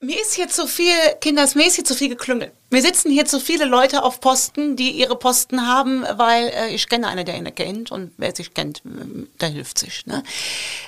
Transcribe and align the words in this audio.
Mir 0.00 0.20
ist 0.20 0.34
hier 0.34 0.48
zu 0.48 0.68
viel, 0.68 0.94
Kinders, 1.20 1.56
mir 1.56 1.66
ist 1.66 1.74
hier 1.74 1.84
zu 1.84 1.94
viel 1.94 2.08
geklüngelt. 2.08 2.52
Mir 2.70 2.82
sitzen 2.82 3.10
hier 3.10 3.26
zu 3.26 3.40
viele 3.40 3.64
Leute 3.64 4.04
auf 4.04 4.20
Posten, 4.20 4.76
die 4.76 4.92
ihre 4.92 5.18
Posten 5.18 5.66
haben, 5.66 6.04
weil 6.16 6.50
äh, 6.50 6.68
ich 6.68 6.88
kenne 6.88 7.08
einen, 7.08 7.26
der 7.26 7.36
ihn 7.36 7.52
kennt 7.52 7.90
und 7.90 8.12
wer 8.16 8.34
sich 8.34 8.54
kennt, 8.54 8.80
der 8.84 9.48
hilft 9.48 9.76
sich. 9.78 10.06
Ne? 10.06 10.22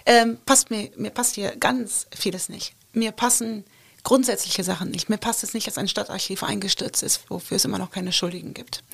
Ähm, 0.07 0.39
passt 0.47 0.71
mir, 0.71 0.91
mir 0.97 1.11
passt 1.11 1.35
hier 1.35 1.57
ganz 1.57 2.07
vieles 2.17 2.49
nicht. 2.49 2.75
Mir 2.93 3.11
passen 3.11 3.65
grundsätzliche 4.05 4.63
Sachen 4.63 4.91
nicht. 4.93 5.09
Mir 5.09 5.19
passt 5.19 5.43
es 5.43 5.55
nicht, 5.55 5.67
dass 5.67 5.77
ein 5.77 5.89
Stadtarchiv 5.89 6.45
eingestürzt 6.45 7.03
ist, 7.03 7.29
wofür 7.29 7.57
es 7.57 7.65
immer 7.65 7.79
noch 7.79 7.91
keine 7.91 8.13
Schuldigen 8.13 8.55
gibt 8.55 8.85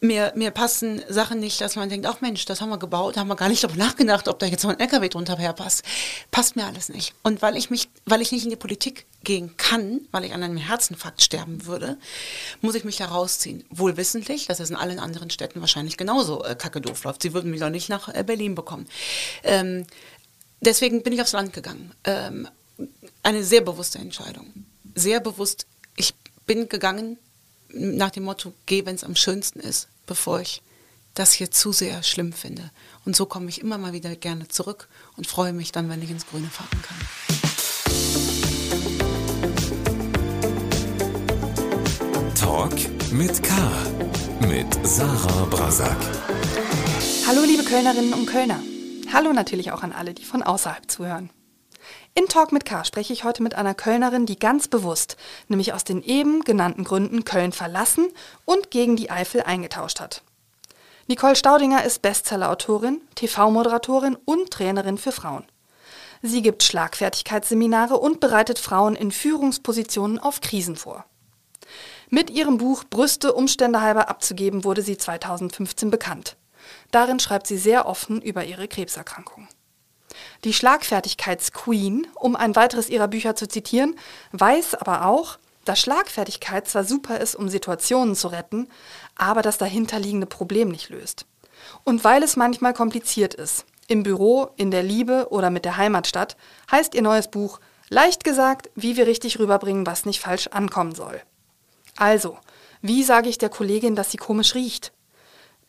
mir, 0.00 0.32
mir 0.36 0.50
passen 0.50 1.02
Sachen 1.08 1.40
nicht, 1.40 1.60
dass 1.60 1.76
man 1.76 1.88
denkt, 1.88 2.06
ach 2.06 2.20
Mensch, 2.20 2.44
das 2.44 2.60
haben 2.60 2.68
wir 2.68 2.78
gebaut, 2.78 3.16
haben 3.16 3.28
wir 3.28 3.36
gar 3.36 3.48
nicht 3.48 3.64
darüber 3.64 3.78
nachgedacht, 3.78 4.28
ob 4.28 4.38
da 4.38 4.46
jetzt 4.46 4.64
mal 4.64 4.74
ein 4.74 4.80
LKW 4.80 5.08
drunter 5.08 5.36
herpasst. 5.38 5.82
Passt 6.30 6.56
mir 6.56 6.66
alles 6.66 6.88
nicht. 6.88 7.14
Und 7.22 7.40
weil 7.42 7.56
ich 7.56 7.70
mich, 7.70 7.88
weil 8.04 8.20
ich 8.20 8.30
nicht 8.30 8.44
in 8.44 8.50
die 8.50 8.56
Politik 8.56 9.06
gehen 9.24 9.56
kann, 9.56 10.02
weil 10.10 10.24
ich 10.24 10.34
an 10.34 10.42
einem 10.42 10.58
Herzinfarkt 10.58 11.22
sterben 11.22 11.66
würde, 11.66 11.96
muss 12.60 12.74
ich 12.74 12.84
mich 12.84 12.98
da 12.98 13.06
rausziehen. 13.06 13.64
Wohl 13.70 13.96
wissentlich, 13.96 14.46
dass 14.46 14.60
es 14.60 14.70
in 14.70 14.76
allen 14.76 14.98
anderen 14.98 15.30
Städten 15.30 15.60
wahrscheinlich 15.60 15.96
genauso 15.96 16.44
äh, 16.44 16.54
kacke 16.54 16.80
doof 16.80 17.04
läuft. 17.04 17.22
Sie 17.22 17.32
würden 17.32 17.50
mich 17.50 17.60
doch 17.60 17.70
nicht 17.70 17.88
nach 17.88 18.14
äh, 18.14 18.22
Berlin 18.22 18.54
bekommen. 18.54 18.86
Ähm, 19.42 19.86
deswegen 20.60 21.02
bin 21.02 21.12
ich 21.12 21.22
aufs 21.22 21.32
Land 21.32 21.52
gegangen. 21.54 21.92
Ähm, 22.04 22.48
eine 23.22 23.42
sehr 23.42 23.62
bewusste 23.62 23.98
Entscheidung. 23.98 24.66
Sehr 24.94 25.20
bewusst. 25.20 25.66
Ich 25.96 26.14
bin 26.46 26.68
gegangen, 26.68 27.18
nach 27.70 28.10
dem 28.10 28.24
Motto, 28.24 28.52
geh, 28.66 28.86
wenn 28.86 28.94
es 28.94 29.04
am 29.04 29.16
schönsten 29.16 29.60
ist, 29.60 29.88
bevor 30.06 30.40
ich 30.40 30.62
das 31.14 31.32
hier 31.32 31.50
zu 31.50 31.72
sehr 31.72 32.02
schlimm 32.02 32.32
finde. 32.32 32.70
Und 33.04 33.16
so 33.16 33.26
komme 33.26 33.48
ich 33.48 33.60
immer 33.60 33.78
mal 33.78 33.92
wieder 33.92 34.14
gerne 34.16 34.48
zurück 34.48 34.88
und 35.16 35.26
freue 35.26 35.52
mich 35.52 35.72
dann, 35.72 35.88
wenn 35.88 36.02
ich 36.02 36.10
ins 36.10 36.26
Grüne 36.26 36.48
fahren 36.48 36.82
kann. 36.82 36.96
Talk 42.34 43.12
mit 43.12 43.42
K. 43.42 43.54
Mit 44.40 44.86
Sarah 44.86 45.44
Brasak. 45.46 45.96
Hallo 47.26 47.42
liebe 47.44 47.64
Kölnerinnen 47.64 48.12
und 48.12 48.26
Kölner. 48.26 48.60
Hallo 49.12 49.32
natürlich 49.32 49.72
auch 49.72 49.82
an 49.82 49.92
alle, 49.92 50.14
die 50.14 50.24
von 50.24 50.42
außerhalb 50.42 50.90
zuhören. 50.90 51.30
In 52.14 52.26
Talk 52.26 52.52
mit 52.52 52.64
K 52.64 52.84
spreche 52.84 53.12
ich 53.12 53.24
heute 53.24 53.42
mit 53.42 53.54
einer 53.54 53.74
Kölnerin, 53.74 54.26
die 54.26 54.38
ganz 54.38 54.68
bewusst, 54.68 55.16
nämlich 55.48 55.72
aus 55.72 55.84
den 55.84 56.02
eben 56.02 56.42
genannten 56.44 56.84
Gründen 56.84 57.24
Köln 57.24 57.52
verlassen 57.52 58.08
und 58.44 58.70
gegen 58.70 58.96
die 58.96 59.10
Eifel 59.10 59.42
eingetauscht 59.42 60.00
hat. 60.00 60.22
Nicole 61.08 61.36
Staudinger 61.36 61.84
ist 61.84 62.02
Bestsellerautorin, 62.02 63.00
TV-Moderatorin 63.14 64.16
und 64.24 64.50
Trainerin 64.50 64.98
für 64.98 65.12
Frauen. 65.12 65.44
Sie 66.22 66.42
gibt 66.42 66.62
Schlagfertigkeitsseminare 66.62 67.96
und 67.98 68.18
bereitet 68.18 68.58
Frauen 68.58 68.96
in 68.96 69.12
Führungspositionen 69.12 70.18
auf 70.18 70.40
Krisen 70.40 70.76
vor. 70.76 71.04
Mit 72.08 72.30
ihrem 72.30 72.58
Buch 72.58 72.84
Brüste 72.84 73.34
Umstände 73.34 73.80
halber 73.80 74.08
abzugeben 74.08 74.64
wurde 74.64 74.82
sie 74.82 74.96
2015 74.96 75.90
bekannt. 75.90 76.36
Darin 76.90 77.20
schreibt 77.20 77.46
sie 77.46 77.58
sehr 77.58 77.86
offen 77.86 78.22
über 78.22 78.44
ihre 78.44 78.66
Krebserkrankung. 78.68 79.48
Die 80.44 80.52
Schlagfertigkeitsqueen, 80.52 82.06
um 82.14 82.36
ein 82.36 82.56
weiteres 82.56 82.88
ihrer 82.88 83.08
Bücher 83.08 83.36
zu 83.36 83.48
zitieren, 83.48 83.96
weiß 84.32 84.74
aber 84.74 85.06
auch, 85.06 85.38
dass 85.64 85.80
Schlagfertigkeit 85.80 86.68
zwar 86.68 86.84
super 86.84 87.20
ist, 87.20 87.34
um 87.34 87.48
Situationen 87.48 88.14
zu 88.14 88.28
retten, 88.28 88.68
aber 89.16 89.42
das 89.42 89.58
dahinterliegende 89.58 90.26
Problem 90.26 90.68
nicht 90.68 90.88
löst. 90.90 91.26
Und 91.84 92.04
weil 92.04 92.22
es 92.22 92.36
manchmal 92.36 92.74
kompliziert 92.74 93.34
ist, 93.34 93.64
im 93.88 94.02
Büro, 94.02 94.50
in 94.56 94.70
der 94.70 94.82
Liebe 94.82 95.28
oder 95.30 95.50
mit 95.50 95.64
der 95.64 95.76
Heimatstadt, 95.76 96.36
heißt 96.70 96.94
ihr 96.94 97.02
neues 97.02 97.28
Buch 97.28 97.60
Leicht 97.88 98.24
gesagt, 98.24 98.68
wie 98.74 98.96
wir 98.96 99.06
richtig 99.06 99.38
rüberbringen, 99.38 99.86
was 99.86 100.06
nicht 100.06 100.20
falsch 100.20 100.48
ankommen 100.48 100.94
soll. 100.96 101.22
Also, 101.96 102.36
wie 102.82 103.04
sage 103.04 103.28
ich 103.28 103.38
der 103.38 103.48
Kollegin, 103.48 103.94
dass 103.94 104.10
sie 104.10 104.16
komisch 104.16 104.54
riecht? 104.56 104.92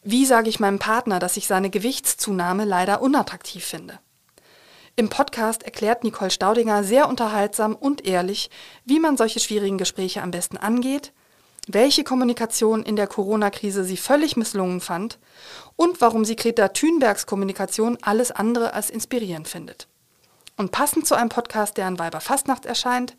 Wie 0.04 0.26
sage 0.26 0.50
ich 0.50 0.60
meinem 0.60 0.80
Partner, 0.80 1.20
dass 1.20 1.38
ich 1.38 1.46
seine 1.46 1.70
Gewichtszunahme 1.70 2.66
leider 2.66 3.02
unattraktiv 3.02 3.66
finde? 3.66 4.00
Im 5.00 5.10
Podcast 5.10 5.62
erklärt 5.62 6.04
Nicole 6.04 6.32
Staudinger 6.32 6.84
sehr 6.84 7.08
unterhaltsam 7.08 7.76
und 7.76 8.08
ehrlich, 8.08 8.50
wie 8.84 9.00
man 9.00 9.16
solche 9.16 9.40
schwierigen 9.40 9.78
Gespräche 9.78 10.24
am 10.24 10.32
besten 10.32 10.58
angeht, 10.58 11.14
welche 11.68 12.04
Kommunikation 12.04 12.82
in 12.82 12.96
der 12.96 13.06
Corona-Krise 13.06 13.84
sie 13.84 13.96
völlig 13.96 14.38
misslungen 14.38 14.82
fand 14.82 15.20
und 15.76 16.02
warum 16.02 16.26
sie 16.26 16.36
Greta 16.36 16.70
Thunbergs 16.70 17.28
Kommunikation 17.28 18.00
alles 18.02 18.32
andere 18.32 18.74
als 18.74 18.90
inspirierend 18.90 19.48
findet. 19.48 19.88
Und 20.56 20.72
passend 20.72 21.06
zu 21.06 21.14
einem 21.14 21.30
Podcast, 21.30 21.78
der 21.78 21.86
an 21.86 22.00
Weiberfastnacht 22.00 22.66
erscheint, 22.66 23.16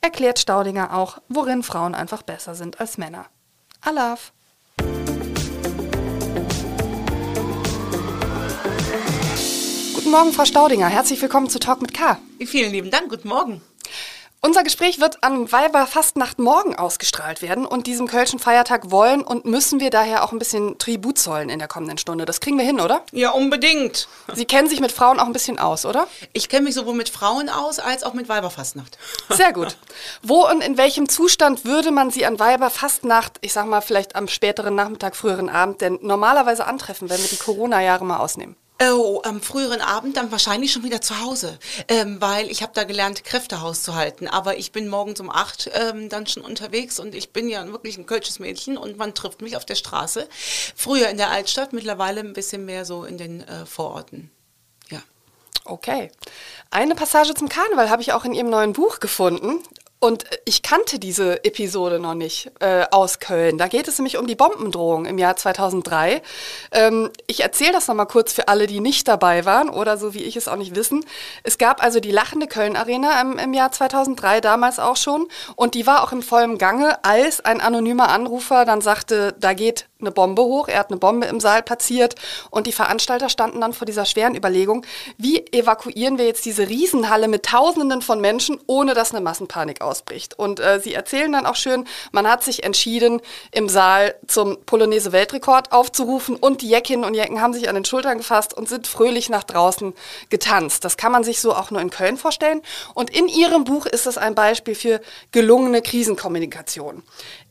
erklärt 0.00 0.38
Staudinger 0.38 0.96
auch, 0.96 1.18
worin 1.28 1.64
Frauen 1.64 1.96
einfach 1.96 2.22
besser 2.22 2.54
sind 2.54 2.78
als 2.78 2.98
Männer. 2.98 3.26
Alaf! 3.80 4.32
Morgen, 10.18 10.32
Frau 10.32 10.46
Staudinger. 10.46 10.88
Herzlich 10.88 11.20
willkommen 11.20 11.50
zu 11.50 11.58
Talk 11.58 11.82
mit 11.82 11.92
K. 11.92 12.16
Vielen 12.42 12.72
lieben 12.72 12.90
Dank. 12.90 13.10
Guten 13.10 13.28
Morgen. 13.28 13.60
Unser 14.40 14.62
Gespräch 14.62 14.98
wird 14.98 15.22
am 15.22 15.52
Weiberfastnacht 15.52 16.38
morgen 16.38 16.74
ausgestrahlt 16.74 17.42
werden 17.42 17.66
und 17.66 17.86
diesem 17.86 18.06
Kölschen 18.06 18.38
Feiertag 18.38 18.90
wollen 18.90 19.20
und 19.20 19.44
müssen 19.44 19.78
wir 19.78 19.90
daher 19.90 20.24
auch 20.24 20.32
ein 20.32 20.38
bisschen 20.38 20.78
Tribut 20.78 21.18
zollen 21.18 21.50
in 21.50 21.58
der 21.58 21.68
kommenden 21.68 21.98
Stunde. 21.98 22.24
Das 22.24 22.40
kriegen 22.40 22.56
wir 22.56 22.64
hin, 22.64 22.80
oder? 22.80 23.02
Ja, 23.12 23.32
unbedingt. 23.32 24.08
Sie 24.32 24.46
kennen 24.46 24.70
sich 24.70 24.80
mit 24.80 24.90
Frauen 24.90 25.20
auch 25.20 25.26
ein 25.26 25.34
bisschen 25.34 25.58
aus, 25.58 25.84
oder? 25.84 26.08
Ich 26.32 26.48
kenne 26.48 26.64
mich 26.64 26.74
sowohl 26.74 26.94
mit 26.94 27.10
Frauen 27.10 27.50
aus 27.50 27.78
als 27.78 28.02
auch 28.02 28.14
mit 28.14 28.30
Weiberfastnacht. 28.30 28.96
Sehr 29.28 29.52
gut. 29.52 29.76
Wo 30.22 30.48
und 30.48 30.64
in 30.64 30.78
welchem 30.78 31.10
Zustand 31.10 31.66
würde 31.66 31.90
man 31.90 32.10
Sie 32.10 32.24
an 32.24 32.38
Weiberfastnacht, 32.38 33.36
ich 33.42 33.52
sag 33.52 33.66
mal 33.66 33.82
vielleicht 33.82 34.16
am 34.16 34.28
späteren 34.28 34.74
Nachmittag, 34.74 35.14
früheren 35.14 35.50
Abend, 35.50 35.82
denn 35.82 35.98
normalerweise 36.00 36.66
antreffen, 36.66 37.10
wenn 37.10 37.20
wir 37.20 37.28
die 37.28 37.36
Corona-Jahre 37.36 38.06
mal 38.06 38.16
ausnehmen? 38.16 38.56
Oh, 38.78 39.22
am 39.24 39.40
früheren 39.40 39.80
Abend 39.80 40.18
dann 40.18 40.30
wahrscheinlich 40.30 40.70
schon 40.70 40.82
wieder 40.82 41.00
zu 41.00 41.18
Hause, 41.22 41.58
ähm, 41.88 42.20
weil 42.20 42.50
ich 42.50 42.62
habe 42.62 42.72
da 42.74 42.84
gelernt, 42.84 43.24
Kräftehaus 43.24 43.82
zu 43.82 43.94
halten. 43.94 44.28
Aber 44.28 44.58
ich 44.58 44.70
bin 44.70 44.88
morgens 44.88 45.18
um 45.18 45.30
acht 45.30 45.70
ähm, 45.72 46.10
dann 46.10 46.26
schon 46.26 46.44
unterwegs 46.44 47.00
und 47.00 47.14
ich 47.14 47.32
bin 47.32 47.48
ja 47.48 47.66
wirklich 47.68 47.96
ein 47.96 48.04
kölsches 48.04 48.38
Mädchen 48.38 48.76
und 48.76 48.98
man 48.98 49.14
trifft 49.14 49.40
mich 49.40 49.56
auf 49.56 49.64
der 49.64 49.76
Straße. 49.76 50.28
Früher 50.74 51.08
in 51.08 51.16
der 51.16 51.30
Altstadt, 51.30 51.72
mittlerweile 51.72 52.20
ein 52.20 52.34
bisschen 52.34 52.66
mehr 52.66 52.84
so 52.84 53.04
in 53.04 53.16
den 53.16 53.40
äh, 53.48 53.64
Vororten. 53.64 54.30
Ja. 54.90 55.00
Okay. 55.64 56.10
Eine 56.70 56.94
Passage 56.94 57.32
zum 57.32 57.48
Karneval 57.48 57.88
habe 57.88 58.02
ich 58.02 58.12
auch 58.12 58.26
in 58.26 58.34
Ihrem 58.34 58.50
neuen 58.50 58.74
Buch 58.74 59.00
gefunden. 59.00 59.62
Und 59.98 60.24
ich 60.44 60.62
kannte 60.62 60.98
diese 60.98 61.42
Episode 61.44 61.98
noch 61.98 62.14
nicht 62.14 62.50
äh, 62.60 62.84
aus 62.90 63.18
Köln. 63.18 63.56
Da 63.56 63.66
geht 63.66 63.88
es 63.88 63.98
nämlich 63.98 64.18
um 64.18 64.26
die 64.26 64.34
Bombendrohung 64.34 65.06
im 65.06 65.16
Jahr 65.16 65.36
2003. 65.36 66.20
Ähm, 66.72 67.10
ich 67.26 67.40
erzähle 67.40 67.72
das 67.72 67.88
nochmal 67.88 68.06
kurz 68.06 68.34
für 68.34 68.48
alle, 68.48 68.66
die 68.66 68.80
nicht 68.80 69.08
dabei 69.08 69.46
waren 69.46 69.70
oder 69.70 69.96
so 69.96 70.12
wie 70.12 70.22
ich 70.22 70.36
es 70.36 70.48
auch 70.48 70.56
nicht 70.56 70.76
wissen. 70.76 71.04
Es 71.44 71.56
gab 71.56 71.82
also 71.82 71.98
die 71.98 72.10
lachende 72.10 72.46
Köln-Arena 72.46 73.20
im, 73.22 73.38
im 73.38 73.54
Jahr 73.54 73.72
2003, 73.72 74.42
damals 74.42 74.78
auch 74.78 74.96
schon. 74.96 75.28
Und 75.56 75.74
die 75.74 75.86
war 75.86 76.02
auch 76.02 76.12
im 76.12 76.22
vollen 76.22 76.58
Gange, 76.58 77.02
als 77.02 77.42
ein 77.42 77.62
anonymer 77.62 78.10
Anrufer 78.10 78.66
dann 78.66 78.82
sagte, 78.82 79.34
da 79.40 79.54
geht 79.54 79.88
eine 80.00 80.10
Bombe 80.10 80.42
hoch, 80.42 80.68
er 80.68 80.80
hat 80.80 80.90
eine 80.90 80.98
Bombe 80.98 81.26
im 81.26 81.40
Saal 81.40 81.62
platziert 81.62 82.14
und 82.50 82.66
die 82.66 82.72
Veranstalter 82.72 83.28
standen 83.28 83.60
dann 83.60 83.72
vor 83.72 83.86
dieser 83.86 84.04
schweren 84.04 84.34
Überlegung, 84.34 84.84
wie 85.16 85.46
evakuieren 85.52 86.18
wir 86.18 86.26
jetzt 86.26 86.44
diese 86.44 86.68
Riesenhalle 86.68 87.28
mit 87.28 87.44
Tausenden 87.44 88.02
von 88.02 88.20
Menschen, 88.20 88.60
ohne 88.66 88.94
dass 88.94 89.12
eine 89.12 89.22
Massenpanik 89.22 89.80
ausbricht. 89.80 90.38
Und 90.38 90.60
äh, 90.60 90.80
sie 90.80 90.92
erzählen 90.94 91.32
dann 91.32 91.46
auch 91.46 91.56
schön, 91.56 91.86
man 92.12 92.28
hat 92.28 92.44
sich 92.44 92.64
entschieden, 92.64 93.20
im 93.52 93.68
Saal 93.68 94.14
zum 94.26 94.58
Polonaise-Weltrekord 94.66 95.72
aufzurufen 95.72 96.36
und 96.36 96.62
die 96.62 96.68
Jackinnen 96.68 97.04
und 97.04 97.14
Jecken 97.14 97.40
haben 97.40 97.54
sich 97.54 97.68
an 97.68 97.74
den 97.74 97.84
Schultern 97.84 98.18
gefasst 98.18 98.54
und 98.54 98.68
sind 98.68 98.86
fröhlich 98.86 99.30
nach 99.30 99.44
draußen 99.44 99.94
getanzt. 100.28 100.84
Das 100.84 100.96
kann 100.96 101.12
man 101.12 101.24
sich 101.24 101.40
so 101.40 101.54
auch 101.54 101.70
nur 101.70 101.80
in 101.80 101.90
Köln 101.90 102.16
vorstellen. 102.16 102.60
Und 102.94 103.10
in 103.10 103.28
ihrem 103.28 103.64
Buch 103.64 103.86
ist 103.86 104.06
es 104.06 104.18
ein 104.18 104.34
Beispiel 104.34 104.74
für 104.74 105.00
gelungene 105.32 105.80
Krisenkommunikation. 105.80 107.02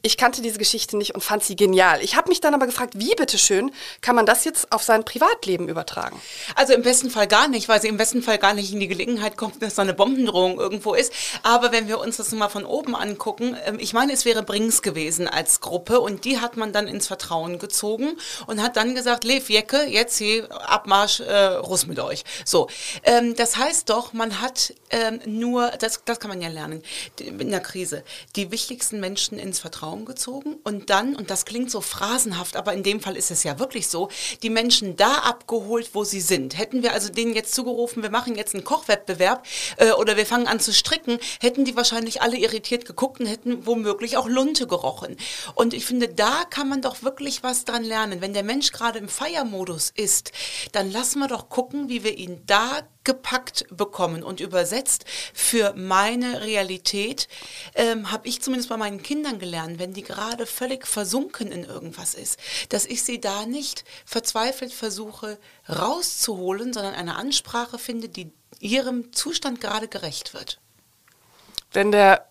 Ich 0.06 0.18
kannte 0.18 0.44
diese 0.44 0.60
Geschichte 0.60 0.98
nicht 0.98 1.16
und 1.16 1.22
fand 1.22 1.44
sie 1.44 1.56
genial. 1.56 2.00
Ich 2.04 2.16
habe 2.16 2.30
mich 2.30 2.40
dann 2.40 2.54
aber 2.54 2.68
gefragt, 2.68 2.94
wie 2.96 3.16
bitteschön 3.16 3.72
kann 4.02 4.16
man 4.16 4.28
das 4.28 4.46
jetzt 4.46 4.72
auf 4.72 4.84
sein 4.84 5.04
Privatleben 5.04 5.68
übertragen? 5.68 6.22
Also 6.54 6.74
im 6.74 6.84
besten 6.84 7.10
Fall 7.10 7.26
gar 7.26 7.48
nicht, 7.48 7.70
weil 7.70 7.82
sie 7.82 7.88
im 7.88 7.98
besten 7.98 8.22
Fall 8.22 8.38
gar 8.38 8.54
nicht 8.54 8.72
in 8.72 8.80
die 8.80 8.88
Gelegenheit 8.88 9.36
kommt, 9.36 9.64
dass 9.64 9.74
da 9.74 9.82
eine 9.82 9.96
Bombendrohung 9.96 10.60
irgendwo 10.60 10.94
ist. 10.94 11.12
Aber 11.42 11.72
wenn 11.72 11.88
wir 11.88 12.00
uns 12.00 12.18
das 12.18 12.32
mal 12.34 12.50
von 12.50 12.66
oben 12.66 12.96
angucken, 12.96 13.58
ähm, 13.66 13.80
ich 13.80 13.94
meine, 13.94 14.14
es 14.14 14.26
wäre 14.26 14.44
Brings 14.44 14.84
gewesen 14.84 15.28
als 15.28 15.60
Gruppe 15.60 16.00
und 16.00 16.24
die 16.24 16.40
hat 16.40 16.56
man 16.56 16.72
dann 16.72 16.88
ins 16.88 17.08
Vertrauen 17.08 17.58
gezogen 17.58 18.16
und 18.46 18.62
hat 18.62 18.78
dann 18.78 18.94
gesagt, 18.94 19.24
Lev 19.24 19.50
Jecke, 19.50 19.88
jetzt 19.88 20.20
hier 20.20 20.48
Abmarsch, 20.70 21.22
äh, 21.22 21.46
Russ 21.56 21.88
mit 21.88 22.00
euch. 22.00 22.24
So, 22.46 22.68
ähm, 23.06 23.36
das 23.36 23.58
heißt 23.58 23.90
doch, 23.90 24.14
man 24.14 24.40
hat 24.40 24.76
ähm, 24.92 25.20
nur, 25.26 25.72
das, 25.80 26.02
das 26.06 26.20
kann 26.20 26.30
man 26.30 26.44
ja 26.44 26.50
lernen 26.50 26.84
in 27.20 27.50
der 27.50 27.60
Krise, 27.60 28.04
die 28.36 28.52
wichtigsten 28.52 29.00
Menschen 29.00 29.40
ins 29.40 29.58
Vertrauen 29.58 29.95
gezogen 30.04 30.58
und 30.66 30.90
dann, 30.90 31.16
und 31.16 31.30
das 31.30 31.46
klingt 31.46 31.72
so 31.72 31.80
phrasen 31.80 32.26
phrasenhaft, 32.26 32.56
aber 32.56 32.74
in 32.74 32.84
dem 32.84 33.00
Fall 33.00 33.16
ist 33.16 33.32
es 33.32 33.44
ja 33.44 33.60
wirklich 33.60 33.88
so, 33.88 34.10
die 34.42 34.50
Menschen 34.50 34.96
da 34.96 35.20
abgeholt, 35.20 35.92
wo 35.94 36.04
sie 36.04 36.22
sind. 36.22 36.58
Hätten 36.58 36.82
wir 36.84 36.94
also 36.94 37.12
denen 37.12 37.34
jetzt 37.34 37.54
zugerufen, 37.54 38.04
wir 38.04 38.10
machen 38.10 38.36
jetzt 38.36 38.56
einen 38.56 38.64
Kochwettbewerb 38.64 39.46
äh, 39.78 39.92
oder 39.92 40.18
wir 40.18 40.26
fangen 40.26 40.48
an 40.48 40.60
zu 40.60 40.74
stricken, 40.74 41.20
hätten 41.40 41.66
die 41.66 41.76
wahrscheinlich 41.76 42.22
alle 42.22 42.38
irritiert 42.38 42.86
geguckt 42.86 43.20
und 43.20 43.28
hätten 43.28 43.66
womöglich 43.66 44.18
auch 44.18 44.28
Lunte 44.28 44.68
gerochen. 44.68 45.18
Und 45.54 45.74
ich 45.74 45.86
finde, 45.86 46.08
da 46.08 46.46
kann 46.50 46.70
man 46.70 46.82
doch 46.82 47.04
wirklich 47.04 47.44
was 47.44 47.66
dran 47.66 47.84
lernen. 47.84 48.22
Wenn 48.22 48.34
der 48.34 48.44
Mensch 48.44 48.72
gerade 48.72 49.00
im 49.00 49.10
Feiermodus 49.10 49.92
ist, 49.96 50.32
dann 50.72 50.92
lassen 50.92 51.20
wir 51.20 51.28
doch 51.28 51.50
gucken, 51.50 51.90
wie 51.90 52.04
wir 52.04 52.18
ihn 52.18 52.42
da 52.46 52.82
gepackt 53.06 53.66
bekommen 53.70 54.24
und 54.24 54.40
übersetzt 54.40 55.06
für 55.34 55.74
meine 55.76 56.42
Realität, 56.42 57.28
ähm, 57.76 58.12
habe 58.12 58.28
ich 58.28 58.42
zumindest 58.42 58.70
bei 58.70 58.78
meinen 58.78 59.02
Kindern 59.02 59.40
gelernt, 59.40 59.80
wenn 59.80 59.94
die 59.94 60.04
gerade 60.04 60.46
völlig 60.46 60.86
versunken 60.86 61.52
in 61.52 61.64
irgendwas 61.64 62.14
ist, 62.14 62.40
dass 62.70 62.86
ich 62.86 63.04
sie 63.04 63.22
da 63.22 63.46
nicht 63.46 63.86
verzweifelt 64.06 64.74
versuche 64.74 65.38
rauszuholen, 65.70 66.74
sondern 66.74 66.96
eine 66.96 67.16
Ansprache 67.16 67.80
finde, 67.80 68.10
die 68.10 68.32
ihrem 68.60 69.14
Zustand 69.14 69.62
gerade 69.62 69.88
gerecht 69.88 70.34
wird. 70.34 70.60
Wenn 71.72 71.92
der 71.92 72.28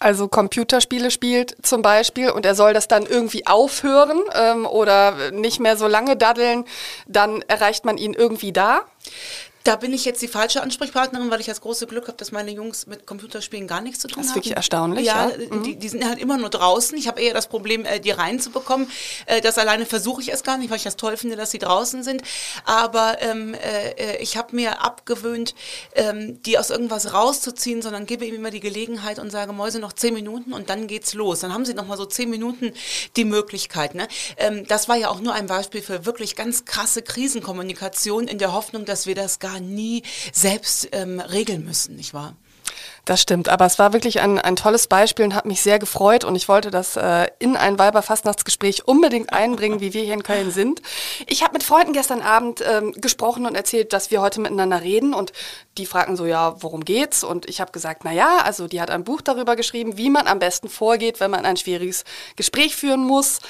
also 0.00 0.28
Computerspiele 0.28 1.10
spielt 1.10 1.56
zum 1.62 1.82
Beispiel 1.82 2.30
und 2.30 2.46
er 2.46 2.54
soll 2.54 2.72
das 2.72 2.86
dann 2.86 3.04
irgendwie 3.04 3.46
aufhören 3.46 4.20
ähm, 4.32 4.64
oder 4.64 5.32
nicht 5.32 5.58
mehr 5.58 5.76
so 5.76 5.88
lange 5.88 6.16
daddeln, 6.16 6.64
dann 7.08 7.42
erreicht 7.42 7.84
man 7.84 7.98
ihn 7.98 8.14
irgendwie 8.14 8.52
da? 8.52 8.82
Da 9.68 9.76
bin 9.76 9.92
ich 9.92 10.06
jetzt 10.06 10.22
die 10.22 10.28
falsche 10.28 10.62
Ansprechpartnerin, 10.62 11.30
weil 11.30 11.40
ich 11.40 11.46
das 11.46 11.60
große 11.60 11.86
Glück 11.86 12.08
habe, 12.08 12.16
dass 12.16 12.32
meine 12.32 12.50
Jungs 12.50 12.86
mit 12.86 13.06
Computerspielen 13.06 13.68
gar 13.68 13.82
nichts 13.82 14.00
zu 14.00 14.08
tun 14.08 14.16
haben. 14.16 14.22
Das 14.22 14.30
ist 14.30 14.34
wirklich 14.34 14.56
erstaunlich. 14.56 15.04
Ja, 15.04 15.28
ja. 15.28 15.36
Mhm. 15.50 15.62
Die, 15.62 15.76
die, 15.76 15.88
sind 15.90 16.08
halt 16.08 16.18
immer 16.18 16.38
nur 16.38 16.48
draußen. 16.48 16.96
Ich 16.96 17.06
habe 17.06 17.20
eher 17.20 17.34
das 17.34 17.48
Problem, 17.48 17.84
äh, 17.84 18.00
die 18.00 18.10
reinzubekommen. 18.10 18.90
Äh, 19.26 19.42
das 19.42 19.58
alleine 19.58 19.84
versuche 19.84 20.22
ich 20.22 20.30
erst 20.30 20.46
gar 20.46 20.56
nicht, 20.56 20.70
weil 20.70 20.78
ich 20.78 20.84
das 20.84 20.96
toll 20.96 21.18
finde, 21.18 21.36
dass 21.36 21.50
sie 21.50 21.58
draußen 21.58 22.02
sind. 22.02 22.22
Aber 22.64 23.20
ähm, 23.20 23.52
äh, 23.52 24.16
ich 24.22 24.38
habe 24.38 24.56
mir 24.56 24.80
abgewöhnt, 24.82 25.54
ähm, 25.94 26.40
die 26.44 26.56
aus 26.56 26.70
irgendwas 26.70 27.12
rauszuziehen, 27.12 27.82
sondern 27.82 28.06
gebe 28.06 28.24
ihm 28.24 28.36
immer 28.36 28.50
die 28.50 28.60
Gelegenheit 28.60 29.18
und 29.18 29.30
sage, 29.30 29.52
Mäuse, 29.52 29.80
noch 29.80 29.92
zehn 29.92 30.14
Minuten 30.14 30.54
und 30.54 30.70
dann 30.70 30.86
geht's 30.86 31.12
los. 31.12 31.40
Dann 31.40 31.52
haben 31.52 31.66
sie 31.66 31.74
noch 31.74 31.86
mal 31.86 31.98
so 31.98 32.06
zehn 32.06 32.30
Minuten 32.30 32.72
die 33.16 33.26
Möglichkeit. 33.26 33.94
Ne? 33.94 34.08
Ähm, 34.38 34.66
das 34.66 34.88
war 34.88 34.96
ja 34.96 35.10
auch 35.10 35.20
nur 35.20 35.34
ein 35.34 35.46
Beispiel 35.46 35.82
für 35.82 36.06
wirklich 36.06 36.36
ganz 36.36 36.64
krasse 36.64 37.02
Krisenkommunikation 37.02 38.28
in 38.28 38.38
der 38.38 38.54
Hoffnung, 38.54 38.86
dass 38.86 39.06
wir 39.06 39.14
das 39.14 39.40
gar 39.40 39.57
nie 39.60 40.02
selbst 40.32 40.88
ähm, 40.92 41.20
regeln 41.20 41.64
müssen, 41.64 41.96
nicht 41.96 42.14
wahr? 42.14 42.34
Das 43.08 43.22
stimmt, 43.22 43.48
aber 43.48 43.64
es 43.64 43.78
war 43.78 43.94
wirklich 43.94 44.20
ein, 44.20 44.38
ein 44.38 44.54
tolles 44.54 44.86
Beispiel 44.86 45.24
und 45.24 45.34
hat 45.34 45.46
mich 45.46 45.62
sehr 45.62 45.78
gefreut 45.78 46.24
und 46.24 46.36
ich 46.36 46.46
wollte 46.46 46.70
das 46.70 46.96
äh, 46.96 47.28
in 47.38 47.56
ein 47.56 47.78
Weiberfastnachtsgespräch 47.78 48.86
unbedingt 48.86 49.32
einbringen, 49.32 49.80
wie 49.80 49.94
wir 49.94 50.02
hier 50.02 50.12
in 50.12 50.22
Köln 50.22 50.50
sind. 50.50 50.82
Ich 51.26 51.42
habe 51.42 51.54
mit 51.54 51.62
Freunden 51.62 51.94
gestern 51.94 52.20
Abend 52.20 52.62
ähm, 52.70 52.92
gesprochen 52.92 53.46
und 53.46 53.54
erzählt, 53.54 53.94
dass 53.94 54.10
wir 54.10 54.20
heute 54.20 54.42
miteinander 54.42 54.82
reden 54.82 55.14
und 55.14 55.32
die 55.78 55.86
fragten 55.86 56.16
so, 56.16 56.26
ja, 56.26 56.62
worum 56.62 56.84
geht's? 56.84 57.24
Und 57.24 57.48
ich 57.48 57.62
habe 57.62 57.72
gesagt, 57.72 58.02
na 58.04 58.12
ja, 58.12 58.40
also 58.44 58.68
die 58.68 58.80
hat 58.80 58.90
ein 58.90 59.04
Buch 59.04 59.22
darüber 59.22 59.56
geschrieben, 59.56 59.96
wie 59.96 60.10
man 60.10 60.26
am 60.26 60.38
besten 60.38 60.68
vorgeht, 60.68 61.18
wenn 61.18 61.30
man 61.30 61.46
ein 61.46 61.56
schwieriges 61.56 62.04
Gespräch 62.36 62.76
führen 62.76 63.06
muss. 63.06 63.40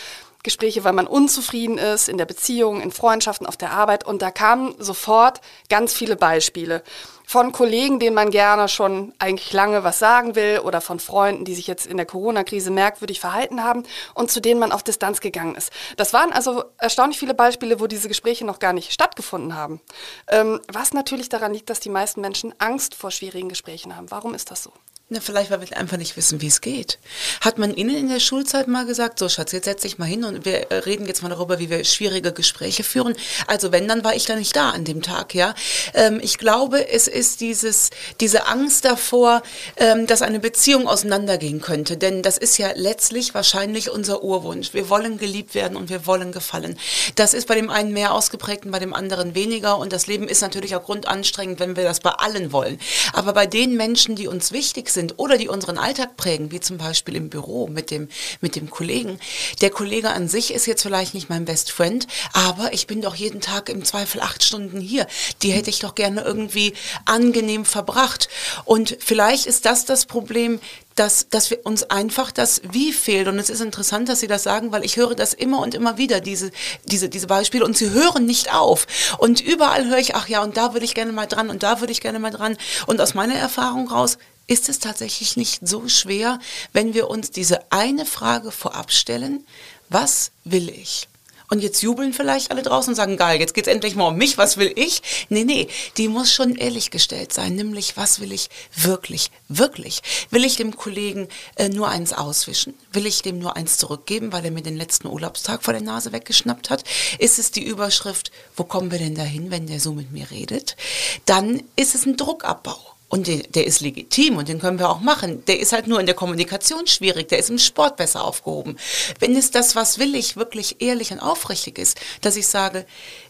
Gespräche, 0.42 0.84
weil 0.84 0.92
man 0.92 1.06
unzufrieden 1.06 1.78
ist 1.78 2.08
in 2.08 2.18
der 2.18 2.26
Beziehung, 2.26 2.80
in 2.80 2.92
Freundschaften, 2.92 3.46
auf 3.46 3.56
der 3.56 3.72
Arbeit. 3.72 4.06
Und 4.06 4.22
da 4.22 4.30
kamen 4.30 4.74
sofort 4.78 5.40
ganz 5.68 5.92
viele 5.92 6.16
Beispiele 6.16 6.82
von 7.28 7.52
Kollegen, 7.52 7.98
denen 7.98 8.14
man 8.14 8.30
gerne 8.30 8.68
schon 8.68 9.12
eigentlich 9.18 9.52
lange 9.52 9.84
was 9.84 9.98
sagen 9.98 10.34
will 10.34 10.60
oder 10.60 10.80
von 10.80 10.98
Freunden, 10.98 11.44
die 11.44 11.54
sich 11.54 11.66
jetzt 11.66 11.86
in 11.86 11.98
der 11.98 12.06
Corona-Krise 12.06 12.70
merkwürdig 12.70 13.20
verhalten 13.20 13.62
haben 13.62 13.82
und 14.14 14.30
zu 14.30 14.40
denen 14.40 14.58
man 14.58 14.72
auf 14.72 14.82
Distanz 14.82 15.20
gegangen 15.20 15.54
ist. 15.54 15.70
Das 15.98 16.14
waren 16.14 16.32
also 16.32 16.64
erstaunlich 16.78 17.18
viele 17.18 17.34
Beispiele, 17.34 17.80
wo 17.80 17.86
diese 17.86 18.08
Gespräche 18.08 18.46
noch 18.46 18.60
gar 18.60 18.72
nicht 18.72 18.92
stattgefunden 18.92 19.54
haben. 19.54 19.82
Ähm, 20.28 20.60
was 20.72 20.94
natürlich 20.94 21.28
daran 21.28 21.52
liegt, 21.52 21.68
dass 21.68 21.80
die 21.80 21.90
meisten 21.90 22.22
Menschen 22.22 22.54
Angst 22.58 22.94
vor 22.94 23.10
schwierigen 23.10 23.50
Gesprächen 23.50 23.94
haben. 23.94 24.10
Warum 24.10 24.32
ist 24.32 24.50
das 24.50 24.62
so? 24.62 24.72
Na, 25.10 25.20
vielleicht, 25.22 25.50
weil 25.50 25.62
wir 25.62 25.74
einfach 25.74 25.96
nicht 25.96 26.18
wissen, 26.18 26.42
wie 26.42 26.48
es 26.48 26.60
geht. 26.60 26.98
Hat 27.40 27.56
man 27.56 27.74
Ihnen 27.74 27.96
in 27.96 28.08
der 28.10 28.20
Schulzeit 28.20 28.68
mal 28.68 28.84
gesagt, 28.84 29.18
so 29.18 29.30
Schatz, 29.30 29.52
jetzt 29.52 29.64
setz 29.64 29.80
dich 29.80 29.96
mal 29.96 30.04
hin 30.04 30.22
und 30.22 30.44
wir 30.44 30.66
reden 30.84 31.06
jetzt 31.06 31.22
mal 31.22 31.30
darüber, 31.30 31.58
wie 31.58 31.70
wir 31.70 31.82
schwierige 31.84 32.34
Gespräche 32.34 32.84
führen. 32.84 33.14
Also 33.46 33.72
wenn, 33.72 33.88
dann 33.88 34.04
war 34.04 34.14
ich 34.14 34.26
da 34.26 34.36
nicht 34.36 34.54
da 34.54 34.68
an 34.68 34.84
dem 34.84 35.00
Tag, 35.00 35.34
ja. 35.34 35.54
Ähm, 35.94 36.20
ich 36.22 36.36
glaube, 36.36 36.90
es 36.90 37.08
ist 37.08 37.40
dieses, 37.40 37.88
diese 38.20 38.48
Angst 38.48 38.84
davor, 38.84 39.42
ähm, 39.78 40.06
dass 40.06 40.20
eine 40.20 40.40
Beziehung 40.40 40.86
auseinandergehen 40.86 41.62
könnte. 41.62 41.96
Denn 41.96 42.22
das 42.22 42.36
ist 42.36 42.58
ja 42.58 42.72
letztlich 42.74 43.32
wahrscheinlich 43.32 43.88
unser 43.88 44.22
Urwunsch. 44.22 44.74
Wir 44.74 44.90
wollen 44.90 45.16
geliebt 45.16 45.54
werden 45.54 45.78
und 45.78 45.88
wir 45.88 46.04
wollen 46.04 46.32
gefallen. 46.32 46.78
Das 47.14 47.32
ist 47.32 47.48
bei 47.48 47.54
dem 47.54 47.70
einen 47.70 47.94
mehr 47.94 48.12
ausgeprägt 48.12 48.66
und 48.66 48.72
bei 48.72 48.78
dem 48.78 48.92
anderen 48.92 49.34
weniger. 49.34 49.78
Und 49.78 49.94
das 49.94 50.06
Leben 50.06 50.28
ist 50.28 50.42
natürlich 50.42 50.76
auch 50.76 50.84
grundanstrengend, 50.84 51.60
wenn 51.60 51.76
wir 51.76 51.84
das 51.84 52.00
bei 52.00 52.10
allen 52.10 52.52
wollen. 52.52 52.78
Aber 53.14 53.32
bei 53.32 53.46
den 53.46 53.74
Menschen, 53.74 54.14
die 54.14 54.28
uns 54.28 54.52
wichtig 54.52 54.90
sind, 54.90 54.97
sind 54.98 55.14
oder 55.18 55.38
die 55.38 55.48
unseren 55.48 55.78
Alltag 55.78 56.16
prägen, 56.16 56.50
wie 56.50 56.58
zum 56.58 56.76
Beispiel 56.76 57.14
im 57.14 57.30
Büro 57.30 57.68
mit 57.68 57.92
dem, 57.92 58.08
mit 58.40 58.56
dem 58.56 58.68
Kollegen. 58.68 59.20
Der 59.60 59.70
Kollege 59.70 60.10
an 60.10 60.26
sich 60.28 60.52
ist 60.52 60.66
jetzt 60.66 60.82
vielleicht 60.82 61.14
nicht 61.14 61.30
mein 61.30 61.44
Best 61.44 61.70
Friend, 61.70 62.06
aber 62.32 62.72
ich 62.72 62.88
bin 62.88 63.00
doch 63.00 63.14
jeden 63.14 63.40
Tag 63.40 63.68
im 63.68 63.84
Zweifel 63.84 64.20
acht 64.20 64.42
Stunden 64.42 64.80
hier. 64.80 65.06
Die 65.42 65.52
hätte 65.52 65.70
ich 65.70 65.78
doch 65.78 65.94
gerne 65.94 66.22
irgendwie 66.22 66.74
angenehm 67.04 67.64
verbracht. 67.64 68.28
Und 68.64 68.96
vielleicht 68.98 69.46
ist 69.46 69.66
das 69.66 69.84
das 69.84 70.06
Problem, 70.06 70.58
dass, 70.98 71.28
dass 71.28 71.50
wir 71.50 71.64
uns 71.64 71.84
einfach 71.84 72.32
das 72.32 72.60
Wie 72.70 72.92
fehlt. 72.92 73.28
Und 73.28 73.38
es 73.38 73.50
ist 73.50 73.60
interessant, 73.60 74.08
dass 74.08 74.20
Sie 74.20 74.26
das 74.26 74.42
sagen, 74.42 74.72
weil 74.72 74.84
ich 74.84 74.96
höre 74.96 75.14
das 75.14 75.32
immer 75.32 75.60
und 75.60 75.74
immer 75.74 75.96
wieder, 75.96 76.20
diese, 76.20 76.50
diese, 76.86 77.08
diese 77.08 77.28
Beispiele. 77.28 77.64
Und 77.64 77.76
sie 77.76 77.90
hören 77.90 78.26
nicht 78.26 78.52
auf. 78.52 78.86
Und 79.18 79.40
überall 79.40 79.86
höre 79.88 79.98
ich, 79.98 80.16
ach 80.16 80.28
ja, 80.28 80.42
und 80.42 80.56
da 80.56 80.72
würde 80.72 80.84
ich 80.84 80.94
gerne 80.94 81.12
mal 81.12 81.26
dran 81.26 81.50
und 81.50 81.62
da 81.62 81.80
würde 81.80 81.92
ich 81.92 82.00
gerne 82.00 82.18
mal 82.18 82.30
dran. 82.30 82.56
Und 82.86 83.00
aus 83.00 83.14
meiner 83.14 83.34
Erfahrung 83.34 83.88
raus 83.88 84.18
ist 84.48 84.68
es 84.68 84.80
tatsächlich 84.80 85.36
nicht 85.36 85.66
so 85.66 85.88
schwer, 85.88 86.40
wenn 86.72 86.94
wir 86.94 87.08
uns 87.08 87.30
diese 87.30 87.70
eine 87.70 88.04
Frage 88.04 88.50
vorab 88.50 88.90
stellen, 88.90 89.46
was 89.88 90.32
will 90.44 90.68
ich? 90.70 91.06
Und 91.50 91.60
jetzt 91.60 91.80
jubeln 91.80 92.12
vielleicht 92.12 92.50
alle 92.50 92.62
draußen 92.62 92.90
und 92.90 92.94
sagen, 92.94 93.16
geil, 93.16 93.40
jetzt 93.40 93.54
geht's 93.54 93.68
endlich 93.68 93.94
mal 93.94 94.08
um 94.08 94.16
mich, 94.16 94.36
was 94.36 94.58
will 94.58 94.70
ich? 94.76 95.02
Nee, 95.30 95.44
nee, 95.44 95.68
die 95.96 96.08
muss 96.08 96.32
schon 96.32 96.56
ehrlich 96.56 96.90
gestellt 96.90 97.32
sein, 97.32 97.54
nämlich 97.54 97.96
was 97.96 98.20
will 98.20 98.32
ich 98.32 98.50
wirklich, 98.74 99.30
wirklich? 99.48 100.02
Will 100.30 100.44
ich 100.44 100.56
dem 100.56 100.76
Kollegen 100.76 101.28
äh, 101.56 101.70
nur 101.70 101.88
eins 101.88 102.12
auswischen? 102.12 102.74
Will 102.92 103.06
ich 103.06 103.22
dem 103.22 103.38
nur 103.38 103.56
eins 103.56 103.78
zurückgeben, 103.78 104.30
weil 104.30 104.44
er 104.44 104.50
mir 104.50 104.62
den 104.62 104.76
letzten 104.76 105.08
Urlaubstag 105.08 105.62
vor 105.62 105.72
der 105.72 105.82
Nase 105.82 106.12
weggeschnappt 106.12 106.68
hat? 106.68 106.84
Ist 107.18 107.38
es 107.38 107.50
die 107.50 107.64
Überschrift, 107.64 108.30
wo 108.54 108.64
kommen 108.64 108.90
wir 108.90 108.98
denn 108.98 109.14
dahin, 109.14 109.50
wenn 109.50 109.66
der 109.66 109.80
so 109.80 109.92
mit 109.92 110.12
mir 110.12 110.30
redet? 110.30 110.76
Dann 111.24 111.62
ist 111.76 111.94
es 111.94 112.04
ein 112.04 112.18
Druckabbau. 112.18 112.97
Und 113.10 113.26
der, 113.26 113.38
der, 113.38 113.66
ist 113.66 113.80
legitim 113.80 114.36
und 114.36 114.48
den 114.48 114.60
können 114.60 114.78
wir 114.78 114.90
auch 114.90 115.00
machen. 115.00 115.42
Der 115.46 115.58
ist 115.58 115.72
halt 115.72 115.86
nur 115.86 115.98
in 115.98 116.04
der 116.04 116.14
Kommunikation 116.14 116.86
schwierig, 116.86 117.28
der 117.28 117.38
ist 117.38 117.48
im 117.48 117.58
Sport 117.58 117.96
besser 117.96 118.22
aufgehoben. 118.22 118.78
Wenn 119.18 119.34
es 119.34 119.50
das, 119.50 119.74
was 119.74 119.98
will 119.98 120.14
ich, 120.14 120.36
wirklich 120.36 120.82
ehrlich 120.82 121.10
und 121.10 121.20
aufrichtig 121.20 121.78
ist, 121.78 121.98
dass 122.20 122.36
ich 122.36 122.46
sage, 122.46 122.84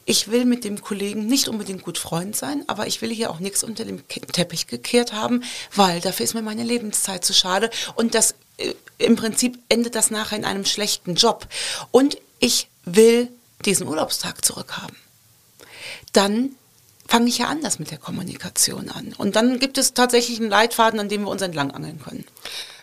ich 0.05 0.33
will 0.33 0.47
mit 0.47 0.65
dem 0.65 0.81
Kollegen 0.81 1.27
nicht 1.27 1.47
unbedingt 1.47 1.85
gut 1.85 1.97
Freund 1.97 2.35
sein, 2.35 2.65
aber 2.67 2.89
ich 2.89 3.03
will 3.03 3.15
hier 3.15 3.31
auch 3.31 3.39
nichts 3.39 3.63
unter 3.63 3.85
dem 3.85 4.03
Teppich 4.09 4.67
gekehrt 4.67 5.13
haben, 5.13 5.45
weil 5.75 6.01
dafür 6.01 6.25
ist 6.25 6.35
mir 6.35 6.43
meine 6.43 6.65
Lebenszeit 6.65 7.25
zu 7.25 7.33
schade. 7.33 7.71
Und 7.95 8.15
das 8.17 8.35
äh, 8.57 8.75
im 8.99 9.15
Prinzip 9.15 9.59
endet 9.69 9.95
das 9.95 10.11
nachher 10.11 10.39
in 10.39 10.45
einem 10.45 10.65
schlechten 10.65 11.15
Job. 11.15 11.47
Und 11.93 12.19
ich 12.41 12.69
will 12.85 13.29
diesen 13.65 13.87
Urlaubstag 13.87 14.45
zurückhaben. 14.45 14.97
Dann 16.13 16.57
fange 17.09 17.29
ich 17.29 17.39
ja 17.39 17.47
anders 17.47 17.79
mit 17.79 17.91
der 17.91 17.99
Kommunikation 17.99 18.91
an. 18.91 19.15
Und 19.17 19.35
dann 19.35 19.59
gibt 19.59 19.79
es 19.79 19.95
tatsächlich 19.95 20.39
einen 20.39 20.51
Leitfaden, 20.51 21.01
an 21.01 21.09
dem 21.09 21.23
wir 21.23 21.31
uns 21.31 21.43
entlangangeln 21.43 22.01
können. 22.01 22.25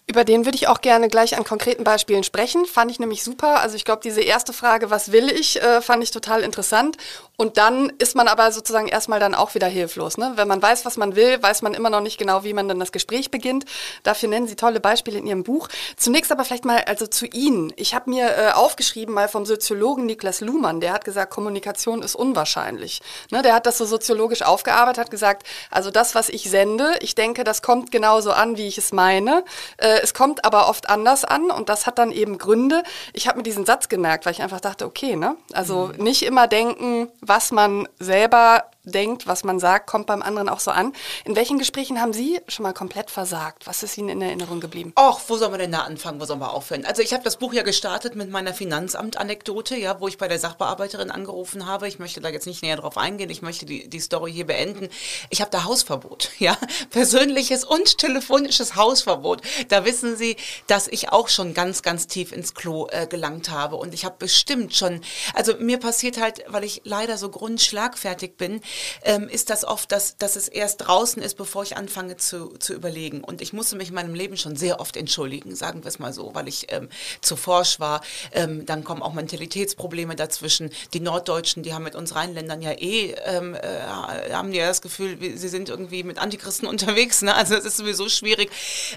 Über 0.08 0.24
den 0.24 0.46
würde 0.46 0.56
ich 0.56 0.68
auch 0.68 0.82
gerne 0.82 1.08
gleich 1.08 1.36
an 1.36 1.44
konkreten 1.44 1.84
Beispielen 1.84 2.24
sprechen. 2.24 2.68
Fand 2.68 2.92
ich 2.92 3.00
nämlich 3.00 3.24
super. 3.24 3.62
Also 3.62 3.76
ich 3.76 3.86
glaube, 3.86 4.02
diese 4.04 4.22
erste 4.22 4.54
Frage, 4.54 4.92
was 4.92 5.12
will 5.12 5.30
ich, 5.30 5.62
äh, 5.62 5.82
fand 5.82 6.04
ich 6.04 6.12
total 6.12 6.42
interessant. 6.42 6.98
Und 7.38 7.58
dann 7.58 7.92
ist 7.98 8.16
man 8.16 8.28
aber 8.28 8.52
sozusagen 8.52 8.88
erstmal 8.88 9.20
dann 9.20 9.36
auch 9.36 9.56
wieder 9.56 9.68
hilflos. 9.68 10.18
Ne? 10.18 10.34
Wenn 10.36 10.48
man 10.48 10.62
weiß, 10.62 10.86
was 10.86 10.98
man 10.98 11.16
will, 11.16 11.42
weiß 11.42 11.62
man 11.62 11.74
immer 11.74 11.90
noch 11.90 12.02
nicht 12.02 12.18
genau, 12.18 12.44
wie 12.44 12.54
man 12.54 12.68
dann 12.68 12.80
das 12.80 12.92
Gespräch 12.92 13.32
beginnt. 13.32 13.66
Dafür 14.04 14.30
nennen 14.30 14.48
Sie 14.48 14.56
tolle 14.56 14.80
Beispiele 14.80 15.18
in 15.18 15.28
Ihrem 15.28 15.44
Buch. 15.44 15.68
Zunächst 15.98 16.32
aber 16.32 16.46
vielleicht 16.46 16.66
mal 16.66 16.84
also 16.86 17.08
zu 17.08 17.26
Ihnen. 17.26 17.74
Ich 17.76 17.94
habe 17.94 18.10
mir 18.10 18.38
äh, 18.38 18.52
aufgeschrieben 18.52 19.14
mal 19.14 19.28
vom 19.28 19.46
Soziologen 19.46 20.06
Niklas 20.06 20.42
Luhmann, 20.42 20.80
der 20.80 20.94
hat 20.94 21.06
gesagt, 21.06 21.32
Kommunikation 21.32 22.02
ist 22.02 22.16
unwahrscheinlich. 22.16 23.02
Ne? 23.32 23.42
Der 23.42 23.54
hat 23.54 23.66
das 23.66 23.78
so 23.78 23.86
soziologisch 23.86 24.42
aufgearbeitet, 24.42 25.00
hat 25.00 25.12
gesagt, 25.12 25.46
also 25.72 25.92
das, 25.92 26.16
was 26.16 26.30
ich 26.30 26.50
sende, 26.50 26.96
ich 27.02 27.16
denke, 27.16 27.44
das 27.44 27.62
kommt 27.62 27.92
genauso 27.92 28.32
an, 28.32 28.58
wie 28.58 28.68
ich 28.68 28.78
es 28.78 28.94
meine. 28.94 29.44
Äh, 29.78 30.00
es 30.02 30.14
kommt 30.14 30.46
aber 30.46 30.70
oft 30.70 30.90
anders 30.90 31.26
an 31.26 31.52
und 31.52 31.70
das 31.70 31.86
hat 31.86 31.98
dann 31.98 32.12
eben 32.12 32.38
Gründe. 32.38 32.84
Ich 33.14 33.28
habe 33.28 33.38
mir 33.38 33.44
diesen 33.44 33.66
Satz 33.66 33.90
gemerkt, 33.90 34.26
weil 34.26 34.34
ich 34.34 34.42
einfach 34.42 34.62
dachte, 34.62 34.86
okay, 34.86 35.16
ne? 35.16 35.36
Also 35.54 35.92
mhm. 35.96 36.04
nicht 36.04 36.24
immer 36.24 36.48
denken, 36.48 37.10
was 37.28 37.52
man 37.52 37.88
selber 38.00 38.62
denkt, 38.86 39.28
was 39.28 39.44
man 39.44 39.60
sagt, 39.60 39.88
kommt 39.88 40.08
beim 40.08 40.22
anderen 40.22 40.50
auch 40.50 40.60
so 40.60 40.72
an. 40.72 40.94
In 41.26 41.36
welchen 41.36 41.60
Gesprächen 41.60 42.00
haben 42.00 42.14
Sie 42.14 42.40
schon 42.48 42.64
mal 42.64 42.74
komplett 42.74 43.12
versagt? 43.12 43.68
Was 43.68 43.84
ist 43.84 43.98
Ihnen 43.98 44.10
in 44.10 44.22
Erinnerung 44.22 44.60
geblieben? 44.60 44.94
Ach, 44.96 45.20
wo 45.28 45.38
sollen 45.38 45.54
wir 45.54 45.58
denn 45.58 45.72
da 45.72 45.82
anfangen? 45.82 46.22
Wo 46.22 46.26
sollen 46.26 46.40
wir 46.40 46.54
aufhören? 46.54 46.86
Also 46.86 47.02
ich 47.02 47.14
habe 47.14 47.24
das 47.24 47.38
Buch 47.38 47.54
ja 47.54 47.64
gestartet 47.64 48.16
mit 48.16 48.30
meiner 48.30 48.54
Finanzamt-Anekdote, 48.54 49.76
ja, 49.76 50.00
wo 50.00 50.08
ich 50.08 50.18
bei 50.18 50.28
der 50.28 50.40
Sachbearbeiterin 50.40 51.12
angerufen 51.12 51.66
habe. 51.66 51.88
Ich 51.88 52.00
möchte 52.00 52.22
da 52.22 52.30
jetzt 52.30 52.48
nicht 52.48 52.62
näher 52.62 52.78
drauf 52.78 52.98
eingehen. 52.98 53.30
Ich 53.30 53.42
möchte 53.42 53.66
die, 53.66 53.90
die 53.90 54.00
Story 54.00 54.32
hier 54.32 54.46
beenden. 54.46 54.90
Ich 55.30 55.42
habe 55.42 55.52
da 55.52 55.64
Hausverbot, 55.64 56.32
ja, 56.40 56.58
persönliches 56.90 57.64
und 57.64 57.98
telefonisches 57.98 58.76
Hausverbot. 58.76 59.42
Da 59.70 59.86
wissen 59.86 60.16
Sie, 60.16 60.38
dass 60.68 60.88
ich 60.88 61.10
auch 61.10 61.30
schon 61.30 61.54
ganz, 61.54 61.82
ganz 61.82 62.08
tief 62.08 62.32
ins 62.32 62.54
Klo 62.54 62.88
äh, 62.92 63.08
gelangt 63.08 63.50
habe 63.50 63.76
und 63.76 63.94
ich 63.94 64.06
habe 64.06 64.16
bestimmt 64.20 64.76
schon, 64.76 65.02
also 65.34 65.56
mir 65.58 65.80
passiert 65.80 66.20
halt, 66.20 66.44
weil 66.48 66.64
ich 66.64 66.82
leider 66.84 67.18
so 67.18 67.30
grundschlagfertig 67.30 68.38
bin, 68.38 68.62
ähm, 69.04 69.28
ist 69.30 69.50
das 69.50 69.66
oft, 69.66 69.92
dass, 69.92 70.18
dass 70.18 70.36
es 70.36 70.48
erst 70.48 70.88
draußen 70.88 71.22
ist, 71.22 71.36
bevor 71.36 71.64
ich 71.64 71.78
anfange 71.78 72.18
zu, 72.18 72.50
zu 72.60 72.74
überlegen. 72.74 73.24
Und 73.24 73.42
ich 73.42 73.54
musste 73.54 73.76
mich 73.76 73.90
in 73.90 73.96
meinem 73.96 74.16
Leben 74.16 74.38
schon 74.38 74.56
sehr 74.56 74.80
oft 74.80 74.98
entschuldigen, 74.98 75.56
sagen 75.56 75.84
wir 75.84 75.90
es 75.90 76.00
mal 76.00 76.14
so, 76.14 76.34
weil 76.34 76.48
ich 76.48 76.68
ähm, 76.70 76.90
zu 77.22 77.36
forsch 77.36 77.80
war. 77.80 78.02
Ähm, 78.32 78.66
dann 78.66 78.84
kommen 78.84 79.02
auch 79.02 79.14
Mentalitätsprobleme 79.14 80.16
dazwischen. 80.16 80.72
Die 80.94 81.00
Norddeutschen, 81.00 81.64
die 81.64 81.74
haben 81.74 81.84
mit 81.84 81.96
uns 81.96 82.16
Rheinländern 82.16 82.62
ja 82.62 82.72
eh, 82.72 83.16
ähm, 83.26 83.56
äh, 83.56 84.32
haben 84.32 84.54
ja 84.54 84.68
das 84.68 84.82
Gefühl, 84.82 85.18
sie 85.38 85.50
sind 85.50 85.70
irgendwie 85.70 86.04
mit 86.04 86.20
Antichristen 86.20 86.68
unterwegs. 86.76 87.22
Ne? 87.22 87.34
Also 87.34 87.56
es 87.56 87.66
ist 87.66 87.78
sowieso 87.78 88.10
schwierig. 88.10 88.50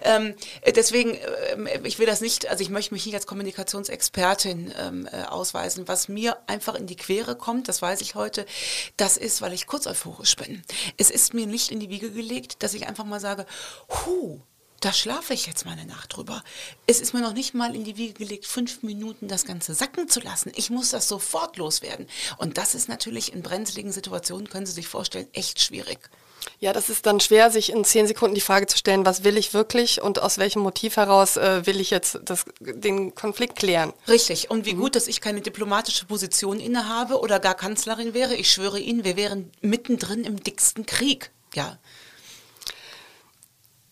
Ähm, 0.02 0.35
deswegen, 0.75 1.14
äh, 1.14 1.80
ich 1.85 1.99
will 1.99 2.06
das 2.06 2.20
nicht, 2.20 2.49
also 2.49 2.62
ich 2.62 2.70
möchte 2.70 2.94
mich 2.94 3.06
nicht 3.06 3.14
als 3.14 3.26
Kommunikationsexpertin 3.26 4.75
ähm, 4.78 5.08
äh, 5.11 5.25
ausweisen. 5.25 5.88
Was 5.88 6.08
mir 6.08 6.37
einfach 6.47 6.75
in 6.75 6.87
die 6.87 6.97
Quere 6.97 7.37
kommt, 7.37 7.68
das 7.68 7.82
weiß 7.82 8.00
ich 8.00 8.14
heute, 8.14 8.47
das 8.97 9.16
ist, 9.16 9.42
weil 9.42 9.52
ich 9.52 9.66
kurz 9.68 9.87
euphorisch 9.87 10.37
bin. 10.37 10.62
Es 10.96 11.10
ist 11.10 11.34
mir 11.34 11.46
nicht 11.46 11.70
in 11.70 11.80
die 11.80 11.90
Wiege 11.90 12.10
gelegt, 12.10 12.62
dass 12.62 12.75
ich 12.75 12.88
einfach 12.88 13.04
mal 13.04 13.20
sage, 13.20 13.46
hu, 13.88 14.40
da 14.80 14.92
schlafe 14.92 15.34
ich 15.34 15.46
jetzt 15.46 15.64
mal 15.64 15.72
eine 15.72 15.87
Nacht 15.87 16.16
drüber. 16.16 16.42
Es 16.87 17.00
ist 17.00 17.12
mir 17.12 17.20
noch 17.20 17.32
nicht 17.32 17.52
mal 17.52 17.75
in 17.75 17.84
die 17.84 17.96
Wiege 17.96 18.14
gelegt, 18.14 18.46
fünf 18.46 18.82
Minuten 18.82 19.26
das 19.26 19.44
Ganze 19.44 19.75
sacken 19.75 20.08
zu 20.08 20.20
lassen. 20.20 20.52
Ich 20.54 20.70
muss 20.70 20.90
das 20.90 21.08
sofort 21.08 21.56
loswerden. 21.56 22.06
Und 22.37 22.58
das 22.58 22.75
ist 22.75 22.88
natürlich 22.88 23.32
in 23.32 23.42
brenzligen 23.42 23.92
Situationen, 23.92 24.48
können 24.48 24.66
Sie 24.66 24.72
sich 24.72 24.87
vorstellen, 24.87 25.28
echt 25.32 25.60
schwierig. 25.60 26.10
Ja, 26.61 26.73
das 26.73 26.90
ist 26.90 27.07
dann 27.07 27.21
schwer, 27.21 27.50
sich 27.50 27.71
in 27.71 27.85
zehn 27.85 28.07
Sekunden 28.07 28.35
die 28.35 28.40
Frage 28.40 28.67
zu 28.67 28.76
stellen, 28.76 29.07
was 29.07 29.25
will 29.25 29.37
ich 29.37 29.55
wirklich 29.55 30.02
und 30.02 30.21
aus 30.21 30.38
welchem 30.38 30.62
Motiv 30.62 30.97
heraus 30.97 31.37
äh, 31.37 31.67
will 31.67 31.81
ich 31.81 31.90
jetzt 31.90 32.19
das, 32.25 32.45
den 32.61 33.14
Konflikt 33.14 33.57
klären. 33.57 33.93
Richtig. 34.09 34.50
Und 34.50 34.67
wie 34.67 34.75
mhm. 34.75 34.81
gut, 34.81 34.97
dass 34.97 35.07
ich 35.07 35.21
keine 35.21 35.40
diplomatische 35.40 36.07
Position 36.07 36.61
innehabe 36.61 37.21
oder 37.21 37.38
gar 37.40 37.55
Kanzlerin 37.55 38.14
wäre. 38.14 38.35
Ich 38.35 38.50
schwöre 38.50 38.78
Ihnen, 38.81 39.05
wir 39.05 39.17
wären 39.17 39.50
mittendrin 39.61 40.25
im 40.25 40.43
dicksten 40.43 40.87
Krieg. 40.87 41.31
Ja. 41.55 41.78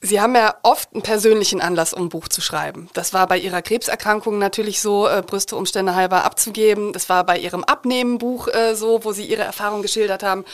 Sie 0.03 0.21
haben 0.21 0.37
ja 0.37 0.55
oft 0.63 0.93
einen 0.93 1.03
persönlichen 1.03 1.61
Anlass, 1.61 1.93
um 1.93 2.05
ein 2.05 2.09
Buch 2.11 2.29
zu 2.29 2.41
schreiben. 2.41 2.89
Das 2.93 3.13
war 3.13 3.27
bei 3.27 3.39
Ihrer 3.39 3.63
Krebserkrankung 3.63 4.39
natürlich 4.39 4.81
so, 4.81 5.09
äh, 5.09 5.23
Brüste 5.27 5.57
Umstände 5.57 5.95
halber 5.95 6.25
abzugeben. 6.25 6.93
Das 6.93 7.09
war 7.09 7.25
bei 7.25 7.39
Ihrem 7.39 7.65
Abnehmenbuch 7.65 8.49
äh, 8.49 8.75
so, 8.75 9.05
wo 9.05 9.13
Sie 9.13 9.25
Ihre 9.25 9.43
Erfahrung 9.43 9.83
geschildert 9.83 10.23
haben. 10.23 10.45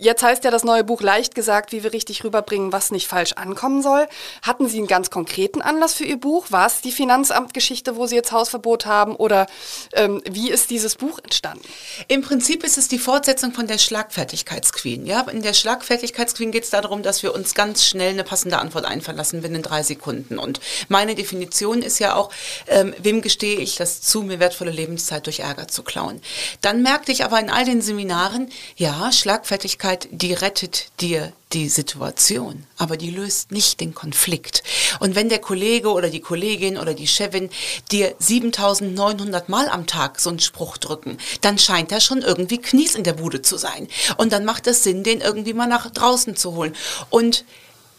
Jetzt 0.00 0.22
heißt 0.22 0.44
ja 0.44 0.52
das 0.52 0.62
neue 0.62 0.84
Buch 0.84 1.00
leicht 1.00 1.34
gesagt, 1.34 1.72
wie 1.72 1.82
wir 1.82 1.92
richtig 1.92 2.22
rüberbringen, 2.22 2.70
was 2.70 2.92
nicht 2.92 3.08
falsch 3.08 3.32
ankommen 3.32 3.82
soll. 3.82 4.06
Hatten 4.42 4.68
Sie 4.68 4.78
einen 4.78 4.86
ganz 4.86 5.10
konkreten 5.10 5.60
Anlass 5.60 5.94
für 5.94 6.04
Ihr 6.04 6.20
Buch? 6.20 6.46
War 6.50 6.68
es 6.68 6.80
die 6.80 6.92
Finanzamtgeschichte, 6.92 7.96
wo 7.96 8.06
Sie 8.06 8.14
jetzt 8.14 8.30
Hausverbot 8.30 8.86
haben? 8.86 9.16
Oder 9.16 9.48
ähm, 9.94 10.22
wie 10.30 10.52
ist 10.52 10.70
dieses 10.70 10.94
Buch 10.94 11.18
entstanden? 11.18 11.64
Im 12.06 12.22
Prinzip 12.22 12.62
ist 12.62 12.78
es 12.78 12.86
die 12.86 13.00
Fortsetzung 13.00 13.52
von 13.52 13.66
der 13.66 13.78
Schlagfertigkeitsqueen. 13.78 15.04
Ja? 15.04 15.22
In 15.22 15.42
der 15.42 15.52
Schlagfertigkeitsqueen 15.52 16.52
geht 16.52 16.62
es 16.62 16.70
darum, 16.70 17.02
dass 17.02 17.24
wir 17.24 17.34
uns 17.34 17.54
ganz 17.54 17.84
schnell 17.84 18.12
eine 18.12 18.22
passende 18.22 18.60
Antwort 18.60 18.84
einfallen 18.84 19.18
lassen 19.18 19.42
binnen 19.42 19.62
drei 19.62 19.82
Sekunden. 19.82 20.38
Und 20.38 20.60
meine 20.86 21.16
Definition 21.16 21.82
ist 21.82 21.98
ja 21.98 22.14
auch, 22.14 22.30
ähm, 22.68 22.94
wem 22.98 23.20
gestehe 23.20 23.58
ich 23.58 23.74
das 23.74 24.00
zu, 24.00 24.22
mir 24.22 24.38
wertvolle 24.38 24.70
Lebenszeit 24.70 25.26
durch 25.26 25.40
Ärger 25.40 25.66
zu 25.66 25.82
klauen. 25.82 26.22
Dann 26.60 26.84
merkte 26.84 27.10
ich 27.10 27.24
aber 27.24 27.40
in 27.40 27.50
all 27.50 27.64
den 27.64 27.82
Seminaren, 27.82 28.48
ja, 28.76 29.10
Schlagfertigkeit 29.10 29.87
Möglichkeit, 29.88 30.08
die 30.10 30.32
rettet 30.34 30.88
dir 31.00 31.32
die 31.52 31.68
Situation, 31.68 32.66
aber 32.76 32.96
die 32.98 33.10
löst 33.10 33.52
nicht 33.52 33.80
den 33.80 33.94
Konflikt. 33.94 34.62
Und 35.00 35.14
wenn 35.14 35.30
der 35.30 35.38
Kollege 35.38 35.90
oder 35.92 36.10
die 36.10 36.20
Kollegin 36.20 36.76
oder 36.76 36.92
die 36.92 37.06
Chefin 37.06 37.48
dir 37.90 38.14
7900 38.18 39.48
Mal 39.48 39.68
am 39.68 39.86
Tag 39.86 40.20
so 40.20 40.28
einen 40.28 40.40
Spruch 40.40 40.76
drücken, 40.76 41.16
dann 41.40 41.58
scheint 41.58 41.90
er 41.90 42.00
schon 42.00 42.20
irgendwie 42.20 42.58
Knies 42.58 42.94
in 42.94 43.04
der 43.04 43.14
Bude 43.14 43.40
zu 43.40 43.56
sein. 43.56 43.88
Und 44.18 44.32
dann 44.32 44.44
macht 44.44 44.66
es 44.66 44.84
Sinn, 44.84 45.04
den 45.04 45.22
irgendwie 45.22 45.54
mal 45.54 45.66
nach 45.66 45.90
draußen 45.90 46.36
zu 46.36 46.54
holen. 46.54 46.76
Und 47.08 47.44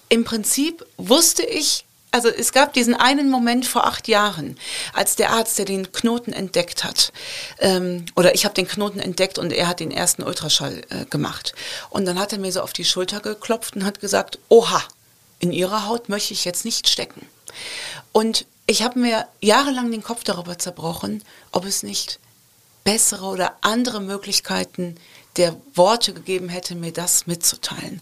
im 0.10 0.24
Prinzip 0.24 0.86
wusste 0.98 1.43
ich, 1.43 1.86
also 2.12 2.30
es 2.30 2.51
gab 2.51 2.74
diesen 2.74 2.96
einen 2.96 3.30
Moment 3.30 3.68
vor 3.68 3.86
acht 3.86 4.08
Jahren, 4.08 4.58
als 4.94 5.16
der 5.16 5.32
Arzt, 5.32 5.58
der 5.58 5.66
den 5.66 5.92
Knoten 5.92 6.34
entdeckt 6.34 6.84
hat, 6.84 7.12
ähm, 7.60 8.06
oder 8.16 8.34
ich 8.34 8.46
habe 8.46 8.56
den 8.56 8.68
Knoten 8.68 9.00
entdeckt 9.00 9.38
und 9.38 9.54
er 9.54 9.68
hat 9.68 9.80
den 9.80 9.92
ersten 9.92 10.24
Ultraschall 10.24 10.82
äh, 10.89 11.06
gemacht. 11.06 11.54
Und 11.89 12.06
dann 12.06 12.20
hat 12.20 12.34
er 12.34 12.39
mir 12.39 12.51
so 12.51 12.62
auf 12.62 12.74
die 12.74 12.86
Schulter 12.86 13.20
geklopft 13.20 13.75
und 13.75 13.86
hat 13.86 14.00
gesagt, 14.00 14.39
oha, 14.50 14.82
in 15.39 15.51
Ihrer 15.51 15.88
Haut 15.88 16.10
möchte 16.10 16.34
ich 16.34 16.46
jetzt 16.46 16.66
nicht 16.66 16.89
stecken. 16.89 17.28
Und 18.12 18.46
ich 18.66 18.84
habe 18.84 19.00
mir 19.00 19.28
jahrelang 19.42 19.92
den 19.92 20.04
Kopf 20.04 20.24
darüber 20.24 20.58
zerbrochen, 20.58 21.24
ob 21.51 21.66
es 21.66 21.84
nicht 21.84 22.20
bessere 22.84 23.25
oder 23.25 23.56
andere 23.62 24.01
Möglichkeiten 24.01 24.96
der 25.38 25.56
Worte 25.75 26.13
gegeben 26.13 26.50
hätte, 26.50 26.75
mir 26.75 26.92
das 26.92 27.28
mitzuteilen. 27.28 28.01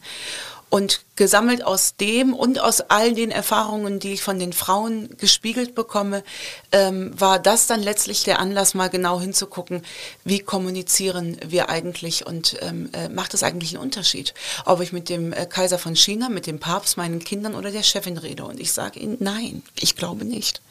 Und 0.70 1.02
gesammelt 1.16 1.64
aus 1.64 1.96
dem 1.96 2.34
und 2.34 2.60
aus 2.60 2.82
all 2.82 3.14
den 3.14 3.32
Erfahrungen, 3.32 4.00
die 4.00 4.14
ich 4.14 4.22
von 4.22 4.38
den 4.38 4.52
Frauen 4.52 5.16
gespiegelt 5.18 5.76
bekomme, 5.76 6.24
ähm, 6.74 7.14
war 7.20 7.40
das 7.40 7.68
dann 7.68 7.82
letztlich 7.82 8.24
der 8.24 8.40
Anlass, 8.40 8.74
mal 8.74 8.90
genau 8.90 9.20
hinzugucken, 9.20 9.84
wie 10.26 10.40
kommunizieren 10.40 11.38
wir 11.46 11.70
eigentlich 11.70 12.28
und 12.28 12.58
ähm, 12.62 12.90
äh, 12.92 13.08
macht 13.08 13.34
es 13.34 13.44
eigentlich 13.44 13.74
einen 13.74 13.84
Unterschied, 13.84 14.34
ob 14.66 14.82
ich 14.82 14.92
mit 14.92 15.08
dem 15.08 15.32
äh, 15.32 15.46
Kaiser 15.46 15.80
von 15.80 15.96
China, 15.96 16.28
mit 16.28 16.48
dem 16.48 16.60
Papst, 16.60 16.98
meinen 16.98 17.24
Kindern 17.24 17.56
oder 17.56 17.72
der 17.72 17.84
Chefin 17.84 18.18
rede. 18.18 18.44
Und 18.44 18.60
ich 18.60 18.74
sage 18.74 19.00
Ihnen, 19.00 19.18
nein, 19.20 19.64
ich 19.80 19.96
glaube 19.96 20.26
nicht. 20.26 20.62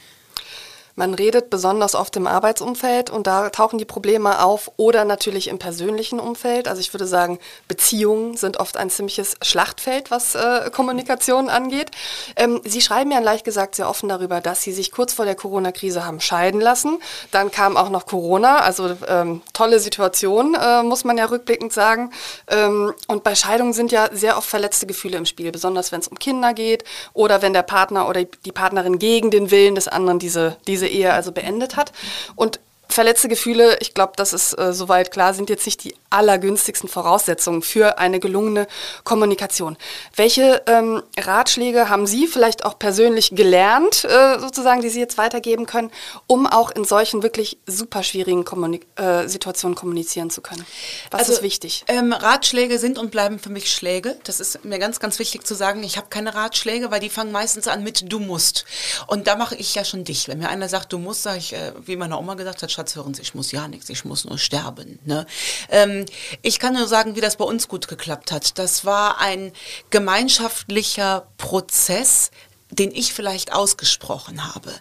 Man 0.98 1.12
redet 1.12 1.50
besonders 1.50 1.94
oft 1.94 2.16
im 2.16 2.26
Arbeitsumfeld 2.26 3.10
und 3.10 3.26
da 3.26 3.50
tauchen 3.50 3.78
die 3.78 3.84
Probleme 3.84 4.42
auf 4.42 4.72
oder 4.78 5.04
natürlich 5.04 5.48
im 5.48 5.58
persönlichen 5.58 6.18
Umfeld. 6.18 6.68
Also 6.68 6.80
ich 6.80 6.94
würde 6.94 7.06
sagen, 7.06 7.38
Beziehungen 7.68 8.34
sind 8.38 8.58
oft 8.58 8.78
ein 8.78 8.88
ziemliches 8.88 9.36
Schlachtfeld, 9.42 10.10
was 10.10 10.34
äh, 10.34 10.70
Kommunikation 10.70 11.50
angeht. 11.50 11.90
Ähm, 12.36 12.62
Sie 12.64 12.80
schreiben 12.80 13.12
ja 13.12 13.18
leicht 13.18 13.44
gesagt 13.44 13.74
sehr 13.74 13.90
offen 13.90 14.08
darüber, 14.08 14.40
dass 14.40 14.62
Sie 14.62 14.72
sich 14.72 14.90
kurz 14.90 15.12
vor 15.12 15.26
der 15.26 15.34
Corona-Krise 15.34 16.06
haben 16.06 16.18
scheiden 16.20 16.62
lassen. 16.62 16.98
Dann 17.30 17.50
kam 17.50 17.76
auch 17.76 17.90
noch 17.90 18.06
Corona, 18.06 18.60
also 18.60 18.96
ähm, 19.06 19.42
tolle 19.52 19.80
Situation, 19.80 20.54
äh, 20.54 20.82
muss 20.82 21.04
man 21.04 21.18
ja 21.18 21.26
rückblickend 21.26 21.74
sagen. 21.74 22.10
Ähm, 22.48 22.94
und 23.06 23.22
bei 23.22 23.34
Scheidungen 23.34 23.74
sind 23.74 23.92
ja 23.92 24.08
sehr 24.12 24.38
oft 24.38 24.48
verletzte 24.48 24.86
Gefühle 24.86 25.18
im 25.18 25.26
Spiel, 25.26 25.52
besonders 25.52 25.92
wenn 25.92 26.00
es 26.00 26.08
um 26.08 26.18
Kinder 26.18 26.54
geht 26.54 26.84
oder 27.12 27.42
wenn 27.42 27.52
der 27.52 27.62
Partner 27.62 28.08
oder 28.08 28.24
die 28.24 28.52
Partnerin 28.52 28.98
gegen 28.98 29.30
den 29.30 29.50
Willen 29.50 29.74
des 29.74 29.88
anderen 29.88 30.18
diese, 30.18 30.56
diese 30.66 30.85
diese 30.86 30.98
Ehe 30.98 31.12
also 31.12 31.32
beendet 31.32 31.76
hat. 31.76 31.92
Und 32.34 32.60
verletzte 32.96 33.28
Gefühle, 33.28 33.76
ich 33.80 33.92
glaube, 33.92 34.14
das 34.16 34.32
ist 34.32 34.54
äh, 34.54 34.72
soweit 34.72 35.10
klar, 35.12 35.34
sind 35.34 35.50
jetzt 35.50 35.66
nicht 35.66 35.84
die 35.84 35.94
allergünstigsten 36.08 36.88
Voraussetzungen 36.88 37.60
für 37.60 37.98
eine 37.98 38.20
gelungene 38.20 38.66
Kommunikation. 39.04 39.76
Welche 40.14 40.62
ähm, 40.66 41.02
Ratschläge 41.18 41.90
haben 41.90 42.06
Sie 42.06 42.26
vielleicht 42.26 42.64
auch 42.64 42.78
persönlich 42.78 43.30
gelernt, 43.34 44.04
äh, 44.04 44.38
sozusagen, 44.40 44.80
die 44.80 44.88
Sie 44.88 44.98
jetzt 44.98 45.18
weitergeben 45.18 45.66
können, 45.66 45.90
um 46.26 46.46
auch 46.46 46.70
in 46.70 46.84
solchen 46.84 47.22
wirklich 47.22 47.58
super 47.66 48.02
schwierigen 48.02 48.46
Kommunik 48.46 48.86
äh, 48.96 49.28
Situationen 49.28 49.74
kommunizieren 49.74 50.30
zu 50.30 50.40
können? 50.40 50.64
Was 51.10 51.20
also, 51.20 51.32
ist 51.34 51.42
wichtig? 51.42 51.84
Ähm, 51.88 52.14
Ratschläge 52.14 52.78
sind 52.78 52.96
und 52.96 53.10
bleiben 53.10 53.38
für 53.38 53.50
mich 53.50 53.70
Schläge. 53.70 54.16
Das 54.24 54.40
ist 54.40 54.64
mir 54.64 54.78
ganz, 54.78 55.00
ganz 55.00 55.18
wichtig 55.18 55.46
zu 55.46 55.54
sagen. 55.54 55.84
Ich 55.84 55.98
habe 55.98 56.06
keine 56.08 56.34
Ratschläge, 56.34 56.90
weil 56.90 57.00
die 57.00 57.10
fangen 57.10 57.30
meistens 57.30 57.68
an 57.68 57.84
mit 57.84 58.10
du 58.10 58.20
musst. 58.20 58.64
Und 59.06 59.26
da 59.26 59.36
mache 59.36 59.54
ich 59.56 59.74
ja 59.74 59.84
schon 59.84 60.04
dich. 60.04 60.28
Wenn 60.28 60.38
mir 60.38 60.48
einer 60.48 60.70
sagt, 60.70 60.94
du 60.94 60.98
musst, 60.98 61.24
sage 61.24 61.38
ich, 61.38 61.52
äh, 61.52 61.72
wie 61.84 61.96
meine 61.96 62.16
Oma 62.16 62.36
gesagt 62.36 62.62
hat, 62.62 62.72
Schatz, 62.86 62.96
hören 62.96 63.14
Sie, 63.14 63.22
ich 63.22 63.34
muss 63.34 63.50
ja 63.50 63.66
nichts, 63.66 63.88
ich 63.88 64.04
muss 64.04 64.24
nur 64.24 64.38
sterben. 64.38 64.98
Ne? 65.04 65.26
Ähm, 65.70 66.06
ich 66.42 66.58
kann 66.60 66.74
nur 66.74 66.86
sagen, 66.86 67.16
wie 67.16 67.20
das 67.20 67.36
bei 67.36 67.44
uns 67.44 67.66
gut 67.68 67.88
geklappt 67.88 68.30
hat. 68.30 68.58
Das 68.58 68.84
war 68.84 69.20
ein 69.20 69.52
gemeinschaftlicher 69.90 71.26
Prozess, 71.36 72.30
den 72.70 72.92
ich 72.92 73.12
vielleicht 73.12 73.52
ausgesprochen 73.52 74.54
habe. 74.54 74.72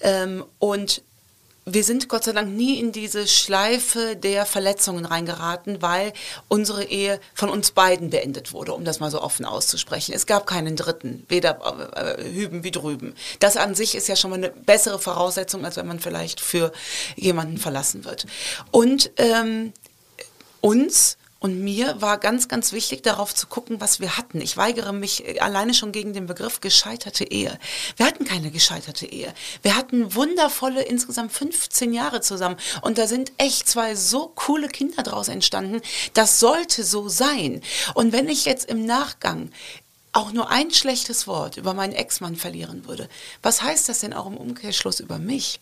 Ähm, 0.00 0.44
und 0.58 1.02
wir 1.74 1.84
sind 1.84 2.08
Gott 2.08 2.24
sei 2.24 2.32
Dank 2.32 2.50
nie 2.50 2.78
in 2.78 2.92
diese 2.92 3.26
Schleife 3.26 4.16
der 4.16 4.46
Verletzungen 4.46 5.04
reingeraten, 5.04 5.82
weil 5.82 6.12
unsere 6.48 6.84
Ehe 6.84 7.20
von 7.34 7.48
uns 7.48 7.70
beiden 7.70 8.10
beendet 8.10 8.52
wurde, 8.52 8.72
um 8.72 8.84
das 8.84 9.00
mal 9.00 9.10
so 9.10 9.22
offen 9.22 9.44
auszusprechen. 9.44 10.14
Es 10.14 10.26
gab 10.26 10.46
keinen 10.46 10.76
Dritten, 10.76 11.24
weder 11.28 11.58
äh, 11.94 12.24
hüben 12.24 12.64
wie 12.64 12.70
drüben. 12.70 13.14
Das 13.38 13.56
an 13.56 13.74
sich 13.74 13.94
ist 13.94 14.08
ja 14.08 14.16
schon 14.16 14.30
mal 14.30 14.36
eine 14.36 14.50
bessere 14.50 14.98
Voraussetzung, 14.98 15.64
als 15.64 15.76
wenn 15.76 15.86
man 15.86 16.00
vielleicht 16.00 16.40
für 16.40 16.72
jemanden 17.16 17.58
verlassen 17.58 18.04
wird. 18.04 18.26
Und 18.70 19.10
ähm, 19.16 19.72
uns 20.60 21.16
Und 21.40 21.58
mir 21.58 22.02
war 22.02 22.18
ganz, 22.18 22.48
ganz 22.48 22.72
wichtig, 22.72 23.02
darauf 23.02 23.34
zu 23.34 23.46
gucken, 23.46 23.80
was 23.80 23.98
wir 23.98 24.18
hatten. 24.18 24.42
Ich 24.42 24.58
weigere 24.58 24.92
mich 24.92 25.26
äh, 25.26 25.40
alleine 25.40 25.72
schon 25.72 25.90
gegen 25.90 26.12
den 26.12 26.26
Begriff 26.26 26.60
gescheiterte 26.60 27.24
Ehe. 27.24 27.58
Wir 27.96 28.06
hatten 28.06 28.26
keine 28.26 28.50
gescheiterte 28.50 29.06
Ehe. 29.06 29.32
Wir 29.62 29.74
hatten 29.74 30.14
wundervolle, 30.14 30.82
insgesamt 30.82 31.32
15 31.32 31.94
Jahre 31.94 32.20
zusammen. 32.20 32.56
Und 32.82 32.98
da 32.98 33.06
sind 33.06 33.32
echt 33.38 33.66
zwei 33.68 33.96
so 33.96 34.30
coole 34.34 34.68
Kinder 34.68 35.02
draus 35.02 35.28
entstanden. 35.28 35.80
Das 36.12 36.40
sollte 36.40 36.84
so 36.84 37.08
sein. 37.08 37.62
Und 37.94 38.12
wenn 38.12 38.28
ich 38.28 38.44
jetzt 38.44 38.68
im 38.68 38.84
Nachgang 38.84 39.50
auch 40.12 40.32
nur 40.32 40.50
ein 40.50 40.70
schlechtes 40.70 41.26
Wort 41.26 41.56
über 41.56 41.72
meinen 41.72 41.94
Ex-Mann 41.94 42.36
verlieren 42.36 42.86
würde, 42.86 43.08
was 43.42 43.62
heißt 43.62 43.88
das 43.88 44.00
denn 44.00 44.12
auch 44.12 44.26
im 44.26 44.36
Umkehrschluss 44.36 45.00
über 45.00 45.18
mich? 45.18 45.60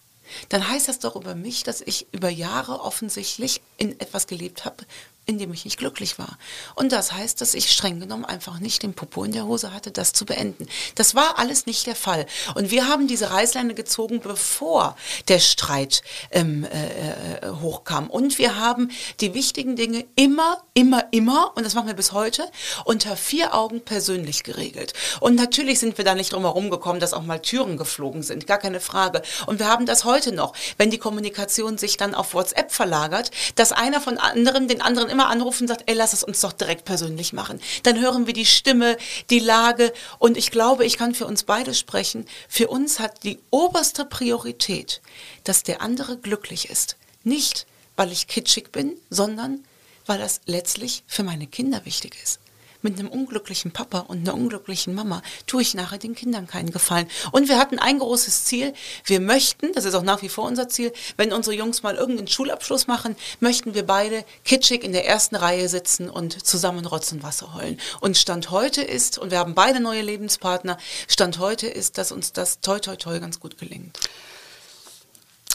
Dann 0.48 0.68
heißt 0.68 0.88
das 0.88 0.98
doch 0.98 1.16
über 1.16 1.34
mich, 1.34 1.62
dass 1.62 1.80
ich 1.80 2.06
über 2.12 2.28
Jahre 2.28 2.80
offensichtlich 2.80 3.60
in 3.76 3.98
etwas 4.00 4.26
gelebt 4.26 4.64
habe, 4.64 4.84
in 5.28 5.38
dem 5.38 5.52
ich 5.52 5.66
nicht 5.66 5.76
glücklich 5.76 6.18
war. 6.18 6.38
Und 6.74 6.90
das 6.90 7.12
heißt, 7.12 7.42
dass 7.42 7.52
ich 7.52 7.70
streng 7.70 8.00
genommen 8.00 8.24
einfach 8.24 8.60
nicht 8.60 8.82
den 8.82 8.94
Popo 8.94 9.24
in 9.24 9.32
der 9.32 9.44
Hose 9.44 9.74
hatte, 9.74 9.90
das 9.90 10.14
zu 10.14 10.24
beenden. 10.24 10.66
Das 10.94 11.14
war 11.14 11.38
alles 11.38 11.66
nicht 11.66 11.86
der 11.86 11.96
Fall. 11.96 12.24
Und 12.54 12.70
wir 12.70 12.88
haben 12.88 13.06
diese 13.06 13.30
Reißleine 13.30 13.74
gezogen, 13.74 14.20
bevor 14.20 14.96
der 15.28 15.38
Streit 15.38 16.02
ähm, 16.30 16.64
äh, 16.64 17.46
äh, 17.46 17.50
hochkam. 17.60 18.08
Und 18.08 18.38
wir 18.38 18.56
haben 18.56 18.90
die 19.20 19.34
wichtigen 19.34 19.76
Dinge 19.76 20.06
immer, 20.16 20.62
immer, 20.72 21.04
immer, 21.10 21.52
und 21.56 21.66
das 21.66 21.74
machen 21.74 21.88
wir 21.88 21.94
bis 21.94 22.12
heute, 22.12 22.50
unter 22.86 23.14
vier 23.14 23.54
Augen 23.54 23.82
persönlich 23.82 24.44
geregelt. 24.44 24.94
Und 25.20 25.34
natürlich 25.34 25.78
sind 25.78 25.98
wir 25.98 26.06
da 26.06 26.14
nicht 26.14 26.32
drum 26.32 26.44
herum 26.44 26.70
gekommen, 26.70 27.00
dass 27.00 27.12
auch 27.12 27.22
mal 27.22 27.42
Türen 27.42 27.76
geflogen 27.76 28.22
sind, 28.22 28.46
gar 28.46 28.58
keine 28.58 28.80
Frage. 28.80 29.20
Und 29.44 29.58
wir 29.58 29.68
haben 29.68 29.84
das 29.84 30.04
heute 30.04 30.32
noch, 30.32 30.54
wenn 30.78 30.90
die 30.90 30.96
Kommunikation 30.96 31.76
sich 31.76 31.98
dann 31.98 32.14
auf 32.14 32.32
WhatsApp 32.32 32.72
verlagert, 32.72 33.30
dass 33.56 33.72
einer 33.72 34.00
von 34.00 34.16
anderen 34.16 34.68
den 34.68 34.80
anderen 34.80 35.10
immer 35.10 35.17
immer 35.18 35.30
anrufen 35.30 35.64
und 35.64 35.68
sagt, 35.68 35.82
ey, 35.86 35.94
lass 35.96 36.12
es 36.12 36.22
uns 36.22 36.40
doch 36.40 36.52
direkt 36.52 36.84
persönlich 36.84 37.32
machen. 37.32 37.60
Dann 37.82 37.98
hören 37.98 38.28
wir 38.28 38.34
die 38.34 38.46
Stimme, 38.46 38.96
die 39.30 39.40
Lage 39.40 39.92
und 40.20 40.36
ich 40.36 40.52
glaube, 40.52 40.84
ich 40.84 40.96
kann 40.96 41.12
für 41.12 41.26
uns 41.26 41.42
beide 41.42 41.74
sprechen. 41.74 42.24
Für 42.48 42.68
uns 42.68 43.00
hat 43.00 43.24
die 43.24 43.40
oberste 43.50 44.04
Priorität, 44.04 45.00
dass 45.42 45.64
der 45.64 45.82
andere 45.82 46.18
glücklich 46.18 46.70
ist. 46.70 46.96
Nicht, 47.24 47.66
weil 47.96 48.12
ich 48.12 48.28
kitschig 48.28 48.70
bin, 48.70 48.96
sondern 49.10 49.64
weil 50.06 50.20
das 50.20 50.40
letztlich 50.46 51.02
für 51.08 51.24
meine 51.24 51.48
Kinder 51.48 51.84
wichtig 51.84 52.16
ist 52.22 52.38
mit 52.82 52.98
einem 52.98 53.08
unglücklichen 53.08 53.72
Papa 53.72 54.00
und 54.00 54.20
einer 54.20 54.34
unglücklichen 54.34 54.94
Mama 54.94 55.22
tue 55.46 55.62
ich 55.62 55.74
nachher 55.74 55.98
den 55.98 56.14
Kindern 56.14 56.46
keinen 56.46 56.70
Gefallen. 56.70 57.08
Und 57.32 57.48
wir 57.48 57.58
hatten 57.58 57.78
ein 57.78 57.98
großes 57.98 58.44
Ziel. 58.44 58.72
Wir 59.04 59.20
möchten, 59.20 59.72
das 59.72 59.84
ist 59.84 59.94
auch 59.94 60.02
nach 60.02 60.22
wie 60.22 60.28
vor 60.28 60.44
unser 60.44 60.68
Ziel, 60.68 60.92
wenn 61.16 61.32
unsere 61.32 61.56
Jungs 61.56 61.82
mal 61.82 61.96
irgendeinen 61.96 62.28
Schulabschluss 62.28 62.86
machen, 62.86 63.16
möchten 63.40 63.74
wir 63.74 63.86
beide 63.86 64.24
kitschig 64.44 64.84
in 64.84 64.92
der 64.92 65.06
ersten 65.06 65.36
Reihe 65.36 65.68
sitzen 65.68 66.08
und 66.08 66.46
zusammen 66.46 66.86
Rotz 66.86 67.12
und 67.12 67.22
Wasser 67.22 67.54
heulen. 67.54 67.80
Und 68.00 68.16
Stand 68.16 68.50
heute 68.50 68.82
ist, 68.82 69.18
und 69.18 69.30
wir 69.30 69.38
haben 69.38 69.54
beide 69.54 69.80
neue 69.80 70.02
Lebenspartner, 70.02 70.78
Stand 71.08 71.38
heute 71.38 71.66
ist, 71.66 71.98
dass 71.98 72.12
uns 72.12 72.32
das 72.32 72.60
toi 72.60 72.78
toi 72.78 72.96
toi 72.96 73.18
ganz 73.18 73.40
gut 73.40 73.58
gelingt. 73.58 73.98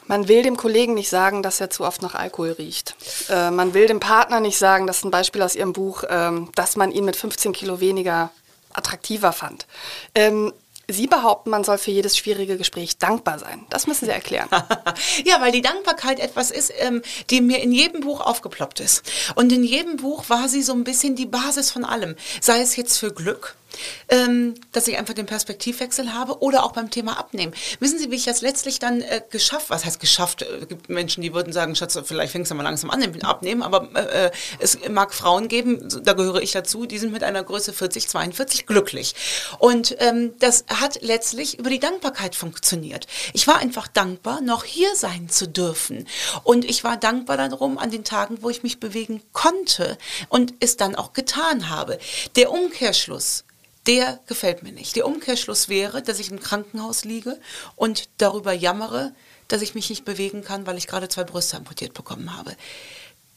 Man 0.07 0.27
will 0.27 0.43
dem 0.43 0.57
Kollegen 0.57 0.93
nicht 0.93 1.10
sagen, 1.10 1.43
dass 1.43 1.62
er 1.62 1.69
zu 1.69 1.83
oft 1.83 2.01
nach 2.01 2.15
Alkohol 2.15 2.51
riecht. 2.51 2.95
Äh, 3.29 3.51
man 3.51 3.74
will 3.74 3.88
dem 3.88 4.00
Partner 4.00 4.39
nicht 4.39 4.57
sagen, 4.57 4.88
das 4.88 4.98
ist 4.98 5.05
ein 5.05 5.12
Beispiel 5.12 5.41
aus 5.41 5.55
Ihrem 5.55 5.74
Buch, 5.74 6.03
ähm, 6.10 6.50
dass 6.55 6.75
man 6.75 6.91
ihn 6.91 7.05
mit 7.05 7.15
15 7.15 7.53
Kilo 7.53 7.79
weniger 7.79 8.31
attraktiver 8.74 9.33
fand. 9.33 9.67
Ähm, 10.15 10.53
Sie 10.89 11.07
behaupten, 11.07 11.50
man 11.50 11.63
soll 11.63 11.77
für 11.77 11.91
jedes 11.91 12.17
schwierige 12.17 12.57
Gespräch 12.57 12.98
dankbar 12.98 13.39
sein. 13.39 13.65
Das 13.69 13.88
müssen 13.88 14.05
Sie 14.05 14.12
erklären. 14.12 14.50
ja, 15.25 15.39
weil 15.39 15.53
die 15.53 15.62
Dankbarkeit 15.62 16.19
etwas 16.19 16.51
ist, 16.51 16.74
ähm, 16.77 17.01
die 17.29 17.39
mir 17.39 17.62
in 17.62 17.72
jedem 17.72 18.01
Buch 18.01 18.19
aufgeploppt 18.19 18.81
ist. 18.81 19.01
Und 19.36 19.53
in 19.53 19.63
jedem 19.63 19.95
Buch 19.95 20.25
war 20.27 20.50
sie 20.50 20.62
so 20.62 20.74
ein 20.74 20.83
bisschen 20.83 21.15
die 21.15 21.25
Basis 21.25 21.72
von 21.72 21.86
allem. 21.86 22.17
Sei 22.41 22.60
es 22.60 22.75
jetzt 22.75 22.98
für 22.98 23.13
Glück, 23.13 23.55
ähm, 24.10 24.56
dass 24.72 24.88
ich 24.88 24.98
einfach 24.98 25.13
den 25.13 25.25
Perspektivwechsel 25.25 26.13
habe 26.13 26.42
oder 26.42 26.63
auch 26.63 26.72
beim 26.72 26.89
Thema 26.89 27.18
Abnehmen. 27.18 27.53
Wissen 27.80 28.00
Sie, 28.00 28.12
wie 28.12 28.15
ich 28.15 28.25
das 28.25 28.42
letztlich 28.42 28.80
dann 28.80 29.01
äh, 29.01 29.22
geschafft, 29.30 29.70
was 29.70 29.86
heißt 29.86 30.00
geschafft? 30.00 30.42
Äh, 30.42 30.46
es 30.62 30.68
gibt 30.68 30.89
Menschen, 30.89 31.22
die 31.22 31.34
würden 31.34 31.53
sagen, 31.53 31.75
Schatz, 31.75 32.00
vielleicht 32.03 32.32
fängst 32.32 32.51
du 32.51 32.56
mal 32.56 32.63
langsam 32.63 32.89
an 32.89 33.00
mit 33.00 33.25
Abnehmen, 33.25 33.62
aber 33.62 33.89
äh, 33.96 34.27
äh, 34.27 34.32
es 34.60 34.77
mag 34.89 35.13
Frauen 35.13 35.48
geben, 35.48 35.89
da 36.03 36.13
gehöre 36.13 36.42
ich 36.42 36.51
dazu, 36.51 36.86
die 36.86 36.98
sind 36.98 37.12
mit 37.12 37.24
einer 37.24 37.44
Größe 37.44 37.74
40, 37.74 38.08
42 38.08 38.65
glücklich. 38.65 39.15
Und 39.60 39.96
ähm, 40.00 40.34
das 40.39 40.65
hat 40.68 41.01
letztlich 41.01 41.60
über 41.60 41.70
die 41.70 41.80
Dankbarkeit 41.80 42.36
funktioniert. 42.36 43.08
Ich 43.34 43.48
war 43.48 43.58
einfach 43.58 43.88
dankbar, 43.88 44.42
noch 44.42 44.63
hier 44.63 44.96
sein 44.96 45.30
zu 45.30 45.48
dürfen. 45.48 46.08
Und 46.44 46.65
ich 46.65 46.84
war 46.84 46.97
dankbar 46.97 47.38
darum 47.38 47.78
an 47.78 47.91
den 47.91 48.04
Tagen, 48.04 48.38
wo 48.41 48.50
ich 48.50 48.63
mich 48.63 48.80
bewegen 48.80 49.21
konnte 49.32 49.97
und 50.30 50.54
es 50.60 50.78
dann 50.78 50.95
auch 50.95 51.13
getan 51.13 51.69
habe. 51.69 52.00
Der 52.36 52.52
Umkehrschluss 52.52 53.43
der 53.88 54.19
gefällt 54.28 54.63
mir 54.63 54.72
nicht. 54.72 54.96
Der 54.96 55.06
Umkehrschluss 55.06 55.69
wäre, 55.69 56.02
dass 56.02 56.19
ich 56.19 56.32
im 56.32 56.39
Krankenhaus 56.39 57.04
liege 57.04 57.39
und 57.76 58.10
darüber 58.17 58.54
jammere, 58.54 59.13
dass 59.48 59.62
ich 59.62 59.76
mich 59.76 59.89
nicht 59.89 60.06
bewegen 60.06 60.43
kann, 60.43 60.65
weil 60.65 60.78
ich 60.78 60.88
gerade 60.88 61.10
zwei 61.10 61.24
Brüste 61.24 61.58
amputiert 61.58 61.93
bekommen 61.93 62.36
habe. 62.36 62.56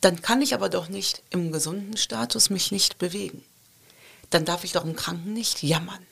Dann 0.01 0.23
kann 0.23 0.43
ich 0.43 0.55
aber 0.55 0.69
doch 0.69 0.89
nicht 0.89 1.23
im 1.31 1.53
gesunden 1.53 1.97
Status 1.97 2.51
mich 2.51 2.71
nicht 2.71 2.99
bewegen. 2.99 3.45
Dann 4.31 4.45
darf 4.45 4.65
ich 4.65 4.73
doch 4.73 4.85
im 4.85 4.97
Kranken 4.97 5.33
nicht 5.33 5.63
jammern. 5.63 6.07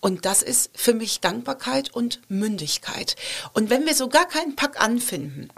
Und 0.00 0.24
das 0.24 0.42
ist 0.42 0.70
für 0.74 0.94
mich 0.94 1.20
Dankbarkeit 1.20 1.92
und 1.94 2.20
Mündigkeit. 2.28 3.16
Und 3.52 3.70
wenn 3.70 3.86
wir 3.86 3.94
so 3.94 4.08
gar 4.08 4.26
keinen 4.26 4.56
Pack 4.56 4.80
anfinden, 4.80 5.50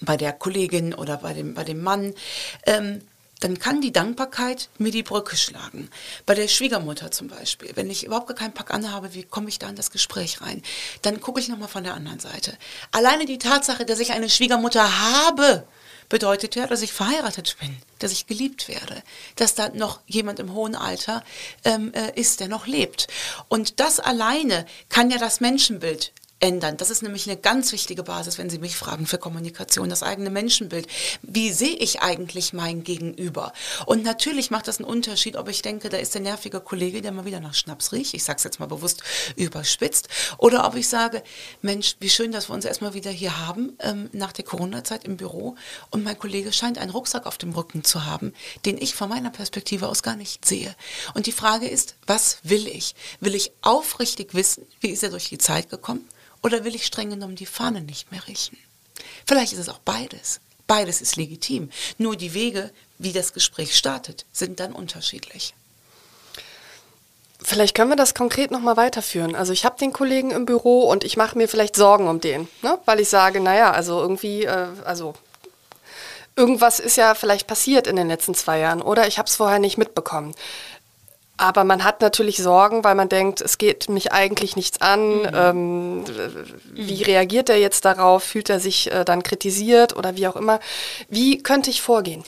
bei 0.00 0.16
der 0.16 0.32
Kollegin 0.32 0.94
oder 0.94 1.18
bei 1.18 1.34
dem, 1.34 1.54
bei 1.54 1.64
dem 1.64 1.82
Mann, 1.82 2.14
ähm, 2.66 3.02
dann 3.40 3.58
kann 3.58 3.80
die 3.80 3.92
Dankbarkeit 3.92 4.68
mir 4.78 4.92
die 4.92 5.02
Brücke 5.02 5.36
schlagen. 5.36 5.90
Bei 6.26 6.34
der 6.34 6.48
Schwiegermutter 6.48 7.10
zum 7.10 7.28
Beispiel, 7.28 7.72
wenn 7.74 7.90
ich 7.90 8.04
überhaupt 8.04 8.28
gar 8.28 8.36
keinen 8.36 8.54
Pack 8.54 8.72
anhabe, 8.72 9.14
wie 9.14 9.24
komme 9.24 9.48
ich 9.48 9.58
da 9.58 9.68
in 9.68 9.76
das 9.76 9.90
Gespräch 9.90 10.40
rein? 10.42 10.62
Dann 11.02 11.20
gucke 11.20 11.40
ich 11.40 11.48
nochmal 11.48 11.68
von 11.68 11.84
der 11.84 11.94
anderen 11.94 12.20
Seite. 12.20 12.56
Alleine 12.92 13.26
die 13.26 13.38
Tatsache, 13.38 13.84
dass 13.84 13.98
ich 13.98 14.12
eine 14.12 14.30
Schwiegermutter 14.30 15.00
habe, 15.00 15.64
bedeutet 16.10 16.56
ja, 16.56 16.66
dass 16.66 16.82
ich 16.82 16.92
verheiratet 16.92 17.56
bin, 17.60 17.74
dass 18.00 18.12
ich 18.12 18.26
geliebt 18.26 18.68
werde, 18.68 19.02
dass 19.36 19.54
da 19.54 19.70
noch 19.70 20.00
jemand 20.06 20.38
im 20.40 20.52
hohen 20.52 20.74
Alter 20.74 21.24
ähm, 21.64 21.94
äh, 21.94 22.12
ist, 22.20 22.40
der 22.40 22.48
noch 22.48 22.66
lebt. 22.66 23.06
Und 23.48 23.80
das 23.80 24.00
alleine 24.00 24.66
kann 24.90 25.10
ja 25.10 25.18
das 25.18 25.40
Menschenbild 25.40 26.12
ändern. 26.40 26.76
Das 26.78 26.90
ist 26.90 27.02
nämlich 27.02 27.28
eine 27.28 27.38
ganz 27.38 27.70
wichtige 27.72 28.02
Basis, 28.02 28.38
wenn 28.38 28.50
Sie 28.50 28.58
mich 28.58 28.76
fragen, 28.76 29.06
für 29.06 29.18
Kommunikation, 29.18 29.90
das 29.90 30.02
eigene 30.02 30.30
Menschenbild. 30.30 30.86
Wie 31.22 31.52
sehe 31.52 31.76
ich 31.76 32.00
eigentlich 32.00 32.52
mein 32.52 32.82
Gegenüber? 32.82 33.52
Und 33.86 34.02
natürlich 34.02 34.50
macht 34.50 34.66
das 34.66 34.78
einen 34.78 34.88
Unterschied, 34.88 35.36
ob 35.36 35.48
ich 35.48 35.62
denke, 35.62 35.90
da 35.90 35.98
ist 35.98 36.14
der 36.14 36.22
nervige 36.22 36.60
Kollege, 36.60 37.02
der 37.02 37.12
mal 37.12 37.26
wieder 37.26 37.40
nach 37.40 37.54
Schnaps 37.54 37.92
riecht, 37.92 38.14
ich 38.14 38.24
sage 38.24 38.38
es 38.38 38.44
jetzt 38.44 38.58
mal 38.58 38.66
bewusst 38.66 39.02
überspitzt, 39.36 40.08
oder 40.38 40.66
ob 40.66 40.74
ich 40.76 40.88
sage, 40.88 41.22
Mensch, 41.62 41.96
wie 42.00 42.10
schön, 42.10 42.32
dass 42.32 42.48
wir 42.48 42.54
uns 42.54 42.64
erstmal 42.64 42.94
wieder 42.94 43.10
hier 43.10 43.46
haben, 43.46 43.76
ähm, 43.80 44.08
nach 44.12 44.32
der 44.32 44.44
Corona-Zeit 44.44 45.04
im 45.04 45.16
Büro, 45.16 45.56
und 45.90 46.02
mein 46.04 46.18
Kollege 46.18 46.52
scheint 46.52 46.78
einen 46.78 46.90
Rucksack 46.90 47.26
auf 47.26 47.36
dem 47.36 47.52
Rücken 47.52 47.84
zu 47.84 48.06
haben, 48.06 48.32
den 48.64 48.78
ich 48.78 48.94
von 48.94 49.10
meiner 49.10 49.30
Perspektive 49.30 49.88
aus 49.88 50.02
gar 50.02 50.16
nicht 50.16 50.46
sehe. 50.46 50.74
Und 51.14 51.26
die 51.26 51.32
Frage 51.32 51.68
ist, 51.68 51.96
was 52.06 52.38
will 52.42 52.66
ich? 52.66 52.94
Will 53.20 53.34
ich 53.34 53.52
aufrichtig 53.60 54.34
wissen, 54.34 54.66
wie 54.80 54.88
ist 54.88 55.02
er 55.02 55.10
durch 55.10 55.28
die 55.28 55.38
Zeit 55.38 55.68
gekommen? 55.68 56.08
Oder 56.42 56.64
will 56.64 56.74
ich 56.74 56.86
streng 56.86 57.10
genommen 57.10 57.36
die 57.36 57.46
Fahne 57.46 57.80
nicht 57.80 58.10
mehr 58.10 58.26
richten? 58.26 58.56
Vielleicht 59.26 59.52
ist 59.52 59.58
es 59.58 59.68
auch 59.68 59.80
beides. 59.80 60.40
Beides 60.66 61.00
ist 61.00 61.16
legitim. 61.16 61.70
Nur 61.98 62.16
die 62.16 62.34
Wege, 62.34 62.70
wie 62.98 63.12
das 63.12 63.32
Gespräch 63.32 63.76
startet, 63.76 64.24
sind 64.32 64.60
dann 64.60 64.72
unterschiedlich. 64.72 65.54
Vielleicht 67.42 67.74
können 67.74 67.90
wir 67.90 67.96
das 67.96 68.14
konkret 68.14 68.50
nochmal 68.50 68.76
weiterführen. 68.76 69.34
Also 69.34 69.52
ich 69.52 69.64
habe 69.64 69.78
den 69.78 69.92
Kollegen 69.92 70.30
im 70.30 70.44
Büro 70.44 70.82
und 70.82 71.04
ich 71.04 71.16
mache 71.16 71.38
mir 71.38 71.48
vielleicht 71.48 71.74
Sorgen 71.74 72.06
um 72.06 72.20
den, 72.20 72.48
ne? 72.62 72.78
weil 72.84 73.00
ich 73.00 73.08
sage, 73.08 73.40
naja, 73.40 73.72
also 73.72 73.98
irgendwie, 74.00 74.44
äh, 74.44 74.66
also 74.84 75.14
irgendwas 76.36 76.80
ist 76.80 76.96
ja 76.96 77.14
vielleicht 77.14 77.46
passiert 77.46 77.86
in 77.86 77.96
den 77.96 78.08
letzten 78.08 78.34
zwei 78.34 78.58
Jahren 78.58 78.82
oder 78.82 79.06
ich 79.06 79.18
habe 79.18 79.26
es 79.26 79.36
vorher 79.36 79.58
nicht 79.58 79.78
mitbekommen. 79.78 80.34
Aber 81.40 81.64
man 81.64 81.84
hat 81.84 82.02
natürlich 82.02 82.36
Sorgen, 82.36 82.84
weil 82.84 82.94
man 82.94 83.08
denkt, 83.08 83.40
es 83.40 83.56
geht 83.56 83.88
mich 83.88 84.12
eigentlich 84.12 84.56
nichts 84.56 84.82
an. 84.82 85.22
Mhm. 85.22 85.30
Ähm, 85.32 86.04
wie 86.74 87.02
reagiert 87.02 87.48
er 87.48 87.56
jetzt 87.56 87.86
darauf? 87.86 88.24
Fühlt 88.24 88.50
er 88.50 88.60
sich 88.60 88.92
äh, 88.92 89.06
dann 89.06 89.22
kritisiert 89.22 89.96
oder 89.96 90.16
wie 90.16 90.28
auch 90.28 90.36
immer? 90.36 90.60
Wie 91.08 91.42
könnte 91.42 91.70
ich 91.70 91.80
vorgehen? 91.80 92.24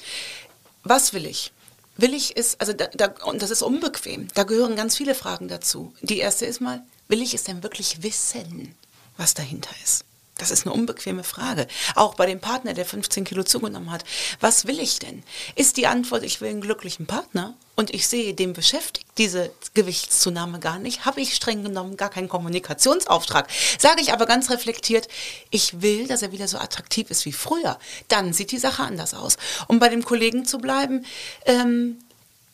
Was 0.83 1.13
will 1.13 1.27
ich? 1.27 1.53
Will 1.99 2.15
ich 2.15 2.39
es, 2.39 2.59
also 2.59 2.73
da, 2.73 2.87
da, 2.95 3.13
und 3.25 3.43
das 3.43 3.51
ist 3.51 3.61
unbequem, 3.61 4.29
da 4.33 4.45
gehören 4.45 4.77
ganz 4.77 4.97
viele 4.97 5.15
Fragen 5.15 5.47
dazu. 5.47 5.93
Die 6.01 6.19
erste 6.19 6.47
ist 6.47 6.63
mal, 6.63 6.83
will 7.09 7.21
ich 7.21 7.35
es 7.35 7.45
denn 7.45 7.63
wirklich 7.63 8.03
wissen, 8.03 8.75
was 9.19 9.35
dahinter 9.35 9.71
ist? 9.85 10.07
Das 10.39 10.51
ist 10.51 10.67
eine 10.67 10.75
unbequeme 10.75 11.25
Frage. 11.25 11.69
Auch 11.95 12.15
bei 12.15 12.27
dem 12.27 12.41
Partner, 12.41 12.75
der 12.75 12.87
15 12.87 13.25
Kilo 13.25 13.45
zugenommen 13.45 13.91
hat. 13.91 14.05
Was 14.41 14.67
will 14.67 14.81
ich 14.81 14.99
denn? 14.99 15.23
Ist 15.55 15.77
die 15.77 15.87
Antwort, 15.87 16.25
ich 16.25 16.41
will 16.41 16.49
einen 16.49 16.63
glücklichen 16.63 17.07
Partner 17.07 17.55
und 17.77 17.95
ich 17.95 18.09
sehe 18.09 18.35
dem 18.35 18.53
beschäftigt 18.53 19.07
diese 19.19 19.53
Gewichtszunahme 19.75 20.59
gar 20.59 20.79
nicht, 20.79 21.05
habe 21.05 21.21
ich 21.21 21.35
streng 21.35 21.63
genommen 21.63 21.97
gar 21.97 22.09
keinen 22.09 22.29
Kommunikationsauftrag. 22.29 23.49
Sage 23.79 24.01
ich 24.01 24.13
aber 24.13 24.27
ganz 24.27 24.51
reflektiert, 24.51 25.09
ich 25.51 25.83
will, 25.83 26.07
dass 26.07 26.23
er 26.23 26.33
wieder 26.33 26.49
so 26.49 26.59
attraktiv 26.59 27.11
ist 27.11 27.25
wie 27.27 27.33
früher. 27.33 27.79
Dann 28.09 28.33
sieht 28.33 28.53
die 28.53 28.59
Sache 28.59 28.83
anders 28.83 29.15
aus. 29.15 29.37
Um 29.69 29.79
bei 29.79 29.89
dem 29.89 30.05
Kollegen 30.05 30.47
zu 30.47 30.59
bleiben, 30.59 31.05
ähm, 31.45 31.99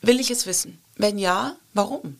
will 0.03 0.21
ich 0.21 0.31
es 0.31 0.47
wissen. 0.47 0.83
Wenn 0.97 1.19
ja, 1.19 1.57
warum? 1.75 2.19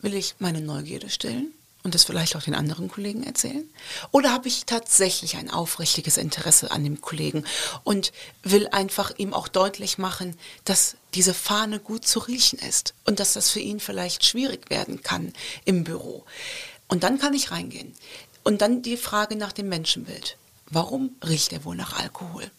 Will 0.00 0.14
ich 0.14 0.36
meine 0.38 0.60
Neugierde 0.60 1.08
stillen? 1.08 1.52
Und 1.88 1.94
das 1.94 2.04
vielleicht 2.04 2.36
auch 2.36 2.42
den 2.42 2.54
anderen 2.54 2.88
Kollegen 2.88 3.22
erzählen? 3.22 3.66
Oder 4.10 4.30
habe 4.30 4.46
ich 4.46 4.66
tatsächlich 4.66 5.38
ein 5.38 5.48
aufrichtiges 5.48 6.18
Interesse 6.18 6.70
an 6.70 6.84
dem 6.84 7.00
Kollegen 7.00 7.44
und 7.82 8.12
will 8.42 8.68
einfach 8.68 9.10
ihm 9.16 9.32
auch 9.32 9.48
deutlich 9.48 9.96
machen, 9.96 10.36
dass 10.66 10.96
diese 11.14 11.32
Fahne 11.32 11.80
gut 11.80 12.06
zu 12.06 12.18
riechen 12.18 12.58
ist 12.58 12.92
und 13.06 13.20
dass 13.20 13.32
das 13.32 13.48
für 13.48 13.60
ihn 13.60 13.80
vielleicht 13.80 14.26
schwierig 14.26 14.68
werden 14.68 15.02
kann 15.02 15.32
im 15.64 15.82
Büro? 15.82 16.26
Und 16.88 17.04
dann 17.04 17.18
kann 17.18 17.32
ich 17.32 17.52
reingehen. 17.52 17.94
Und 18.44 18.60
dann 18.60 18.82
die 18.82 18.98
Frage 18.98 19.36
nach 19.36 19.52
dem 19.52 19.70
Menschenbild. 19.70 20.36
Warum 20.68 21.16
riecht 21.26 21.54
er 21.54 21.64
wohl 21.64 21.74
nach 21.74 21.98
Alkohol? 21.98 22.50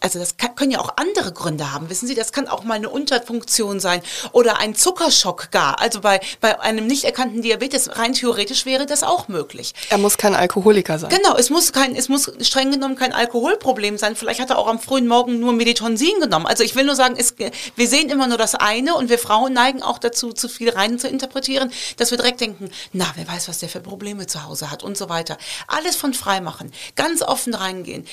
Also 0.00 0.18
das 0.18 0.36
kann, 0.36 0.54
können 0.54 0.70
ja 0.70 0.80
auch 0.80 0.96
andere 0.96 1.32
Gründe 1.32 1.72
haben, 1.72 1.90
wissen 1.90 2.06
Sie, 2.06 2.14
das 2.14 2.32
kann 2.32 2.48
auch 2.48 2.64
mal 2.64 2.74
eine 2.74 2.88
Unterfunktion 2.88 3.80
sein 3.80 4.00
oder 4.32 4.58
ein 4.58 4.74
Zuckerschock 4.74 5.50
gar. 5.50 5.80
Also 5.80 6.00
bei, 6.00 6.20
bei 6.40 6.60
einem 6.60 6.86
nicht 6.86 7.04
erkannten 7.04 7.42
Diabetes 7.42 7.98
rein 7.98 8.12
theoretisch 8.12 8.66
wäre 8.66 8.86
das 8.86 9.02
auch 9.02 9.28
möglich. 9.28 9.74
Er 9.90 9.98
muss 9.98 10.16
kein 10.16 10.34
Alkoholiker 10.34 10.98
sein. 10.98 11.10
Genau, 11.10 11.36
es 11.36 11.50
muss 11.50 11.72
kein, 11.72 11.96
es 11.96 12.08
muss 12.08 12.30
streng 12.40 12.70
genommen 12.70 12.96
kein 12.96 13.12
Alkoholproblem 13.12 13.98
sein. 13.98 14.16
Vielleicht 14.16 14.40
hat 14.40 14.50
er 14.50 14.58
auch 14.58 14.68
am 14.68 14.78
frühen 14.78 15.06
Morgen 15.06 15.40
nur 15.40 15.52
Meditonsin 15.52 16.20
genommen. 16.20 16.46
Also 16.46 16.62
ich 16.62 16.74
will 16.76 16.84
nur 16.84 16.96
sagen, 16.96 17.16
es, 17.18 17.34
wir 17.38 17.88
sehen 17.88 18.10
immer 18.10 18.28
nur 18.28 18.38
das 18.38 18.54
eine 18.54 18.94
und 18.94 19.10
wir 19.10 19.18
Frauen 19.18 19.52
neigen 19.52 19.82
auch 19.82 19.98
dazu, 19.98 20.32
zu 20.32 20.48
viel 20.48 20.70
rein 20.70 20.98
zu 20.98 21.08
interpretieren, 21.08 21.72
dass 21.96 22.10
wir 22.10 22.18
direkt 22.18 22.40
denken, 22.40 22.70
na, 22.92 23.06
wer 23.16 23.26
weiß, 23.26 23.48
was 23.48 23.58
der 23.58 23.68
für 23.68 23.80
Probleme 23.80 24.26
zu 24.26 24.44
Hause 24.44 24.70
hat 24.70 24.82
und 24.82 24.96
so 24.96 25.08
weiter. 25.08 25.38
Alles 25.66 25.96
von 25.96 26.14
frei 26.14 26.40
machen, 26.40 26.72
ganz 26.96 27.22
offen 27.22 27.54
reingehen. 27.54 28.06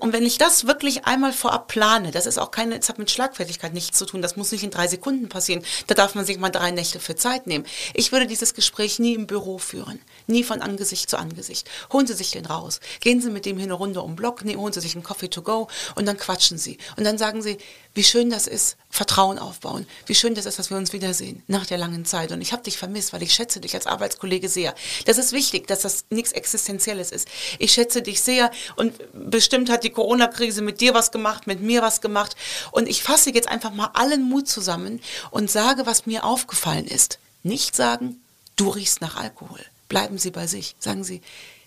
Und 0.00 0.12
wenn 0.12 0.24
ich 0.24 0.38
das 0.38 0.66
wirklich 0.66 1.06
einmal 1.06 1.29
mal 1.30 1.36
vorab 1.36 1.68
plane, 1.68 2.10
das 2.10 2.26
ist 2.26 2.38
auch 2.38 2.50
keine, 2.50 2.78
das 2.78 2.88
hat 2.88 2.98
mit 2.98 3.10
Schlagfertigkeit 3.10 3.72
nichts 3.72 3.98
zu 3.98 4.06
tun, 4.06 4.22
das 4.22 4.36
muss 4.36 4.52
nicht 4.52 4.64
in 4.64 4.70
drei 4.70 4.88
Sekunden 4.88 5.28
passieren, 5.28 5.62
da 5.86 5.94
darf 5.94 6.14
man 6.14 6.24
sich 6.24 6.38
mal 6.38 6.50
drei 6.50 6.70
Nächte 6.70 7.00
für 7.00 7.14
Zeit 7.14 7.46
nehmen. 7.46 7.64
Ich 7.94 8.12
würde 8.12 8.26
dieses 8.26 8.54
Gespräch 8.54 8.98
nie 8.98 9.14
im 9.14 9.26
Büro 9.26 9.58
führen, 9.58 10.00
nie 10.26 10.44
von 10.44 10.60
Angesicht 10.60 11.08
zu 11.08 11.18
Angesicht. 11.18 11.68
Holen 11.92 12.06
Sie 12.06 12.14
sich 12.14 12.32
den 12.32 12.46
raus, 12.46 12.80
gehen 13.00 13.20
Sie 13.20 13.30
mit 13.30 13.46
dem 13.46 13.56
hier 13.56 13.66
eine 13.66 13.74
Runde 13.74 14.02
um 14.02 14.12
den 14.12 14.16
Block, 14.16 14.42
holen 14.42 14.72
Sie 14.72 14.80
sich 14.80 14.94
einen 14.94 15.04
Coffee 15.04 15.28
to 15.28 15.42
go. 15.42 15.68
Und 15.94 16.06
dann 16.06 16.16
quatschen 16.16 16.58
Sie. 16.58 16.78
Und 16.96 17.04
dann 17.04 17.18
sagen 17.18 17.42
Sie, 17.42 17.58
wie 17.94 18.04
schön 18.04 18.30
das 18.30 18.46
ist, 18.46 18.76
Vertrauen 18.88 19.38
aufbauen. 19.38 19.86
Wie 20.06 20.14
schön 20.14 20.34
das 20.34 20.46
ist, 20.46 20.58
dass 20.58 20.70
wir 20.70 20.76
uns 20.76 20.92
wiedersehen 20.92 21.42
nach 21.48 21.66
der 21.66 21.78
langen 21.78 22.04
Zeit. 22.04 22.30
Und 22.30 22.40
ich 22.40 22.52
habe 22.52 22.62
dich 22.62 22.78
vermisst, 22.78 23.12
weil 23.12 23.22
ich 23.22 23.34
schätze 23.34 23.60
dich 23.60 23.74
als 23.74 23.86
Arbeitskollege 23.86 24.48
sehr. 24.48 24.74
Das 25.06 25.18
ist 25.18 25.32
wichtig, 25.32 25.66
dass 25.66 25.80
das 25.80 26.04
nichts 26.10 26.32
Existenzielles 26.32 27.10
ist. 27.10 27.26
Ich 27.58 27.72
schätze 27.72 28.02
dich 28.02 28.20
sehr 28.20 28.52
und 28.76 28.94
bestimmt 29.12 29.70
hat 29.70 29.82
die 29.82 29.90
Corona-Krise 29.90 30.62
mit 30.62 30.80
dir 30.80 30.94
was 30.94 31.10
gemacht, 31.10 31.46
mit 31.46 31.60
mir 31.60 31.82
was 31.82 32.00
gemacht. 32.00 32.36
Und 32.70 32.88
ich 32.88 33.02
fasse 33.02 33.32
jetzt 33.32 33.48
einfach 33.48 33.72
mal 33.72 33.90
allen 33.94 34.22
Mut 34.22 34.48
zusammen 34.48 35.00
und 35.30 35.50
sage, 35.50 35.84
was 35.86 36.06
mir 36.06 36.24
aufgefallen 36.24 36.86
ist. 36.86 37.18
Nicht 37.42 37.74
sagen, 37.74 38.20
du 38.54 38.68
riechst 38.68 39.00
nach 39.00 39.16
Alkohol. 39.16 39.60
Bleiben 39.88 40.18
Sie 40.18 40.30
bei 40.30 40.46
sich. 40.46 40.76
Sagen 40.78 41.02
Sie, 41.02 41.22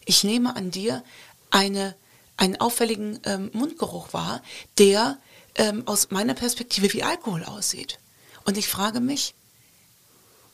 ich 0.06 0.24
nehme 0.24 0.56
an 0.56 0.72
dir 0.72 1.04
eine, 1.52 1.96
einen 2.38 2.60
auffälligen 2.62 3.20
ähm, 3.26 3.50
Mundgeruch 3.54 4.14
wahr, 4.14 4.42
der 4.78 5.18
ähm, 5.56 5.88
aus 5.88 6.12
meiner 6.12 6.34
Perspektive 6.34 6.92
wie 6.94 7.04
Alkohol 7.04 7.44
aussieht. 7.44 8.00
Und 8.46 8.58
ich 8.58 8.68
frage 8.68 9.00
mich, 9.00 9.34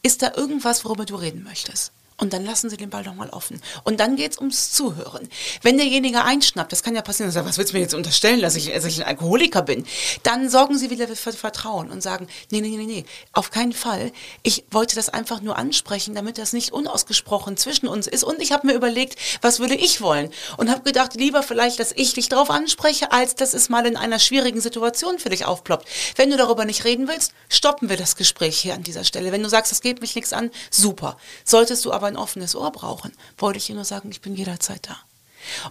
ist 0.01 0.21
da 0.21 0.33
irgendwas, 0.35 0.85
worüber 0.85 1.05
du 1.05 1.15
reden 1.15 1.43
möchtest? 1.43 1.91
Und 2.19 2.34
dann 2.34 2.45
lassen 2.45 2.69
Sie 2.69 2.77
den 2.77 2.89
Ball 2.89 3.03
doch 3.03 3.15
mal 3.15 3.29
offen. 3.29 3.62
Und 3.84 3.99
dann 3.99 4.15
geht 4.17 4.34
es 4.34 4.38
ums 4.38 4.71
Zuhören. 4.71 5.29
Wenn 5.62 5.77
derjenige 5.77 6.23
einschnappt, 6.23 6.71
das 6.71 6.84
kann 6.84 6.95
ja 6.95 7.01
passieren, 7.01 7.32
sagt, 7.32 7.47
was 7.47 7.58
willst 7.58 7.71
du 7.71 7.77
mir 7.77 7.82
jetzt 7.82 7.93
unterstellen, 7.93 8.41
dass 8.41 8.55
ich, 8.55 8.71
dass 8.71 8.86
ich 8.86 8.99
ein 9.01 9.08
Alkoholiker 9.08 9.62
bin? 9.62 9.86
Dann 10.23 10.49
sorgen 10.49 10.77
Sie 10.77 10.89
wieder 10.89 11.08
für 11.08 11.32
Vertrauen 11.32 11.89
und 11.89 12.03
sagen, 12.03 12.27
nee, 12.51 12.60
nee, 12.60 12.75
nee, 12.75 12.86
nee, 12.86 13.05
auf 13.32 13.51
keinen 13.51 13.71
Fall. 13.71 14.12
Ich 14.43 14.65
wollte 14.71 14.95
das 14.95 15.10
einfach 15.10 15.41
nur 15.41 15.58
ansprechen, 15.58 16.13
damit 16.13 16.38
das 16.38 16.51
nicht 16.51 16.73
unausgesprochen 16.73 17.55
zwischen 17.55 17.88
uns 17.88 18.05
ist. 18.05 18.23
Und 18.23 18.41
ich 18.41 18.51
habe 18.51 18.67
mir 18.67 18.73
überlegt, 18.73 19.17
was 19.41 19.60
würde 19.60 19.75
ich 19.75 20.01
wollen? 20.01 20.29
Und 20.58 20.69
habe 20.69 20.82
gedacht, 20.82 21.15
lieber 21.15 21.41
vielleicht, 21.41 21.79
dass 21.79 21.93
ich 21.93 22.13
dich 22.13 22.27
darauf 22.27 22.49
anspreche, 22.49 23.13
als 23.13 23.36
dass 23.36 23.53
es 23.53 23.69
mal 23.69 23.86
in 23.86 23.95
einer 23.95 24.19
schwierigen 24.19 24.60
Situation 24.60 25.19
für 25.19 25.29
dich 25.29 25.45
aufploppt. 25.45 25.88
Wenn 26.17 26.29
du 26.29 26.38
darüber 26.38 26.65
nicht 26.65 26.84
reden 26.84 27.08
willst, 27.08 27.34
stoppen 27.47 27.88
wir 27.89 27.97
das 27.97 28.17
Gespräch 28.17 28.60
hier 28.60 28.73
an 28.73 28.84
dieser 28.84 29.05
Stelle. 29.05 29.32
Wenn 29.32 29.43
du 29.43 29.49
sagst, 29.49 29.71
das 29.71 29.82
geht 29.82 30.01
mich 30.01 30.15
nichts 30.15 30.34
an, 30.34 30.51
super. 30.69 31.17
Solltest 31.45 31.86
du 31.86 31.93
aber 31.93 32.09
ein 32.10 32.17
offenes 32.17 32.56
Ohr 32.56 32.72
brauchen, 32.72 33.12
wollte 33.38 33.58
ich 33.58 33.69
nur 33.69 33.86
sagen, 33.86 34.10
ich 34.12 34.22
bin 34.22 34.36
jederzeit 34.36 34.89
da. 34.89 34.98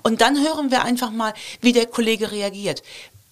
Und 0.02 0.20
dann 0.20 0.42
hören 0.42 0.70
wir 0.70 0.82
einfach 0.82 1.10
mal, 1.10 1.34
wie 1.60 1.72
der 1.72 1.86
Kollege 1.86 2.30
reagiert. 2.30 2.82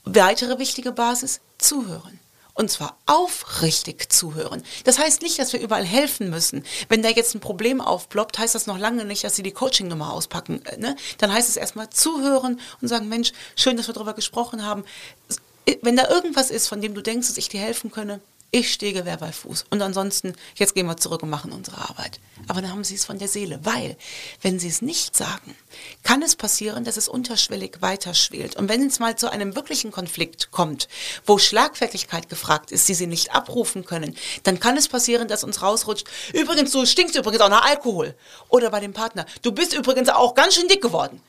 Weitere 0.04 0.58
wichtige 0.58 0.92
Basis, 0.92 1.40
zuhören. 1.58 2.20
Und 2.54 2.70
zwar 2.70 2.96
aufrichtig 3.04 4.10
zuhören. 4.10 4.62
Das 4.84 4.98
heißt 4.98 5.20
nicht, 5.20 5.38
dass 5.38 5.52
wir 5.52 5.60
überall 5.60 5.84
helfen 5.84 6.30
müssen. 6.30 6.64
Wenn 6.88 7.02
da 7.02 7.10
jetzt 7.10 7.34
ein 7.34 7.40
Problem 7.40 7.82
aufploppt, 7.82 8.38
heißt 8.38 8.54
das 8.54 8.66
noch 8.66 8.78
lange 8.78 9.04
nicht, 9.04 9.24
dass 9.24 9.36
Sie 9.36 9.42
die 9.42 9.52
Coaching-Nummer 9.52 10.10
auspacken. 10.10 10.64
Äh, 10.64 10.78
ne? 10.78 10.96
Dann 11.18 11.30
heißt 11.30 11.50
es 11.50 11.58
erstmal 11.58 11.90
zuhören 11.90 12.58
und 12.80 12.88
sagen, 12.88 13.10
Mensch, 13.10 13.32
schön, 13.56 13.76
dass 13.76 13.88
wir 13.88 13.94
darüber 13.94 14.14
gesprochen 14.14 14.64
haben. 14.64 14.84
Wenn 15.82 15.96
da 15.96 16.08
irgendwas 16.08 16.50
ist, 16.50 16.66
von 16.66 16.80
dem 16.80 16.94
du 16.94 17.02
denkst, 17.02 17.28
dass 17.28 17.36
ich 17.36 17.50
dir 17.50 17.60
helfen 17.60 17.90
könne, 17.90 18.20
ich 18.50 18.72
stehe 18.72 18.92
Gewehr 18.92 19.16
bei 19.16 19.32
Fuß. 19.32 19.66
Und 19.70 19.82
ansonsten, 19.82 20.34
jetzt 20.54 20.74
gehen 20.74 20.86
wir 20.86 20.96
zurück 20.96 21.22
und 21.22 21.30
machen 21.30 21.52
unsere 21.52 21.78
Arbeit. 21.78 22.20
Aber 22.48 22.62
dann 22.62 22.70
haben 22.70 22.84
sie 22.84 22.94
es 22.94 23.04
von 23.04 23.18
der 23.18 23.28
Seele. 23.28 23.58
Weil, 23.62 23.96
wenn 24.40 24.58
sie 24.58 24.68
es 24.68 24.82
nicht 24.82 25.16
sagen, 25.16 25.56
kann 26.02 26.22
es 26.22 26.36
passieren, 26.36 26.84
dass 26.84 26.96
es 26.96 27.08
unterschwellig 27.08 27.78
weiterschwelt. 27.80 28.56
Und 28.56 28.68
wenn 28.68 28.86
es 28.86 28.98
mal 28.98 29.16
zu 29.16 29.30
einem 29.30 29.56
wirklichen 29.56 29.90
Konflikt 29.90 30.50
kommt, 30.52 30.88
wo 31.24 31.38
Schlagfertigkeit 31.38 32.28
gefragt 32.28 32.70
ist, 32.70 32.88
die 32.88 32.94
sie 32.94 33.06
nicht 33.06 33.32
abrufen 33.32 33.84
können, 33.84 34.16
dann 34.44 34.60
kann 34.60 34.76
es 34.76 34.88
passieren, 34.88 35.28
dass 35.28 35.44
uns 35.44 35.62
rausrutscht, 35.62 36.06
übrigens, 36.32 36.70
du 36.70 36.86
stinkst 36.86 37.16
übrigens 37.16 37.42
auch 37.42 37.50
nach 37.50 37.66
Alkohol. 37.66 38.14
Oder 38.48 38.70
bei 38.70 38.80
dem 38.80 38.92
Partner, 38.92 39.26
du 39.42 39.52
bist 39.52 39.74
übrigens 39.74 40.08
auch 40.08 40.34
ganz 40.34 40.54
schön 40.54 40.68
dick 40.68 40.82
geworden. 40.82 41.20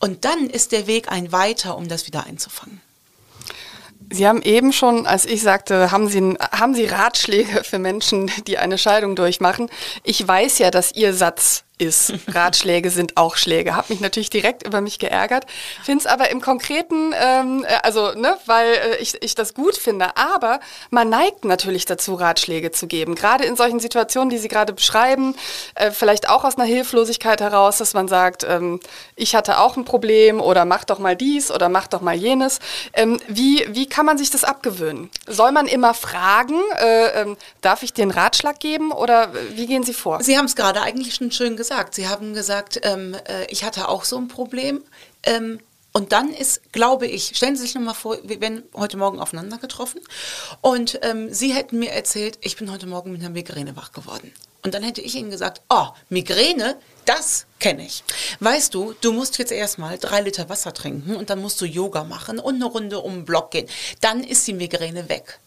Und 0.00 0.24
dann 0.24 0.50
ist 0.50 0.72
der 0.72 0.86
Weg 0.86 1.10
ein 1.10 1.32
weiter, 1.32 1.76
um 1.76 1.88
das 1.88 2.06
wieder 2.06 2.24
einzufangen. 2.24 2.80
Sie 4.12 4.26
haben 4.26 4.42
eben 4.42 4.72
schon, 4.72 5.06
als 5.06 5.26
ich 5.26 5.42
sagte, 5.42 5.90
haben 5.90 6.08
Sie, 6.08 6.36
haben 6.52 6.74
Sie 6.74 6.86
Ratschläge 6.86 7.64
für 7.64 7.78
Menschen, 7.78 8.30
die 8.46 8.58
eine 8.58 8.78
Scheidung 8.78 9.16
durchmachen? 9.16 9.70
Ich 10.02 10.26
weiß 10.26 10.58
ja, 10.58 10.70
dass 10.70 10.92
Ihr 10.92 11.14
Satz 11.14 11.63
ist. 11.78 12.12
Ratschläge 12.28 12.90
sind 12.90 13.16
auch 13.16 13.36
Schläge. 13.36 13.74
Hab 13.74 13.90
mich 13.90 14.00
natürlich 14.00 14.30
direkt 14.30 14.66
über 14.66 14.80
mich 14.80 14.98
geärgert. 14.98 15.46
Finde 15.82 16.00
es 16.00 16.06
aber 16.06 16.30
im 16.30 16.40
Konkreten, 16.40 17.12
ähm, 17.20 17.64
äh, 17.64 17.74
also, 17.82 18.12
ne, 18.12 18.36
weil 18.46 18.72
äh, 18.74 18.96
ich, 18.98 19.20
ich 19.22 19.34
das 19.34 19.54
gut 19.54 19.76
finde. 19.76 20.16
Aber 20.16 20.60
man 20.90 21.08
neigt 21.08 21.44
natürlich 21.44 21.84
dazu, 21.84 22.14
Ratschläge 22.14 22.70
zu 22.70 22.86
geben. 22.86 23.16
Gerade 23.16 23.44
in 23.44 23.56
solchen 23.56 23.80
Situationen, 23.80 24.30
die 24.30 24.38
Sie 24.38 24.48
gerade 24.48 24.72
beschreiben, 24.72 25.34
äh, 25.74 25.90
vielleicht 25.90 26.28
auch 26.28 26.44
aus 26.44 26.56
einer 26.56 26.64
Hilflosigkeit 26.64 27.40
heraus, 27.40 27.78
dass 27.78 27.92
man 27.92 28.06
sagt, 28.06 28.44
ähm, 28.44 28.78
ich 29.16 29.34
hatte 29.34 29.58
auch 29.58 29.76
ein 29.76 29.84
Problem 29.84 30.40
oder 30.40 30.64
mach 30.64 30.84
doch 30.84 31.00
mal 31.00 31.16
dies 31.16 31.50
oder 31.50 31.68
mach 31.68 31.88
doch 31.88 32.00
mal 32.00 32.14
jenes. 32.14 32.60
Ähm, 32.92 33.18
wie, 33.26 33.64
wie 33.70 33.88
kann 33.88 34.06
man 34.06 34.16
sich 34.16 34.30
das 34.30 34.44
abgewöhnen? 34.44 35.10
Soll 35.26 35.50
man 35.50 35.66
immer 35.66 35.92
fragen, 35.94 36.60
äh, 36.78 37.22
ähm, 37.22 37.36
darf 37.62 37.82
ich 37.82 37.92
dir 37.92 38.02
einen 38.02 38.12
Ratschlag 38.12 38.60
geben 38.60 38.92
oder 38.92 39.24
äh, 39.24 39.56
wie 39.56 39.66
gehen 39.66 39.82
Sie 39.82 39.94
vor? 39.94 40.22
Sie 40.22 40.38
haben 40.38 40.44
es 40.44 40.54
gerade 40.54 40.80
eigentlich 40.80 41.16
schon 41.16 41.32
schön 41.32 41.56
gesagt 41.56 41.63
gesagt. 41.64 41.94
Sie 41.94 42.08
haben 42.08 42.34
gesagt, 42.34 42.80
ähm, 42.82 43.16
äh, 43.26 43.46
ich 43.48 43.64
hatte 43.64 43.88
auch 43.88 44.04
so 44.04 44.18
ein 44.18 44.28
Problem. 44.28 44.84
Ähm, 45.22 45.60
und 45.92 46.12
dann 46.12 46.30
ist, 46.34 46.72
glaube 46.72 47.06
ich, 47.06 47.32
stellen 47.34 47.56
Sie 47.56 47.62
sich 47.62 47.74
nochmal 47.74 47.94
vor, 47.94 48.18
wir 48.22 48.40
werden 48.40 48.64
heute 48.74 48.98
Morgen 48.98 49.18
aufeinander 49.20 49.58
getroffen 49.58 50.00
und 50.60 50.98
ähm, 51.02 51.32
Sie 51.32 51.54
hätten 51.54 51.78
mir 51.78 51.92
erzählt, 51.92 52.36
ich 52.42 52.56
bin 52.56 52.70
heute 52.70 52.86
Morgen 52.86 53.12
mit 53.12 53.20
einer 53.20 53.30
Migräne 53.30 53.76
wach 53.76 53.92
geworden. 53.92 54.32
Und 54.62 54.74
dann 54.74 54.82
hätte 54.82 55.00
ich 55.00 55.14
Ihnen 55.14 55.30
gesagt, 55.30 55.62
oh, 55.70 55.86
Migräne, 56.08 56.76
das 57.04 57.46
kenne 57.60 57.86
ich. 57.86 58.02
Weißt 58.40 58.74
du, 58.74 58.94
du 59.00 59.12
musst 59.12 59.38
jetzt 59.38 59.52
erstmal 59.52 59.96
drei 59.98 60.20
Liter 60.20 60.48
Wasser 60.48 60.74
trinken 60.74 61.16
und 61.16 61.30
dann 61.30 61.40
musst 61.40 61.60
du 61.60 61.64
Yoga 61.64 62.04
machen 62.04 62.38
und 62.40 62.56
eine 62.56 62.64
Runde 62.66 62.98
um 62.98 63.14
den 63.14 63.24
Block 63.24 63.52
gehen. 63.52 63.68
Dann 64.00 64.24
ist 64.24 64.46
die 64.48 64.54
Migräne 64.54 65.08
weg. 65.08 65.38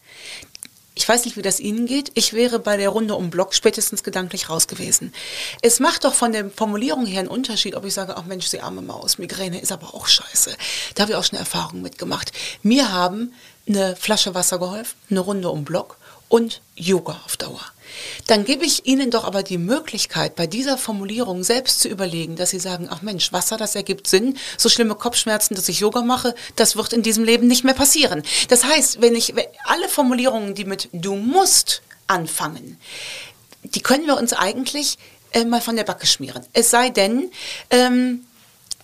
Ich 0.97 1.07
weiß 1.07 1.25
nicht, 1.25 1.37
wie 1.37 1.43
das 1.43 1.59
Ihnen 1.59 1.85
geht. 1.85 2.11
Ich 2.15 2.33
wäre 2.33 2.57
bei 2.57 2.75
der 2.75 2.89
Runde 2.89 3.13
um 3.13 3.29
Block 3.29 3.53
spätestens 3.53 4.03
gedanklich 4.03 4.49
raus 4.49 4.67
gewesen. 4.67 5.13
Es 5.61 5.79
macht 5.79 6.05
doch 6.05 6.15
von 6.15 6.31
der 6.31 6.49
Formulierung 6.49 7.05
her 7.05 7.19
einen 7.19 7.29
Unterschied, 7.29 7.75
ob 7.75 7.85
ich 7.85 7.93
sage, 7.93 8.17
ach 8.17 8.25
Mensch, 8.25 8.47
Sie 8.47 8.61
arme 8.61 8.81
Maus, 8.81 9.19
Migräne 9.19 9.61
ist 9.61 9.71
aber 9.71 9.93
auch 9.93 10.07
scheiße. 10.07 10.57
Da 10.95 11.03
habe 11.03 11.11
ich 11.11 11.15
auch 11.15 11.23
schon 11.23 11.37
Erfahrungen 11.37 11.83
mitgemacht. 11.83 12.31
Mir 12.63 12.91
haben 12.91 13.31
eine 13.67 13.95
Flasche 13.95 14.33
Wasser 14.33 14.57
geholfen, 14.57 14.97
eine 15.11 15.19
Runde 15.19 15.49
um 15.49 15.65
Block 15.65 15.97
und 16.29 16.61
Yoga 16.75 17.21
auf 17.25 17.37
Dauer. 17.37 17.61
Dann 18.27 18.45
gebe 18.45 18.65
ich 18.65 18.85
Ihnen 18.85 19.11
doch 19.11 19.23
aber 19.23 19.43
die 19.43 19.57
Möglichkeit, 19.57 20.35
bei 20.35 20.47
dieser 20.47 20.77
Formulierung 20.77 21.43
selbst 21.43 21.81
zu 21.81 21.89
überlegen, 21.89 22.35
dass 22.35 22.51
Sie 22.51 22.59
sagen, 22.59 22.87
ach 22.89 23.01
Mensch, 23.01 23.33
Wasser, 23.33 23.57
das 23.57 23.75
ergibt 23.75 24.07
Sinn. 24.07 24.37
So 24.57 24.69
schlimme 24.69 24.95
Kopfschmerzen, 24.95 25.55
dass 25.55 25.69
ich 25.69 25.79
Yoga 25.79 26.01
mache, 26.01 26.35
das 26.55 26.75
wird 26.75 26.93
in 26.93 27.03
diesem 27.03 27.23
Leben 27.23 27.47
nicht 27.47 27.63
mehr 27.63 27.73
passieren. 27.73 28.23
Das 28.49 28.63
heißt, 28.63 29.01
wenn 29.01 29.15
ich 29.15 29.33
alle 29.65 29.89
Formulierungen, 29.89 30.55
die 30.55 30.65
mit 30.65 30.89
du 30.91 31.15
musst 31.15 31.81
anfangen, 32.07 32.77
die 33.63 33.81
können 33.81 34.05
wir 34.05 34.17
uns 34.17 34.33
eigentlich 34.33 34.97
äh, 35.33 35.45
mal 35.45 35.61
von 35.61 35.75
der 35.75 35.83
Backe 35.83 36.07
schmieren. 36.07 36.45
Es 36.53 36.69
sei 36.69 36.89
denn, 36.89 37.31
ähm, 37.69 38.25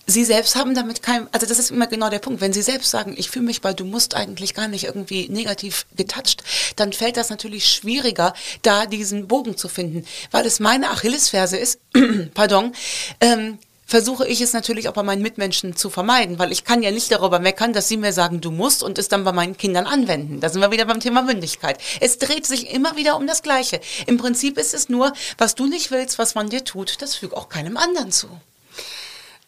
Sie 0.06 0.24
selbst 0.24 0.56
haben 0.56 0.74
damit 0.74 1.02
kein, 1.02 1.28
also 1.32 1.46
das 1.46 1.58
ist 1.58 1.70
immer 1.70 1.86
genau 1.86 2.10
der 2.10 2.18
Punkt. 2.18 2.40
Wenn 2.40 2.52
Sie 2.52 2.62
selbst 2.62 2.90
sagen, 2.90 3.14
ich 3.16 3.30
fühle 3.30 3.46
mich 3.46 3.60
bei 3.60 3.72
Du 3.72 3.84
musst 3.84 4.14
eigentlich 4.14 4.54
gar 4.54 4.68
nicht 4.68 4.84
irgendwie 4.84 5.28
negativ 5.28 5.86
getoucht, 5.96 6.44
dann 6.76 6.92
fällt 6.92 7.16
das 7.16 7.30
natürlich 7.30 7.66
schwieriger, 7.66 8.34
da 8.62 8.86
diesen 8.86 9.28
Bogen 9.28 9.56
zu 9.56 9.68
finden. 9.68 10.06
Weil 10.30 10.46
es 10.46 10.60
meine 10.60 10.90
Achillesferse 10.90 11.56
ist, 11.56 11.80
pardon, 12.34 12.72
ähm, 13.20 13.58
versuche 13.86 14.26
ich 14.26 14.40
es 14.40 14.52
natürlich 14.52 14.88
auch 14.88 14.94
bei 14.94 15.02
meinen 15.02 15.22
Mitmenschen 15.22 15.76
zu 15.76 15.90
vermeiden, 15.90 16.38
weil 16.38 16.52
ich 16.52 16.64
kann 16.64 16.82
ja 16.82 16.90
nicht 16.90 17.10
darüber 17.10 17.38
meckern, 17.38 17.72
dass 17.72 17.88
sie 17.88 17.96
mir 17.96 18.12
sagen, 18.12 18.40
du 18.40 18.50
musst 18.50 18.82
und 18.82 18.98
es 18.98 19.08
dann 19.08 19.24
bei 19.24 19.32
meinen 19.32 19.56
Kindern 19.56 19.86
anwenden. 19.86 20.40
Da 20.40 20.48
sind 20.48 20.60
wir 20.60 20.70
wieder 20.70 20.86
beim 20.86 21.00
Thema 21.00 21.22
Mündigkeit. 21.22 21.78
Es 22.00 22.18
dreht 22.18 22.46
sich 22.46 22.70
immer 22.72 22.96
wieder 22.96 23.16
um 23.16 23.26
das 23.26 23.42
Gleiche. 23.42 23.80
Im 24.06 24.16
Prinzip 24.16 24.58
ist 24.58 24.74
es 24.74 24.88
nur, 24.88 25.12
was 25.38 25.54
du 25.54 25.66
nicht 25.66 25.90
willst, 25.90 26.18
was 26.18 26.34
man 26.34 26.48
dir 26.48 26.64
tut, 26.64 27.00
das 27.02 27.16
fügt 27.16 27.34
auch 27.34 27.48
keinem 27.48 27.76
anderen 27.76 28.10
zu. 28.10 28.28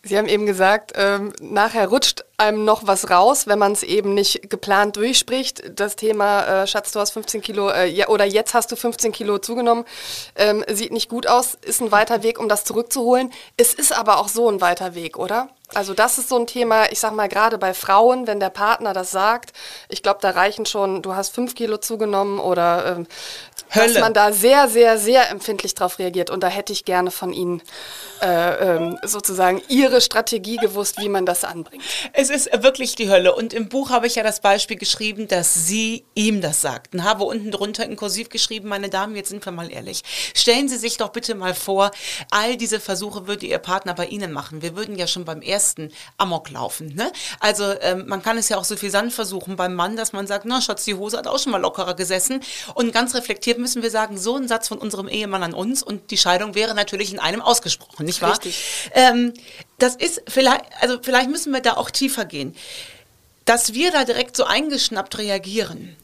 Sie 0.06 0.16
haben 0.16 0.28
eben 0.28 0.46
gesagt, 0.46 0.92
ähm, 0.94 1.32
nachher 1.40 1.88
rutscht 1.88 2.24
einem 2.38 2.64
noch 2.64 2.86
was 2.86 3.10
raus, 3.10 3.48
wenn 3.48 3.58
man 3.58 3.72
es 3.72 3.82
eben 3.82 4.14
nicht 4.14 4.48
geplant 4.48 4.96
durchspricht. 4.96 5.64
Das 5.74 5.96
Thema, 5.96 6.62
äh, 6.62 6.66
Schatz, 6.68 6.92
du 6.92 7.00
hast 7.00 7.10
15 7.10 7.40
Kilo, 7.40 7.70
äh, 7.70 7.86
ja, 7.86 8.06
oder 8.06 8.24
jetzt 8.24 8.54
hast 8.54 8.70
du 8.70 8.76
15 8.76 9.10
Kilo 9.10 9.38
zugenommen, 9.38 9.84
ähm, 10.36 10.64
sieht 10.70 10.92
nicht 10.92 11.08
gut 11.08 11.26
aus, 11.26 11.54
ist 11.54 11.80
ein 11.80 11.90
weiter 11.90 12.22
Weg, 12.22 12.38
um 12.38 12.48
das 12.48 12.64
zurückzuholen. 12.64 13.32
Es 13.56 13.74
ist 13.74 13.92
aber 13.96 14.18
auch 14.18 14.28
so 14.28 14.48
ein 14.48 14.60
weiter 14.60 14.94
Weg, 14.94 15.18
oder? 15.18 15.48
Also 15.74 15.94
das 15.94 16.18
ist 16.18 16.28
so 16.28 16.36
ein 16.36 16.46
Thema, 16.46 16.92
ich 16.92 17.00
sag 17.00 17.12
mal 17.12 17.28
gerade 17.28 17.58
bei 17.58 17.74
Frauen, 17.74 18.28
wenn 18.28 18.38
der 18.38 18.50
Partner 18.50 18.92
das 18.92 19.10
sagt, 19.10 19.52
ich 19.88 20.02
glaube, 20.02 20.20
da 20.22 20.30
reichen 20.30 20.64
schon, 20.64 21.02
du 21.02 21.16
hast 21.16 21.34
fünf 21.34 21.56
Kilo 21.56 21.78
zugenommen 21.78 22.38
oder 22.38 22.96
ähm, 22.96 23.06
dass 23.74 23.98
man 23.98 24.14
da 24.14 24.32
sehr, 24.32 24.68
sehr, 24.68 24.98
sehr 24.98 25.30
empfindlich 25.30 25.74
drauf 25.74 25.98
reagiert. 25.98 26.30
Und 26.30 26.42
da 26.42 26.48
hätte 26.48 26.72
ich 26.72 26.84
gerne 26.84 27.10
von 27.10 27.32
Ihnen 27.32 27.62
äh, 28.22 28.76
ähm, 28.76 28.98
sozusagen 29.02 29.62
Ihre 29.68 30.00
Strategie 30.00 30.56
gewusst, 30.56 30.98
wie 30.98 31.08
man 31.08 31.26
das 31.26 31.44
anbringt. 31.44 31.82
Es 32.12 32.30
ist 32.30 32.50
wirklich 32.62 32.94
die 32.94 33.10
Hölle. 33.10 33.34
Und 33.34 33.52
im 33.52 33.68
Buch 33.68 33.90
habe 33.90 34.06
ich 34.06 34.14
ja 34.14 34.22
das 34.22 34.40
Beispiel 34.40 34.76
geschrieben, 34.76 35.28
dass 35.28 35.66
Sie 35.66 36.04
ihm 36.14 36.40
das 36.40 36.60
sagten. 36.60 37.04
Habe 37.04 37.24
unten 37.24 37.50
drunter 37.50 37.84
in 37.84 37.96
Kursiv 37.96 38.28
geschrieben, 38.28 38.68
meine 38.68 38.88
Damen, 38.88 39.16
jetzt 39.16 39.28
sind 39.28 39.44
wir 39.44 39.52
mal 39.52 39.70
ehrlich. 39.70 40.02
Stellen 40.34 40.68
Sie 40.68 40.76
sich 40.76 40.96
doch 40.96 41.10
bitte 41.10 41.34
mal 41.34 41.54
vor, 41.54 41.90
all 42.30 42.56
diese 42.56 42.80
Versuche 42.80 43.26
würde 43.26 43.46
Ihr 43.46 43.58
Partner 43.58 43.94
bei 43.94 44.06
Ihnen 44.06 44.32
machen. 44.32 44.62
Wir 44.62 44.76
würden 44.76 44.96
ja 44.96 45.06
schon 45.06 45.24
beim 45.24 45.42
ersten 45.42 45.56
ersten 45.56 45.90
Amok 46.18 46.50
laufen. 46.50 46.94
Ne? 46.94 47.12
Also 47.40 47.64
ähm, 47.80 48.04
man 48.06 48.22
kann 48.22 48.38
es 48.38 48.48
ja 48.48 48.56
auch 48.56 48.64
so 48.64 48.76
viel 48.76 48.90
Sand 48.90 49.12
versuchen 49.12 49.56
beim 49.56 49.74
Mann, 49.74 49.96
dass 49.96 50.12
man 50.12 50.26
sagt, 50.26 50.44
na 50.44 50.60
Schatz, 50.60 50.84
die 50.84 50.94
Hose 50.94 51.18
hat 51.18 51.26
auch 51.26 51.38
schon 51.38 51.52
mal 51.52 51.60
lockerer 51.60 51.94
gesessen. 51.94 52.40
Und 52.74 52.92
ganz 52.92 53.14
reflektiert 53.14 53.45
müssen 53.54 53.82
wir 53.82 53.90
sagen, 53.90 54.18
so 54.18 54.36
ein 54.36 54.48
Satz 54.48 54.68
von 54.68 54.78
unserem 54.78 55.08
Ehemann 55.08 55.42
an 55.42 55.54
uns 55.54 55.82
und 55.82 56.10
die 56.10 56.18
Scheidung 56.18 56.54
wäre 56.54 56.74
natürlich 56.74 57.12
in 57.12 57.18
einem 57.18 57.40
ausgesprochen, 57.40 58.04
nicht 58.04 58.20
wahr? 58.22 58.32
Richtig. 58.32 58.90
Ähm, 58.92 59.32
das 59.78 59.96
ist 59.96 60.22
vielleicht, 60.28 60.64
also 60.80 60.98
vielleicht 61.02 61.30
müssen 61.30 61.52
wir 61.52 61.60
da 61.60 61.74
auch 61.74 61.90
tiefer 61.90 62.24
gehen. 62.24 62.54
Dass 63.44 63.74
wir 63.74 63.92
da 63.92 64.04
direkt 64.04 64.36
so 64.36 64.44
eingeschnappt 64.44 65.18
reagieren, 65.18 65.96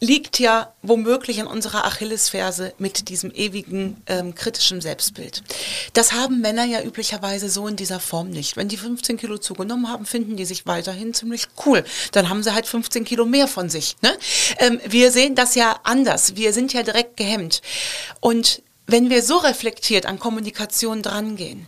liegt 0.00 0.38
ja 0.38 0.72
womöglich 0.82 1.40
an 1.40 1.46
unserer 1.46 1.84
Achillesferse 1.84 2.72
mit 2.78 3.08
diesem 3.08 3.32
ewigen 3.32 4.00
ähm, 4.06 4.34
kritischen 4.34 4.80
Selbstbild. 4.80 5.42
Das 5.92 6.12
haben 6.12 6.40
Männer 6.40 6.64
ja 6.64 6.82
üblicherweise 6.82 7.48
so 7.48 7.66
in 7.66 7.76
dieser 7.76 8.00
Form 8.00 8.30
nicht. 8.30 8.56
Wenn 8.56 8.68
die 8.68 8.76
15 8.76 9.16
Kilo 9.16 9.38
zugenommen 9.38 9.88
haben, 9.88 10.06
finden 10.06 10.36
die 10.36 10.44
sich 10.44 10.66
weiterhin 10.66 11.14
ziemlich 11.14 11.46
cool. 11.66 11.84
Dann 12.12 12.28
haben 12.28 12.42
sie 12.42 12.54
halt 12.54 12.66
15 12.66 13.04
Kilo 13.04 13.26
mehr 13.26 13.48
von 13.48 13.68
sich. 13.68 13.96
Ne? 14.02 14.16
Ähm, 14.58 14.80
wir 14.86 15.10
sehen 15.10 15.34
das 15.34 15.54
ja 15.54 15.80
anders. 15.82 16.36
Wir 16.36 16.52
sind 16.52 16.72
ja 16.72 16.82
direkt 16.82 17.16
gehemmt. 17.16 17.62
Und 18.20 18.62
wenn 18.86 19.10
wir 19.10 19.22
so 19.22 19.36
reflektiert 19.36 20.06
an 20.06 20.18
Kommunikation 20.18 21.02
drangehen, 21.02 21.66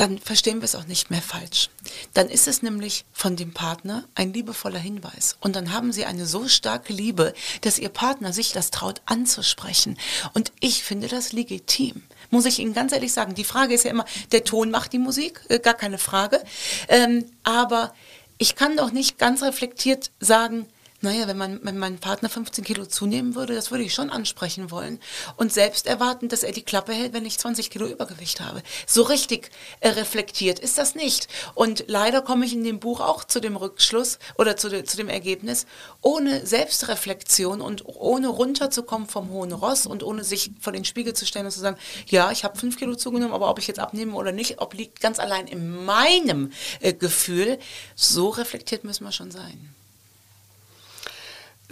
dann 0.00 0.18
verstehen 0.18 0.60
wir 0.60 0.64
es 0.64 0.74
auch 0.74 0.86
nicht 0.86 1.10
mehr 1.10 1.20
falsch. 1.20 1.68
Dann 2.14 2.30
ist 2.30 2.48
es 2.48 2.62
nämlich 2.62 3.04
von 3.12 3.36
dem 3.36 3.52
Partner 3.52 4.04
ein 4.14 4.32
liebevoller 4.32 4.78
Hinweis. 4.78 5.36
Und 5.40 5.56
dann 5.56 5.74
haben 5.74 5.92
sie 5.92 6.06
eine 6.06 6.24
so 6.24 6.48
starke 6.48 6.94
Liebe, 6.94 7.34
dass 7.60 7.78
ihr 7.78 7.90
Partner 7.90 8.32
sich 8.32 8.52
das 8.52 8.70
traut 8.70 9.02
anzusprechen. 9.04 9.98
Und 10.32 10.52
ich 10.58 10.84
finde 10.84 11.08
das 11.08 11.32
legitim. 11.32 12.02
Muss 12.30 12.46
ich 12.46 12.60
Ihnen 12.60 12.72
ganz 12.72 12.92
ehrlich 12.92 13.12
sagen. 13.12 13.34
Die 13.34 13.44
Frage 13.44 13.74
ist 13.74 13.84
ja 13.84 13.90
immer, 13.90 14.06
der 14.32 14.42
Ton 14.42 14.70
macht 14.70 14.94
die 14.94 14.98
Musik, 14.98 15.42
äh, 15.48 15.58
gar 15.58 15.74
keine 15.74 15.98
Frage. 15.98 16.42
Ähm, 16.88 17.26
aber 17.42 17.92
ich 18.38 18.54
kann 18.54 18.78
doch 18.78 18.92
nicht 18.92 19.18
ganz 19.18 19.42
reflektiert 19.42 20.12
sagen, 20.18 20.66
naja, 21.02 21.26
wenn, 21.26 21.38
man, 21.38 21.60
wenn 21.62 21.78
mein 21.78 21.98
Partner 21.98 22.28
15 22.28 22.62
Kilo 22.62 22.84
zunehmen 22.84 23.34
würde, 23.34 23.54
das 23.54 23.70
würde 23.70 23.84
ich 23.84 23.94
schon 23.94 24.10
ansprechen 24.10 24.70
wollen. 24.70 25.00
Und 25.36 25.52
selbst 25.52 25.86
erwarten, 25.86 26.28
dass 26.28 26.42
er 26.42 26.52
die 26.52 26.62
Klappe 26.62 26.92
hält, 26.92 27.14
wenn 27.14 27.24
ich 27.24 27.38
20 27.38 27.70
Kilo 27.70 27.86
Übergewicht 27.86 28.40
habe. 28.40 28.62
So 28.86 29.02
richtig 29.02 29.50
äh, 29.80 29.88
reflektiert 29.88 30.58
ist 30.58 30.76
das 30.76 30.94
nicht. 30.94 31.28
Und 31.54 31.84
leider 31.86 32.20
komme 32.20 32.44
ich 32.44 32.52
in 32.52 32.64
dem 32.64 32.80
Buch 32.80 33.00
auch 33.00 33.24
zu 33.24 33.40
dem 33.40 33.56
Rückschluss 33.56 34.18
oder 34.36 34.56
zu, 34.58 34.68
de, 34.68 34.84
zu 34.84 34.98
dem 34.98 35.08
Ergebnis, 35.08 35.66
ohne 36.02 36.46
Selbstreflexion 36.46 37.62
und 37.62 37.86
ohne 37.86 38.28
runterzukommen 38.28 39.08
vom 39.08 39.30
hohen 39.30 39.52
Ross 39.52 39.86
und 39.86 40.02
ohne 40.02 40.22
sich 40.22 40.50
vor 40.60 40.74
den 40.74 40.84
Spiegel 40.84 41.14
zu 41.14 41.24
stellen 41.24 41.46
und 41.46 41.52
zu 41.52 41.60
sagen, 41.60 41.78
ja, 42.08 42.30
ich 42.30 42.44
habe 42.44 42.58
5 42.58 42.76
Kilo 42.76 42.94
zugenommen, 42.94 43.32
aber 43.32 43.48
ob 43.48 43.58
ich 43.58 43.66
jetzt 43.66 43.80
abnehme 43.80 44.14
oder 44.14 44.32
nicht, 44.32 44.60
obliegt 44.60 45.00
ganz 45.00 45.18
allein 45.18 45.46
in 45.46 45.84
meinem 45.84 46.52
äh, 46.80 46.92
Gefühl. 46.92 47.58
So 47.94 48.28
reflektiert 48.28 48.84
müssen 48.84 49.04
wir 49.04 49.12
schon 49.12 49.30
sein. 49.30 49.74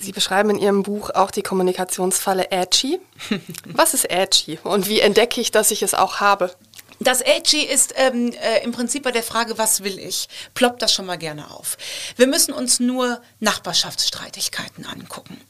Sie 0.01 0.13
beschreiben 0.13 0.51
in 0.51 0.59
Ihrem 0.59 0.83
Buch 0.83 1.11
auch 1.11 1.31
die 1.31 1.43
Kommunikationsfalle 1.43 2.51
Edgy. 2.51 3.01
Was 3.67 3.95
ist 3.95 4.11
Edgy 4.11 4.59
und 4.63 4.89
wie 4.89 5.01
entdecke 5.01 5.41
ich, 5.41 5.51
dass 5.51 5.71
ich 5.71 5.83
es 5.83 5.95
auch 5.95 6.21
habe? 6.21 6.51
Das 7.01 7.21
Edgy 7.21 7.63
ist 7.63 7.95
ähm, 7.97 8.33
äh, 8.33 8.65
im 8.65 8.73
Prinzip 8.73 9.05
bei 9.05 9.13
der 9.13 9.23
Frage, 9.23 9.57
was 9.57 9.85
will 9.85 9.99
ich, 9.99 10.29
ploppt 10.55 10.83
das 10.83 10.93
schon 10.93 11.07
mal 11.07 11.17
gerne 11.17 11.51
auf. 11.53 11.79
Wir 12.17 12.27
müssen 12.27 12.53
uns 12.53 12.81
nur 12.81 13.21
Nachbarschaftsstreitigkeiten 13.39 14.85
angucken. 14.85 15.41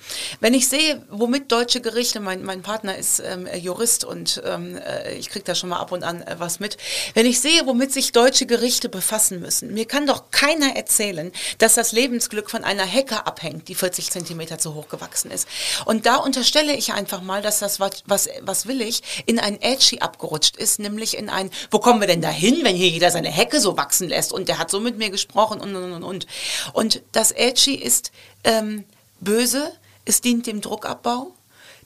Wenn 0.41 0.53
ich 0.53 0.69
sehe, 0.69 1.03
womit 1.09 1.51
deutsche 1.51 1.81
Gerichte, 1.81 2.21
mein, 2.21 2.43
mein 2.43 2.61
Partner 2.61 2.97
ist 2.97 3.21
ähm, 3.21 3.49
Jurist 3.55 4.05
und 4.05 4.43
ähm, 4.45 4.77
äh, 4.77 5.15
ich 5.15 5.31
kriege 5.31 5.45
da 5.45 5.55
schon 5.55 5.71
mal 5.71 5.79
ab 5.79 5.91
und 5.91 6.05
an 6.05 6.21
äh, 6.23 6.37
was 6.39 6.61
mit, 6.61 6.77
wenn 7.15 7.25
ich 7.25 7.41
sehe, 7.41 7.67
womit 7.67 7.93
sich 7.93 8.13
deutsche 8.13 8.45
Gerichte 8.45 8.91
befassen 8.91 9.41
müssen, 9.41 9.73
mir 9.73 9.87
kann 9.87 10.07
doch 10.07 10.31
keiner 10.31 10.77
erzählen, 10.77 11.33
dass 11.57 11.75
das 11.75 11.93
Lebensglück 11.93 12.51
von 12.51 12.63
einer 12.63 12.85
Hecke 12.85 13.27
abhängt, 13.27 13.69
die 13.69 13.75
40 13.75 14.11
Zentimeter 14.11 14.59
zu 14.59 14.75
hoch 14.75 14.89
gewachsen 14.89 15.31
ist. 15.31 15.49
Und 15.87 16.05
da 16.05 16.17
unterstelle 16.17 16.77
ich 16.77 16.93
einfach 16.93 17.23
mal, 17.23 17.41
dass 17.41 17.59
das, 17.59 17.81
was, 17.81 18.03
was, 18.05 18.29
was 18.43 18.67
will 18.67 18.83
ich, 18.83 19.25
in 19.25 19.39
ein 19.39 19.61
Edgy 19.63 20.01
abgerutscht 20.01 20.57
ist, 20.57 20.79
nämlich 20.79 21.17
in 21.17 21.31
ein 21.31 21.38
ein, 21.39 21.51
wo 21.71 21.79
kommen 21.79 22.01
wir 22.01 22.07
denn 22.07 22.21
da 22.21 22.31
hin, 22.31 22.59
wenn 22.63 22.77
hier 22.77 22.89
jeder 22.89 23.11
seine 23.11 23.31
Hecke 23.31 23.61
so 23.61 23.77
wachsen 23.77 24.09
lässt 24.09 24.33
und 24.33 24.49
der 24.49 24.59
hat 24.59 24.71
so 24.71 24.81
mit 24.81 24.99
mir 24.99 25.11
gesprochen 25.11 25.61
und 25.61 25.75
und 25.75 25.93
und 25.93 26.03
und. 26.03 26.27
Und 26.73 27.03
das 27.13 27.33
Edgy 27.33 27.75
ist 27.75 28.13
ähm, 28.45 28.85
böse, 29.21 29.73
es 30.05 30.21
dient 30.21 30.47
dem 30.47 30.61
Druckabbau, 30.61 31.33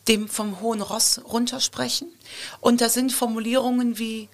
dem 0.09 0.29
vom 0.29 0.61
hohen 0.61 0.83
Ross 0.83 1.21
runtersprechen 1.25 2.09
und 2.61 2.81
da 2.81 2.89
sind 2.89 3.13
Formulierungen 3.13 3.99
wie 3.99 4.29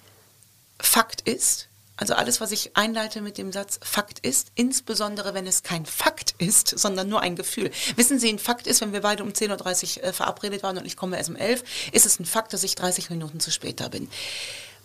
Fakt 0.81 1.23
ist, 1.23 1.69
also 1.99 2.15
alles, 2.15 2.41
was 2.41 2.53
ich 2.53 2.77
einleite 2.77 3.21
mit 3.21 3.39
dem 3.39 3.51
Satz 3.51 3.81
Fakt 3.83 4.21
ist, 4.21 4.53
insbesondere 4.55 5.35
wenn 5.35 5.49
es 5.49 5.65
kein 5.65 5.85
Fakt 5.85 6.37
ist, 6.39 6.79
sondern 6.79 7.09
nur 7.09 7.23
ein 7.23 7.35
Gefühl. 7.35 7.73
Wissen 7.97 8.21
Sie, 8.21 8.29
ein 8.29 8.39
Fakt 8.39 8.69
ist, 8.69 8.81
wenn 8.81 8.93
wir 8.93 9.01
beide 9.01 9.25
um 9.25 9.31
10.30 9.31 9.99
Uhr 9.99 10.05
äh, 10.05 10.13
verabredet 10.13 10.63
waren 10.63 10.79
und 10.79 10.87
ich 10.87 10.97
komme 10.97 11.17
erst 11.19 11.29
um 11.29 11.35
11 11.35 11.65
ist 11.91 12.07
es 12.07 12.21
ein 12.21 12.25
Fakt, 12.25 12.53
dass 12.53 12.63
ich 12.63 12.77
30 12.77 13.11
Minuten 13.11 13.41
zu 13.41 13.51
spät 13.51 13.81
da 13.81 13.89
bin 13.89 14.09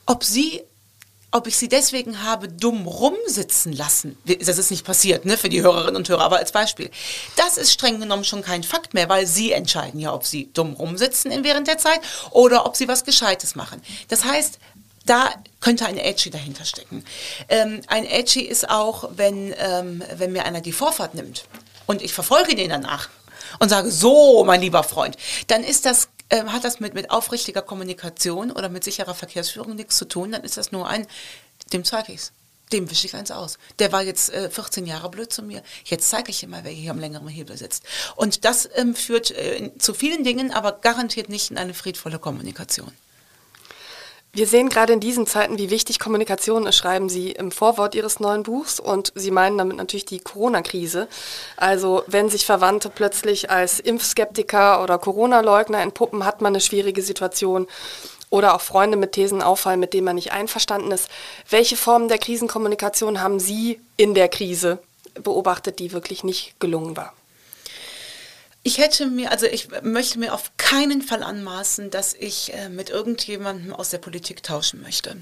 ob 0.05 0.23
sie 0.23 0.63
ob 1.33 1.47
ich 1.47 1.57
sie 1.57 1.67
deswegen 1.67 2.23
habe 2.23 2.47
dumm 2.47 2.85
rumsitzen 2.85 3.73
lassen. 3.73 4.17
Das 4.41 4.59
ist 4.59 4.69
nicht 4.69 4.85
passiert, 4.85 5.25
ne, 5.25 5.35
für 5.35 5.49
die 5.49 5.63
Hörerinnen 5.63 5.95
und 5.95 6.07
Hörer, 6.07 6.21
aber 6.21 6.37
als 6.37 6.51
Beispiel. 6.51 6.91
Das 7.35 7.57
ist 7.57 7.73
streng 7.73 7.99
genommen 7.99 8.23
schon 8.23 8.43
kein 8.43 8.61
Fakt 8.61 8.93
mehr, 8.93 9.09
weil 9.09 9.25
sie 9.25 9.51
entscheiden 9.51 9.99
ja, 9.99 10.13
ob 10.13 10.27
sie 10.27 10.51
dumm 10.53 10.73
rumsitzen 10.73 11.31
während 11.43 11.67
der 11.67 11.79
Zeit 11.79 11.99
oder 12.29 12.67
ob 12.67 12.75
sie 12.75 12.87
was 12.87 13.03
Gescheites 13.03 13.55
machen. 13.55 13.81
Das 14.09 14.25
heißt, 14.25 14.59
da 15.07 15.31
könnte 15.59 15.87
ein 15.87 15.97
Edgy 15.97 16.29
dahinter 16.29 16.65
stecken. 16.65 17.03
Ähm, 17.49 17.81
ein 17.87 18.05
Edgy 18.05 18.41
ist 18.41 18.69
auch, 18.69 19.09
wenn, 19.15 19.55
ähm, 19.57 20.03
wenn 20.15 20.31
mir 20.31 20.45
einer 20.45 20.61
die 20.61 20.71
Vorfahrt 20.71 21.15
nimmt 21.15 21.45
und 21.87 22.03
ich 22.03 22.13
verfolge 22.13 22.55
den 22.55 22.69
danach 22.69 23.09
und 23.59 23.69
sage, 23.69 23.91
so, 23.91 24.43
mein 24.45 24.61
lieber 24.61 24.83
Freund, 24.83 25.17
dann 25.47 25.63
ist 25.63 25.85
das 25.85 26.09
äh, 26.33 26.45
hat 26.45 26.63
das 26.63 26.79
mit, 26.79 26.93
mit 26.93 27.11
aufrichtiger 27.11 27.61
Kommunikation 27.61 28.51
oder 28.51 28.69
mit 28.69 28.83
sicherer 28.83 29.13
Verkehrsführung 29.13 29.75
nichts 29.75 29.97
zu 29.97 30.05
tun, 30.05 30.31
dann 30.31 30.43
ist 30.43 30.57
das 30.57 30.71
nur 30.71 30.87
ein, 30.87 31.05
dem 31.71 31.83
zeige 31.83 32.11
ich's. 32.11 32.31
dem 32.71 32.89
wische 32.89 33.05
ich 33.05 33.13
eins 33.13 33.29
aus. 33.29 33.59
Der 33.77 33.91
war 33.91 34.01
jetzt 34.01 34.33
äh, 34.33 34.49
14 34.49 34.87
Jahre 34.87 35.09
blöd 35.11 35.31
zu 35.31 35.43
mir. 35.43 35.61
Jetzt 35.85 36.09
zeige 36.09 36.31
ich 36.31 36.41
ihm 36.41 36.49
mal, 36.49 36.63
wer 36.63 36.71
hier 36.71 36.89
am 36.89 36.99
längeren 36.99 37.27
Hebel 37.27 37.55
sitzt. 37.55 37.83
Und 38.15 38.45
das 38.45 38.67
ähm, 38.73 38.95
führt 38.95 39.29
äh, 39.29 39.71
zu 39.77 39.93
vielen 39.93 40.23
Dingen, 40.23 40.51
aber 40.51 40.71
garantiert 40.71 41.29
nicht 41.29 41.51
in 41.51 41.57
eine 41.59 41.75
friedvolle 41.75 42.17
Kommunikation. 42.17 42.91
Wir 44.35 44.47
sehen 44.47 44.69
gerade 44.69 44.93
in 44.93 44.99
diesen 44.99 45.27
Zeiten, 45.27 45.59
wie 45.59 45.69
wichtig 45.69 45.99
Kommunikation 45.99 46.65
ist, 46.65 46.75
schreiben 46.75 47.07
Sie 47.07 47.29
im 47.33 47.51
Vorwort 47.51 47.93
Ihres 47.93 48.19
neuen 48.19 48.41
Buchs 48.41 48.79
und 48.79 49.11
Sie 49.13 49.29
meinen 49.29 49.59
damit 49.59 49.77
natürlich 49.77 50.05
die 50.05 50.21
Corona-Krise. 50.21 51.07
Also 51.55 52.01
wenn 52.07 52.29
sich 52.29 52.43
Verwandte 52.43 52.89
plötzlich 52.89 53.51
als 53.51 53.79
Impfskeptiker 53.79 54.81
oder 54.81 54.97
Corona-Leugner 54.97 55.81
entpuppen, 55.81 56.25
hat 56.25 56.41
man 56.41 56.53
eine 56.53 56.61
schwierige 56.61 57.03
Situation 57.03 57.67
oder 58.31 58.55
auch 58.55 58.61
Freunde 58.61 58.97
mit 58.97 59.11
Thesen 59.11 59.43
auffallen, 59.43 59.79
mit 59.79 59.93
denen 59.93 60.05
man 60.05 60.15
nicht 60.15 60.31
einverstanden 60.31 60.89
ist. 60.89 61.09
Welche 61.51 61.77
Formen 61.77 62.07
der 62.07 62.17
Krisenkommunikation 62.17 63.21
haben 63.21 63.39
Sie 63.39 63.79
in 63.97 64.15
der 64.15 64.29
Krise 64.29 64.79
beobachtet, 65.13 65.77
die 65.77 65.91
wirklich 65.91 66.23
nicht 66.23 66.59
gelungen 66.59 66.97
war? 66.97 67.13
Ich 68.65 68.77
hätte 68.77 69.07
mir, 69.07 69.31
also 69.31 69.45
ich 69.45 69.67
möchte 69.81 70.19
mir 70.19 70.33
auf 70.33 70.51
keinen 70.55 71.01
Fall 71.01 71.21
anmaßen, 71.21 71.89
dass 71.89 72.13
ich 72.13 72.53
äh, 72.53 72.69
mit 72.69 72.89
irgendjemandem 72.89 73.73
aus 73.73 73.89
der 73.89 73.97
Politik 73.97 74.41
tauschen 74.41 74.81
möchte. 74.81 75.17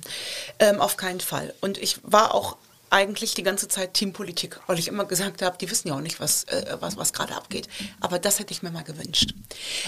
Ähm, 0.60 0.80
auf 0.80 0.95
keinen 0.95 1.21
Fall. 1.21 1.54
Und 1.60 1.80
ich 1.80 1.97
war 2.04 2.36
auch 2.36 2.58
eigentlich 2.91 3.34
die 3.34 3.43
ganze 3.43 3.69
Zeit 3.69 3.93
Teampolitik, 3.93 4.60
weil 4.67 4.77
ich 4.77 4.89
immer 4.89 5.06
gesagt 5.06 5.41
habe, 5.41 5.58
die 5.58 5.71
wissen 5.71 5.88
ja 5.88 5.95
auch 5.95 6.01
nicht, 6.01 6.19
was, 6.19 6.43
äh, 6.43 6.77
was, 6.80 6.97
was 6.97 7.13
gerade 7.13 7.36
abgeht. 7.36 7.67
Aber 8.01 8.19
das 8.19 8.38
hätte 8.38 8.51
ich 8.54 8.62
mir 8.62 8.69
mal 8.69 8.84
gewünscht. 8.84 9.34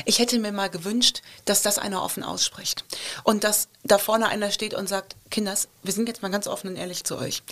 Ich 0.05 0.19
hätte 0.19 0.39
mir 0.39 0.53
mal 0.53 0.69
gewünscht, 0.69 1.21
dass 1.45 1.61
das 1.61 1.77
einer 1.77 2.01
offen 2.01 2.23
ausspricht. 2.23 2.85
Und 3.23 3.43
dass 3.43 3.67
da 3.83 3.97
vorne 3.97 4.29
einer 4.29 4.51
steht 4.51 4.73
und 4.73 4.87
sagt, 4.87 5.17
Kinders, 5.29 5.67
wir 5.83 5.91
sind 5.91 6.07
jetzt 6.07 6.21
mal 6.21 6.31
ganz 6.31 6.47
offen 6.47 6.69
und 6.69 6.75
ehrlich 6.77 7.03
zu 7.03 7.17
euch. 7.17 7.43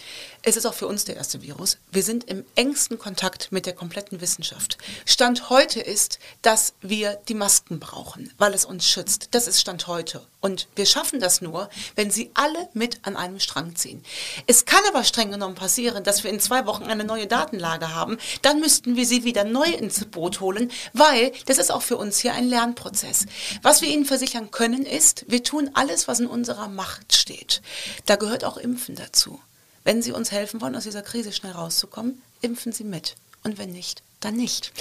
Es 0.42 0.56
ist 0.56 0.66
auch 0.66 0.74
für 0.74 0.88
uns 0.88 1.04
der 1.04 1.18
erste 1.18 1.42
Virus. 1.42 1.78
Wir 1.92 2.04
sind 2.04 2.30
im 2.30 2.46
engsten 2.56 2.98
Kontakt 2.98 3.52
mit 3.52 3.66
der 3.66 3.74
kompletten 3.74 4.22
Wissenschaft. 4.22 4.78
Stand 5.06 5.50
heute 5.50 5.82
ist, 5.82 6.20
dass 6.42 6.74
wir 6.82 7.16
die 7.28 7.34
Masken 7.34 7.80
brauchen, 7.80 8.32
weil 8.38 8.54
es 8.54 8.64
uns 8.64 8.88
schützt. 8.88 9.30
Das 9.32 9.48
ist 9.48 9.60
Stand 9.60 9.88
heute. 9.88 10.22
Und 10.42 10.68
wir 10.76 10.88
schaffen 10.88 11.20
das 11.20 11.42
nur, 11.42 11.70
wenn 11.96 12.10
sie 12.10 12.32
alle 12.34 12.68
mit 12.74 13.00
an 13.04 13.16
einem 13.16 13.40
Strang 13.40 13.76
ziehen. 13.76 14.04
Es 14.48 14.66
kann 14.66 14.82
aber 14.90 15.04
streng 15.04 15.30
genommen 15.30 15.54
passieren, 15.54 16.04
dass 16.04 16.24
wir 16.24 16.32
in 16.32 16.40
zwei 16.40 16.66
Wochen 16.66 16.84
eine 16.86 17.04
neue 17.04 17.28
Datenlage 17.28 17.94
haben. 17.94 18.18
Dann 18.42 18.60
müssten 18.60 18.96
wir 18.96 19.06
sie 19.06 19.24
wieder 19.24 19.44
neu 19.44 19.70
ins 19.70 20.04
Boot 20.06 20.40
holen, 20.40 20.72
weil 20.94 21.32
das 21.46 21.60
ist 21.60 21.72
auch 21.72 21.84
für 21.84 21.98
uns 21.98 22.18
hier 22.18 22.34
ein 22.34 22.50
Lernprozess. 22.50 23.28
Was 23.62 23.84
wir 23.84 23.90
Ihnen 23.90 24.06
versichern 24.06 24.50
können, 24.50 24.84
ist, 24.84 25.26
wir 25.28 25.44
tun 25.44 25.70
alles, 25.76 26.08
was 26.08 26.20
in 26.20 26.28
unserer 26.28 26.68
Macht 26.68 27.16
steht. 27.16 27.62
Da 28.08 28.16
gehört 28.16 28.44
auch 28.44 28.58
Impfen 28.58 28.96
dazu. 28.96 29.40
Wenn 29.84 30.02
Sie 30.02 30.12
uns 30.12 30.32
helfen 30.32 30.60
wollen, 30.60 30.76
aus 30.76 30.84
dieser 30.84 31.04
Krise 31.04 31.32
schnell 31.32 31.54
rauszukommen, 31.54 32.20
impfen 32.42 32.72
Sie 32.72 32.84
mit. 32.84 33.16
Und 33.44 33.60
wenn 33.60 33.72
nicht, 33.72 34.02
dann 34.20 34.36
nicht. 34.36 34.74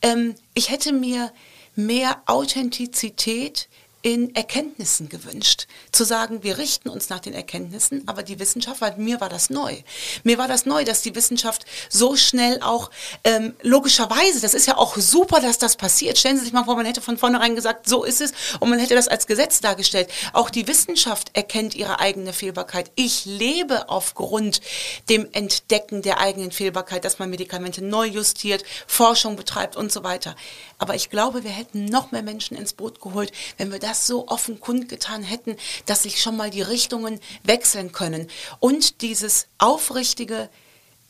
Ähm, 0.00 0.36
ich 0.54 0.70
hätte 0.70 0.92
mir 0.92 1.32
mehr 1.74 2.22
Authentizität 2.26 3.68
in 4.02 4.34
Erkenntnissen 4.34 5.08
gewünscht. 5.08 5.68
Zu 5.92 6.02
sagen, 6.02 6.42
wir 6.42 6.58
richten 6.58 6.88
uns 6.88 7.08
nach 7.08 7.20
den 7.20 7.34
Erkenntnissen, 7.34 8.02
aber 8.06 8.24
die 8.24 8.40
Wissenschaft, 8.40 8.80
weil 8.80 8.96
mir 8.96 9.20
war 9.20 9.28
das 9.28 9.48
neu. 9.48 9.76
Mir 10.24 10.38
war 10.38 10.48
das 10.48 10.66
neu, 10.66 10.84
dass 10.84 11.02
die 11.02 11.14
Wissenschaft 11.14 11.64
so 11.88 12.16
schnell 12.16 12.60
auch 12.62 12.90
ähm, 13.22 13.54
logischerweise, 13.62 14.40
das 14.40 14.54
ist 14.54 14.66
ja 14.66 14.76
auch 14.76 14.96
super, 14.96 15.40
dass 15.40 15.58
das 15.58 15.76
passiert. 15.76 16.18
Stellen 16.18 16.36
Sie 16.36 16.44
sich 16.44 16.52
mal 16.52 16.64
vor, 16.64 16.74
man 16.74 16.86
hätte 16.86 17.00
von 17.00 17.16
vornherein 17.16 17.54
gesagt, 17.54 17.88
so 17.88 18.02
ist 18.02 18.20
es 18.20 18.32
und 18.58 18.70
man 18.70 18.80
hätte 18.80 18.96
das 18.96 19.06
als 19.06 19.28
Gesetz 19.28 19.60
dargestellt. 19.60 20.10
Auch 20.32 20.50
die 20.50 20.66
Wissenschaft 20.66 21.30
erkennt 21.34 21.76
ihre 21.76 22.00
eigene 22.00 22.32
Fehlbarkeit. 22.32 22.90
Ich 22.96 23.24
lebe 23.24 23.88
aufgrund 23.88 24.60
dem 25.08 25.28
Entdecken 25.32 26.02
der 26.02 26.18
eigenen 26.18 26.50
Fehlbarkeit, 26.50 27.04
dass 27.04 27.20
man 27.20 27.30
Medikamente 27.30 27.84
neu 27.84 28.06
justiert, 28.06 28.64
Forschung 28.88 29.36
betreibt 29.36 29.76
und 29.76 29.92
so 29.92 30.02
weiter. 30.02 30.34
Aber 30.78 30.96
ich 30.96 31.08
glaube, 31.08 31.44
wir 31.44 31.52
hätten 31.52 31.84
noch 31.84 32.10
mehr 32.10 32.22
Menschen 32.22 32.56
ins 32.56 32.72
Boot 32.72 33.00
geholt, 33.00 33.30
wenn 33.58 33.70
wir 33.70 33.78
das 33.92 34.06
so 34.06 34.26
offen 34.28 34.58
kundgetan 34.58 35.22
hätten, 35.22 35.56
dass 35.84 36.04
sich 36.04 36.22
schon 36.22 36.34
mal 36.34 36.48
die 36.48 36.62
Richtungen 36.62 37.20
wechseln 37.44 37.92
können. 37.92 38.28
Und 38.58 39.02
dieses 39.02 39.46
aufrichtige, 39.58 40.48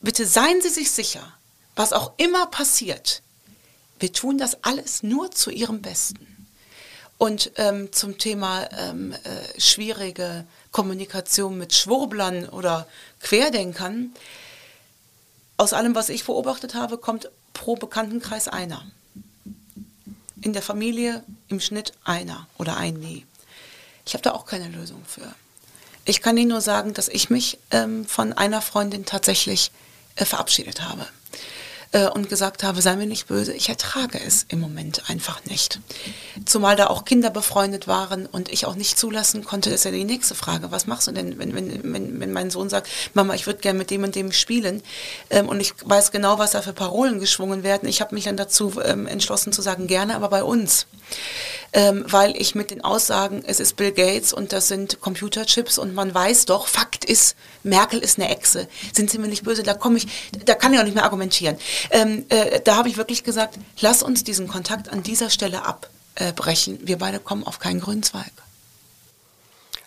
bitte 0.01 0.25
seien 0.25 0.61
Sie 0.61 0.67
sich 0.67 0.91
sicher, 0.91 1.33
was 1.77 1.93
auch 1.93 2.11
immer 2.17 2.45
passiert, 2.47 3.21
wir 3.99 4.11
tun 4.11 4.37
das 4.37 4.65
alles 4.65 5.01
nur 5.01 5.31
zu 5.31 5.49
Ihrem 5.49 5.81
Besten. 5.81 6.27
Und 7.17 7.51
ähm, 7.55 7.93
zum 7.93 8.17
Thema 8.17 8.67
ähm, 8.77 9.13
äh, 9.13 9.61
schwierige 9.61 10.45
Kommunikation 10.73 11.57
mit 11.57 11.73
Schwurblern 11.73 12.49
oder 12.49 12.85
Querdenkern, 13.21 14.13
aus 15.55 15.71
allem, 15.71 15.95
was 15.95 16.09
ich 16.09 16.25
beobachtet 16.25 16.73
habe, 16.73 16.97
kommt 16.97 17.29
pro 17.53 17.75
Bekanntenkreis 17.77 18.49
einer 18.49 18.85
in 20.41 20.51
der 20.51 20.61
Familie 20.61 21.23
im 21.53 21.59
Schnitt 21.59 21.93
einer 22.03 22.47
oder 22.57 22.77
ein 22.77 22.95
Nie. 22.95 23.25
Ich 24.05 24.13
habe 24.13 24.21
da 24.21 24.31
auch 24.31 24.45
keine 24.45 24.67
Lösung 24.67 25.03
für. 25.05 25.33
Ich 26.05 26.21
kann 26.21 26.35
Ihnen 26.35 26.49
nur 26.49 26.61
sagen, 26.61 26.93
dass 26.93 27.07
ich 27.07 27.29
mich 27.29 27.59
ähm, 27.71 28.05
von 28.05 28.33
einer 28.33 28.61
Freundin 28.61 29.05
tatsächlich 29.05 29.71
äh, 30.15 30.25
verabschiedet 30.25 30.81
habe 30.81 31.07
äh, 31.93 32.07
und 32.07 32.27
gesagt 32.27 32.63
habe, 32.63 32.81
sei 32.81 32.95
mir 32.95 33.05
nicht 33.05 33.27
böse, 33.27 33.53
ich 33.53 33.69
ertrage 33.69 34.19
es 34.19 34.45
im 34.49 34.59
Moment 34.59 35.09
einfach 35.09 35.45
nicht. 35.45 35.79
Zumal 36.45 36.75
da 36.75 36.87
auch 36.87 37.05
Kinder 37.05 37.29
befreundet 37.29 37.87
waren 37.87 38.25
und 38.25 38.49
ich 38.49 38.65
auch 38.65 38.75
nicht 38.75 38.97
zulassen 38.97 39.45
konnte, 39.45 39.69
das 39.69 39.79
ist 39.79 39.85
ja 39.85 39.91
die 39.91 40.03
nächste 40.03 40.35
Frage, 40.35 40.71
was 40.71 40.87
machst 40.87 41.07
du 41.07 41.11
denn, 41.11 41.37
wenn, 41.39 41.55
wenn, 41.55 41.93
wenn, 41.93 42.19
wenn 42.19 42.33
mein 42.33 42.49
Sohn 42.49 42.69
sagt, 42.69 42.89
Mama, 43.13 43.35
ich 43.35 43.45
würde 43.45 43.59
gerne 43.59 43.79
mit 43.79 43.91
dem 43.91 44.03
und 44.03 44.15
dem 44.15 44.31
spielen 44.31 44.81
ähm, 45.29 45.47
und 45.47 45.59
ich 45.61 45.73
weiß 45.85 46.11
genau, 46.11 46.39
was 46.39 46.51
da 46.51 46.61
für 46.61 46.73
Parolen 46.73 47.19
geschwungen 47.19 47.63
werden. 47.63 47.87
Ich 47.87 48.01
habe 48.01 48.15
mich 48.15 48.25
dann 48.25 48.37
dazu 48.37 48.73
ähm, 48.83 49.07
entschlossen 49.07 49.53
zu 49.53 49.61
sagen, 49.61 49.87
gerne, 49.87 50.15
aber 50.15 50.29
bei 50.29 50.43
uns 50.43 50.87
ähm, 51.73 52.05
weil 52.07 52.39
ich 52.39 52.55
mit 52.55 52.71
den 52.71 52.83
Aussagen, 52.83 53.43
es 53.45 53.59
ist 53.59 53.75
Bill 53.75 53.91
Gates 53.91 54.31
und 54.31 54.53
das 54.53 54.67
sind 54.67 55.01
Computerchips 55.01 55.77
und 55.79 55.95
man 55.95 56.13
weiß 56.13 56.45
doch, 56.45 56.67
Fakt 56.67 57.03
ist, 57.03 57.35
Merkel 57.63 57.99
ist 57.99 58.19
eine 58.19 58.29
Echse. 58.29 58.67
Sind 58.93 59.09
Sie 59.09 59.17
mir 59.17 59.27
nicht 59.27 59.43
böse? 59.43 59.63
Da 59.63 59.73
komme 59.73 59.97
ich, 59.97 60.07
da 60.45 60.53
kann 60.53 60.73
ich 60.73 60.79
auch 60.79 60.83
nicht 60.83 60.93
mehr 60.95 61.03
argumentieren. 61.03 61.57
Ähm, 61.89 62.25
äh, 62.29 62.59
da 62.61 62.75
habe 62.75 62.89
ich 62.89 62.97
wirklich 62.97 63.23
gesagt, 63.23 63.57
lass 63.79 64.03
uns 64.03 64.23
diesen 64.23 64.47
Kontakt 64.47 64.89
an 64.89 65.03
dieser 65.03 65.29
Stelle 65.29 65.63
abbrechen. 65.65 66.79
Wir 66.83 66.97
beide 66.97 67.19
kommen 67.19 67.45
auf 67.45 67.59
keinen 67.59 67.79
grünen 67.79 68.03
Zweig. 68.03 68.31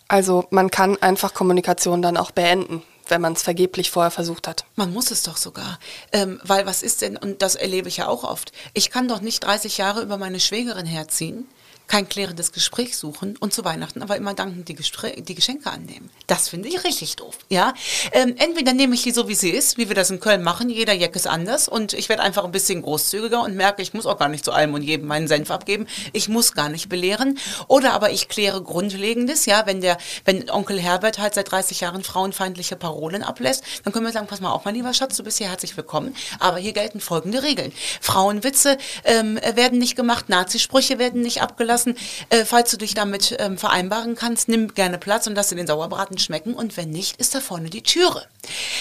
Also 0.09 0.47
man 0.51 0.71
kann 0.71 0.97
einfach 1.03 1.35
Kommunikation 1.35 2.03
dann 2.03 2.17
auch 2.17 2.31
beenden 2.31 2.83
wenn 3.09 3.21
man 3.21 3.35
es 3.35 3.43
vergeblich 3.43 3.91
vorher 3.91 4.11
versucht 4.11 4.49
hat. 4.49 4.65
Man 4.75 4.93
muss 4.93 5.11
es 5.11 5.23
doch 5.23 5.37
sogar. 5.37 5.79
Ähm, 6.13 6.41
weil 6.43 6.67
was 6.67 6.83
ist 6.83 7.03
denn, 7.03 7.17
und 7.17 7.43
das 7.43 7.55
erlebe 7.55 7.89
ich 7.89 7.99
ja 7.99 8.09
auch 8.09 8.25
oft, 8.25 8.53
ich 8.75 8.91
kann 8.91 9.09
doch 9.09 9.21
nicht 9.21 9.45
30 9.45 9.79
Jahre 9.79 10.03
über 10.03 10.19
meine 10.19 10.41
Schwägerin 10.41 10.87
herziehen 10.87 11.47
kein 11.89 12.09
klärendes 12.09 12.53
Gespräch 12.53 12.97
suchen 12.97 13.37
und 13.39 13.55
zu 13.55 13.65
Weihnachten 13.65 14.03
aber 14.03 14.17
immer 14.17 14.35
dankend 14.35 14.69
die, 14.69 14.75
die 14.75 15.35
Geschenke 15.35 15.71
annehmen. 15.71 16.11
Das 16.27 16.49
finde 16.49 16.69
ich 16.69 16.83
richtig 16.85 17.17
doof. 17.17 17.39
Ja? 17.49 17.75
Ähm, 18.13 18.35
entweder 18.39 18.73
nehme 18.73 18.95
ich 18.95 19.03
die 19.03 19.13
so, 19.13 19.29
wie 19.29 19.35
sie 19.35 19.51
ist, 19.51 19.79
wie 19.79 19.89
wir 19.89 19.95
das 19.95 20.11
in 20.11 20.19
Köln 20.19 20.43
machen. 20.43 20.69
Jeder 20.69 20.93
Jack 20.93 21.15
ist 21.15 21.27
anders 21.27 21.69
und 21.69 21.93
ich 21.93 22.09
werde 22.09 22.23
einfach 22.23 22.45
ein 22.45 22.51
bisschen 22.51 22.83
großzügiger 22.83 23.43
und 23.43 23.55
merke, 23.55 23.83
ich 23.83 23.95
muss 23.95 24.07
auch 24.07 24.19
gar 24.19 24.29
nicht 24.29 24.45
zu 24.45 24.53
allem 24.53 24.75
und 24.75 24.83
jedem 24.83 25.07
meinen 25.07 25.29
Senf 25.29 25.51
abgeben. 25.51 25.87
Ich 26.13 26.29
muss 26.29 26.53
gar 26.53 26.69
nicht 26.69 26.89
belehren. 26.89 27.39
Oder 27.69 27.93
aber 27.93 28.11
ich 28.11 28.29
kläre 28.29 28.63
Grundlegendes. 28.63 29.47
Ja, 29.47 29.67
wenn 29.67 29.81
der, 29.81 29.99
wenn 30.25 30.51
Onkel 30.51 30.81
Herbert 30.81 31.19
halt 31.19 31.35
seit 31.35 31.51
30 31.51 31.81
Jahren 31.81 32.03
frauenfeindliche 32.03 32.77
Parolen 32.77 33.23
ablässt, 33.23 33.63
dann 33.85 33.93
können 33.93 34.07
wir 34.07 34.13
sagen, 34.13 34.27
pass 34.27 34.41
mal 34.41 34.51
auf, 34.51 34.65
mein 34.65 34.75
lieber 34.75 34.93
Schatz, 34.93 35.17
du 35.17 35.23
bist 35.23 35.39
hier 35.39 35.49
herzlich 35.49 35.77
willkommen. 35.77 36.17
Aber 36.41 36.59
hier 36.59 36.73
gelten 36.73 37.01
folgende 37.01 37.45
Regeln. 37.45 37.73
Frauenwitze 38.01 38.77
ähm, 39.05 39.39
werden 39.55 39.79
nicht 39.79 39.95
gemacht, 39.95 40.29
Nazisprüche 40.29 40.99
werden 40.99 41.23
nicht 41.23 41.43
abgelassen 41.43 41.76
lassen. 41.77 41.95
Äh, 42.31 42.45
falls 42.45 42.71
du 42.71 42.79
dich 42.79 42.95
damit 42.95 43.37
ähm, 43.39 43.59
vereinbaren 43.59 44.15
kannst, 44.15 44.49
nimm 44.49 44.73
gerne 44.73 44.99
Platz 44.99 45.27
und 45.27 45.35
lass 45.35 45.49
dir 45.49 45.57
den 45.57 45.67
Sauerbraten 45.67 46.19
schmecken. 46.19 46.55
Und 46.55 46.77
wenn 46.77 46.91
nicht, 46.91 47.19
ist 47.21 47.35
da 47.35 47.41
vorne 47.41 47.69
die 47.69 47.83
Türe. 47.83 48.27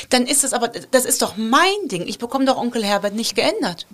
Dann 0.10 0.25
ist 0.25 0.43
es 0.43 0.53
aber, 0.53 0.69
das 0.69 1.05
ist 1.05 1.21
doch 1.21 1.36
mein 1.36 1.88
Ding. 1.88 2.08
Ich 2.08 2.19
bekomme 2.19 2.45
doch 2.45 2.58
Onkel 2.58 2.86
Herbert 2.86 3.13
nicht 3.13 3.36
geändert. 3.36 3.86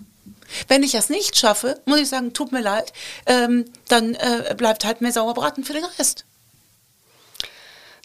Wenn 0.68 0.84
ich 0.84 0.92
das 0.92 1.10
nicht 1.10 1.38
schaffe, 1.38 1.80
muss 1.86 2.00
ich 2.00 2.10
sagen, 2.10 2.34
tut 2.34 2.52
mir 2.52 2.62
leid, 2.62 2.94
ähm, 3.26 3.66
dann 3.88 4.16
äh, 4.16 4.54
bleibt 4.56 4.86
halt 4.86 5.02
mehr 5.02 5.14
Sauerbraten 5.14 5.64
für 5.64 5.74
den 5.74 5.86
Rest. 5.98 6.26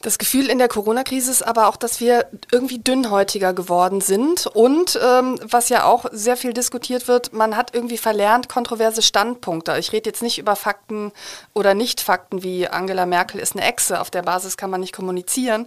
Das 0.03 0.19
Gefühl 0.19 0.51
in 0.51 0.59
der 0.59 0.69
Corona-Krise 0.69 1.31
ist 1.31 1.43
aber 1.43 1.69
auch, 1.69 1.77
dass 1.77 2.01
wir 2.01 2.27
irgendwie 2.53 2.79
dünnhäutiger 2.79 3.55
geworden 3.55 4.03
sind 4.03 4.47
und 4.47 5.01
ähm, 5.03 5.39
was 5.43 5.71
ja 5.71 5.85
auch 5.85 6.05
sehr 6.13 6.37
viel 6.37 6.53
diskutiert 6.53 7.09
wird, 7.09 7.33
man 7.33 7.57
hat 7.57 7.75
irgendwie 7.75 7.97
verlernt 7.97 8.49
kontroverse 8.49 9.01
Standpunkte. 9.01 9.77
Ich 9.79 9.93
rede 9.93 10.11
jetzt 10.11 10.23
nicht 10.23 10.39
über 10.39 10.55
Fakten 10.55 11.13
oder 11.55 11.73
Nicht-Fakten 11.73 12.43
wie 12.43 12.69
Angela 12.69 13.07
Merkel 13.07 13.41
ist 13.41 13.57
eine 13.57 13.67
Echse, 13.67 14.01
auf 14.01 14.11
der 14.11 14.23
Basis 14.23 14.59
kann 14.59 14.71
man 14.71 14.81
nicht 14.81 14.95
kommunizieren, 14.95 15.67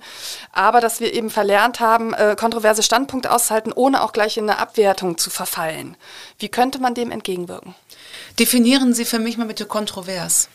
aber 0.51 0.79
dass 0.79 0.99
wir 0.99 1.11
eben 1.13 1.31
verlernt 1.31 1.79
haben, 1.79 2.13
äh, 2.13 2.35
kontroverse 2.39 2.83
Standpunkte 2.83 3.31
auszuhalten, 3.31 3.73
ohne 3.73 4.03
auch 4.03 4.13
gleich 4.13 4.37
in 4.37 4.47
eine 4.47 4.59
Abwertung 4.59 5.17
zu 5.17 5.31
verfallen. 5.31 5.97
Wie 6.37 6.49
könnte 6.49 6.79
man 6.79 6.93
dem 6.93 7.09
entgegenwirken? 7.09 7.73
Definieren 8.37 8.93
Sie 8.93 9.05
für 9.05 9.19
mich 9.19 9.37
mal 9.37 9.47
bitte 9.47 9.65
kontrovers. 9.65 10.49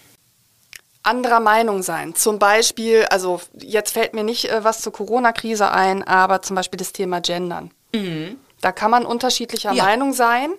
Anderer 1.05 1.41
Meinung 1.41 1.83
sein. 1.83 2.15
Zum 2.15 2.39
Beispiel, 2.39 3.05
also 3.11 3.41
jetzt 3.59 3.93
fällt 3.93 4.15
mir 4.15 4.25
nicht 4.25 4.51
äh, 4.51 4.65
was 4.65 4.81
zur 4.81 4.93
Corona-Krise 4.93 5.71
ein, 5.71 6.03
aber 6.03 6.43
zum 6.43 6.57
Beispiel 6.57 6.79
das 6.79 6.93
Thema 6.93 7.21
Gendern. 7.21 7.71
Mhm. 7.93 8.39
Da 8.61 8.73
kann 8.73 8.91
man 8.91 9.07
unterschiedlicher 9.07 9.73
ja. 9.73 9.85
Meinung 9.85 10.13
sein. 10.13 10.51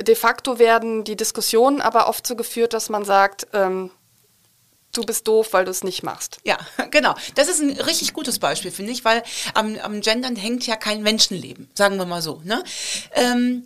De 0.00 0.14
facto 0.14 0.58
werden 0.58 1.04
die 1.04 1.16
Diskussionen 1.16 1.80
aber 1.80 2.08
oft 2.08 2.26
so 2.26 2.34
geführt, 2.34 2.72
dass 2.72 2.88
man 2.88 3.04
sagt, 3.04 3.46
ähm, 3.52 3.90
du 4.92 5.02
bist 5.02 5.28
doof, 5.28 5.52
weil 5.52 5.64
du 5.64 5.70
es 5.70 5.84
nicht 5.84 6.02
machst. 6.02 6.38
Ja, 6.44 6.58
genau. 6.90 7.14
Das 7.34 7.48
ist 7.48 7.60
ein 7.60 7.72
richtig 7.72 8.14
gutes 8.14 8.38
Beispiel, 8.38 8.70
finde 8.70 8.92
ich, 8.92 9.04
weil 9.04 9.22
am, 9.54 9.76
am 9.78 10.00
Gendern 10.00 10.36
hängt 10.36 10.66
ja 10.66 10.76
kein 10.76 11.02
Menschenleben, 11.02 11.70
sagen 11.74 11.98
wir 11.98 12.06
mal 12.06 12.22
so. 12.22 12.40
Ne? 12.44 12.62
Ähm, 13.12 13.64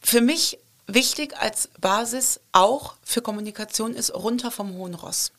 für 0.00 0.20
mich 0.20 0.58
wichtig 0.86 1.36
als 1.38 1.68
Basis 1.80 2.40
auch 2.52 2.94
für 3.02 3.22
Kommunikation 3.22 3.94
ist 3.94 4.14
runter 4.14 4.50
vom 4.50 4.74
hohen 4.74 4.94
Ross. 4.94 5.32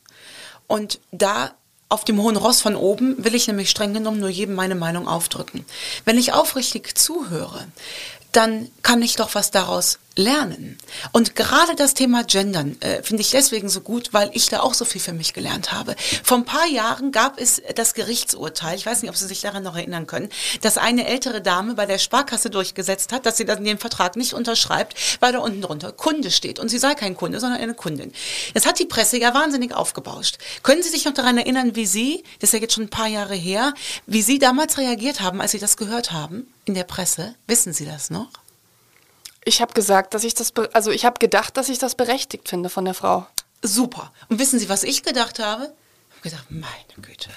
Und 0.67 0.99
da 1.11 1.53
auf 1.89 2.03
dem 2.03 2.21
hohen 2.21 2.37
Ross 2.37 2.61
von 2.61 2.75
oben 2.75 3.23
will 3.23 3.35
ich 3.35 3.47
nämlich 3.47 3.69
streng 3.69 3.93
genommen 3.93 4.19
nur 4.19 4.29
jedem 4.29 4.55
meine 4.55 4.75
Meinung 4.75 5.07
aufdrücken. 5.07 5.65
Wenn 6.05 6.17
ich 6.17 6.33
aufrichtig 6.33 6.97
zuhöre, 6.97 7.67
dann 8.31 8.71
kann 8.81 9.01
ich 9.03 9.15
doch 9.15 9.35
was 9.35 9.51
daraus 9.51 9.99
lernen. 10.15 10.77
Und 11.11 11.35
gerade 11.35 11.75
das 11.75 11.93
Thema 11.93 12.23
Gendern 12.23 12.77
äh, 12.81 13.01
finde 13.03 13.21
ich 13.21 13.31
deswegen 13.31 13.69
so 13.69 13.81
gut, 13.81 14.13
weil 14.13 14.29
ich 14.33 14.49
da 14.49 14.61
auch 14.61 14.73
so 14.73 14.85
viel 14.85 15.01
für 15.01 15.13
mich 15.13 15.33
gelernt 15.33 15.71
habe. 15.71 15.95
Vor 16.23 16.37
ein 16.37 16.45
paar 16.45 16.67
Jahren 16.67 17.11
gab 17.11 17.39
es 17.39 17.61
das 17.75 17.93
Gerichtsurteil, 17.93 18.75
ich 18.75 18.85
weiß 18.85 19.01
nicht, 19.01 19.09
ob 19.09 19.17
Sie 19.17 19.27
sich 19.27 19.41
daran 19.41 19.63
noch 19.63 19.75
erinnern 19.75 20.07
können, 20.07 20.29
dass 20.61 20.77
eine 20.77 21.07
ältere 21.07 21.41
Dame 21.41 21.73
bei 21.73 21.85
der 21.85 21.97
Sparkasse 21.97 22.49
durchgesetzt 22.49 23.11
hat, 23.11 23.25
dass 23.25 23.37
sie 23.37 23.45
dann 23.45 23.63
den 23.63 23.77
Vertrag 23.77 24.15
nicht 24.15 24.33
unterschreibt, 24.33 24.95
weil 25.19 25.33
da 25.33 25.39
unten 25.39 25.61
drunter 25.61 25.91
Kunde 25.91 26.31
steht. 26.31 26.59
Und 26.59 26.69
sie 26.69 26.79
sei 26.79 26.95
kein 26.95 27.15
Kunde, 27.15 27.39
sondern 27.39 27.59
eine 27.59 27.73
Kundin. 27.73 28.11
Das 28.53 28.65
hat 28.65 28.79
die 28.79 28.85
Presse 28.85 29.17
ja 29.17 29.33
wahnsinnig 29.33 29.73
aufgebauscht. 29.73 30.37
Können 30.61 30.83
Sie 30.83 30.89
sich 30.89 31.05
noch 31.05 31.13
daran 31.13 31.37
erinnern, 31.37 31.75
wie 31.75 31.85
Sie, 31.85 32.23
das 32.39 32.49
ist 32.49 32.53
ja 32.53 32.59
jetzt 32.59 32.73
schon 32.73 32.85
ein 32.85 32.89
paar 32.89 33.07
Jahre 33.07 33.35
her, 33.35 33.73
wie 34.05 34.21
Sie 34.21 34.39
damals 34.39 34.77
reagiert 34.77 35.21
haben, 35.21 35.41
als 35.41 35.51
Sie 35.51 35.59
das 35.59 35.77
gehört 35.77 36.11
haben 36.11 36.47
in 36.65 36.73
der 36.73 36.83
Presse? 36.83 37.35
Wissen 37.47 37.73
Sie 37.73 37.85
das 37.85 38.09
noch? 38.09 38.42
Ich 39.45 39.61
habe 39.61 39.73
gesagt, 39.73 40.13
dass 40.13 40.23
ich 40.23 40.33
das, 40.33 40.53
also 40.73 40.91
ich 40.91 41.05
habe 41.05 41.19
gedacht, 41.19 41.57
dass 41.57 41.69
ich 41.69 41.79
das 41.79 41.95
berechtigt 41.95 42.49
finde 42.49 42.69
von 42.69 42.85
der 42.85 42.93
Frau. 42.93 43.27
Super. 43.61 44.11
Und 44.29 44.39
wissen 44.39 44.59
Sie, 44.59 44.69
was 44.69 44.83
ich 44.83 45.03
gedacht 45.03 45.39
habe? 45.39 45.73
Ich 46.09 46.15
habe 46.17 46.29
gedacht, 46.29 46.45
meine 46.49 47.01
Güte, 47.01 47.29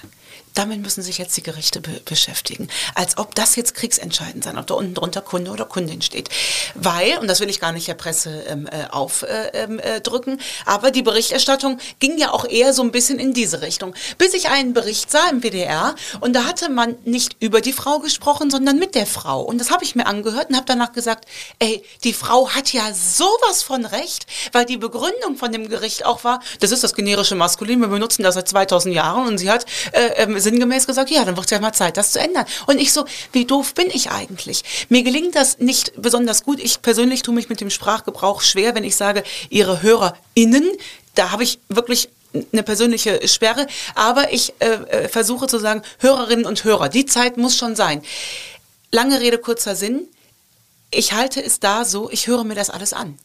damit 0.53 0.81
müssen 0.81 1.01
sich 1.01 1.17
jetzt 1.17 1.35
die 1.37 1.43
Gerichte 1.43 1.81
be 1.81 2.01
beschäftigen. 2.05 2.67
Als 2.95 3.17
ob 3.17 3.35
das 3.35 3.55
jetzt 3.55 3.75
kriegsentscheidend 3.75 4.43
sein, 4.43 4.57
ob 4.57 4.67
da 4.67 4.73
unten 4.75 4.93
drunter 4.93 5.21
Kunde 5.21 5.51
oder 5.51 5.65
Kundin 5.65 6.01
steht. 6.01 6.29
Weil, 6.75 7.17
und 7.19 7.27
das 7.27 7.39
will 7.39 7.49
ich 7.49 7.59
gar 7.59 7.71
nicht 7.71 7.87
der 7.87 7.93
Presse 7.93 8.43
ähm, 8.47 8.67
äh, 8.67 8.87
aufdrücken, 8.89 10.39
äh, 10.39 10.41
äh, 10.41 10.45
aber 10.65 10.91
die 10.91 11.01
Berichterstattung 11.01 11.79
ging 11.99 12.17
ja 12.17 12.31
auch 12.31 12.45
eher 12.45 12.73
so 12.73 12.81
ein 12.81 12.91
bisschen 12.91 13.19
in 13.19 13.33
diese 13.33 13.61
Richtung. 13.61 13.93
Bis 14.17 14.33
ich 14.33 14.49
einen 14.49 14.73
Bericht 14.73 15.11
sah 15.11 15.29
im 15.29 15.41
WDR 15.41 15.95
und 16.19 16.33
da 16.33 16.45
hatte 16.45 16.69
man 16.69 16.95
nicht 17.03 17.35
über 17.39 17.61
die 17.61 17.73
Frau 17.73 17.99
gesprochen, 17.99 18.49
sondern 18.49 18.79
mit 18.79 18.95
der 18.95 19.05
Frau. 19.05 19.41
Und 19.41 19.59
das 19.59 19.71
habe 19.71 19.83
ich 19.83 19.95
mir 19.95 20.07
angehört 20.07 20.49
und 20.49 20.55
habe 20.55 20.65
danach 20.65 20.93
gesagt, 20.93 21.25
ey, 21.59 21.83
die 22.03 22.13
Frau 22.13 22.49
hat 22.49 22.73
ja 22.73 22.93
sowas 22.93 23.63
von 23.63 23.85
Recht, 23.85 24.25
weil 24.51 24.65
die 24.65 24.77
Begründung 24.77 25.35
von 25.37 25.51
dem 25.51 25.69
Gericht 25.69 26.05
auch 26.05 26.23
war, 26.23 26.41
das 26.59 26.71
ist 26.71 26.83
das 26.83 26.93
generische 26.93 27.35
Maskulin, 27.35 27.79
wir 27.79 27.87
benutzen 27.87 28.23
das 28.23 28.35
seit 28.35 28.47
2000 28.47 28.95
Jahren 28.95 29.27
und 29.27 29.37
sie 29.37 29.49
hat 29.49 29.65
äh, 29.91 30.23
ähm, 30.23 30.39
sinngemäß 30.47 30.87
gesagt, 30.87 31.09
ja, 31.09 31.25
dann 31.25 31.37
wird 31.37 31.51
ja 31.51 31.59
mal 31.59 31.73
Zeit, 31.73 31.97
das 31.97 32.11
zu 32.11 32.19
ändern. 32.19 32.45
Und 32.67 32.79
ich 32.79 32.93
so, 32.93 33.05
wie 33.31 33.45
doof 33.45 33.73
bin 33.73 33.87
ich 33.91 34.09
eigentlich? 34.11 34.63
Mir 34.89 35.03
gelingt 35.03 35.35
das 35.35 35.59
nicht 35.59 35.93
besonders 36.01 36.43
gut. 36.43 36.59
Ich 36.59 36.81
persönlich 36.81 37.21
tue 37.21 37.35
mich 37.35 37.49
mit 37.49 37.61
dem 37.61 37.69
Sprachgebrauch 37.69 38.41
schwer, 38.41 38.75
wenn 38.75 38.83
ich 38.83 38.95
sage, 38.95 39.23
ihre 39.49 39.81
HörerInnen, 39.81 40.65
da 41.15 41.31
habe 41.31 41.43
ich 41.43 41.59
wirklich 41.69 42.09
eine 42.51 42.63
persönliche 42.63 43.27
Sperre, 43.27 43.67
aber 43.95 44.31
ich 44.31 44.53
äh, 44.59 44.65
äh, 44.65 45.07
versuche 45.09 45.47
zu 45.47 45.59
sagen, 45.59 45.81
Hörerinnen 45.99 46.45
und 46.45 46.63
Hörer, 46.63 46.89
die 46.89 47.05
Zeit 47.05 47.37
muss 47.37 47.57
schon 47.57 47.75
sein. 47.75 48.03
Lange 48.91 49.19
Rede, 49.19 49.37
kurzer 49.37 49.75
Sinn. 49.75 50.07
Ich 50.91 51.13
halte 51.13 51.43
es 51.43 51.59
da 51.59 51.83
so, 51.83 52.09
ich 52.11 52.27
höre 52.27 52.43
mir 52.43 52.55
das 52.55 52.69
alles 52.69 52.93
an. 52.93 53.17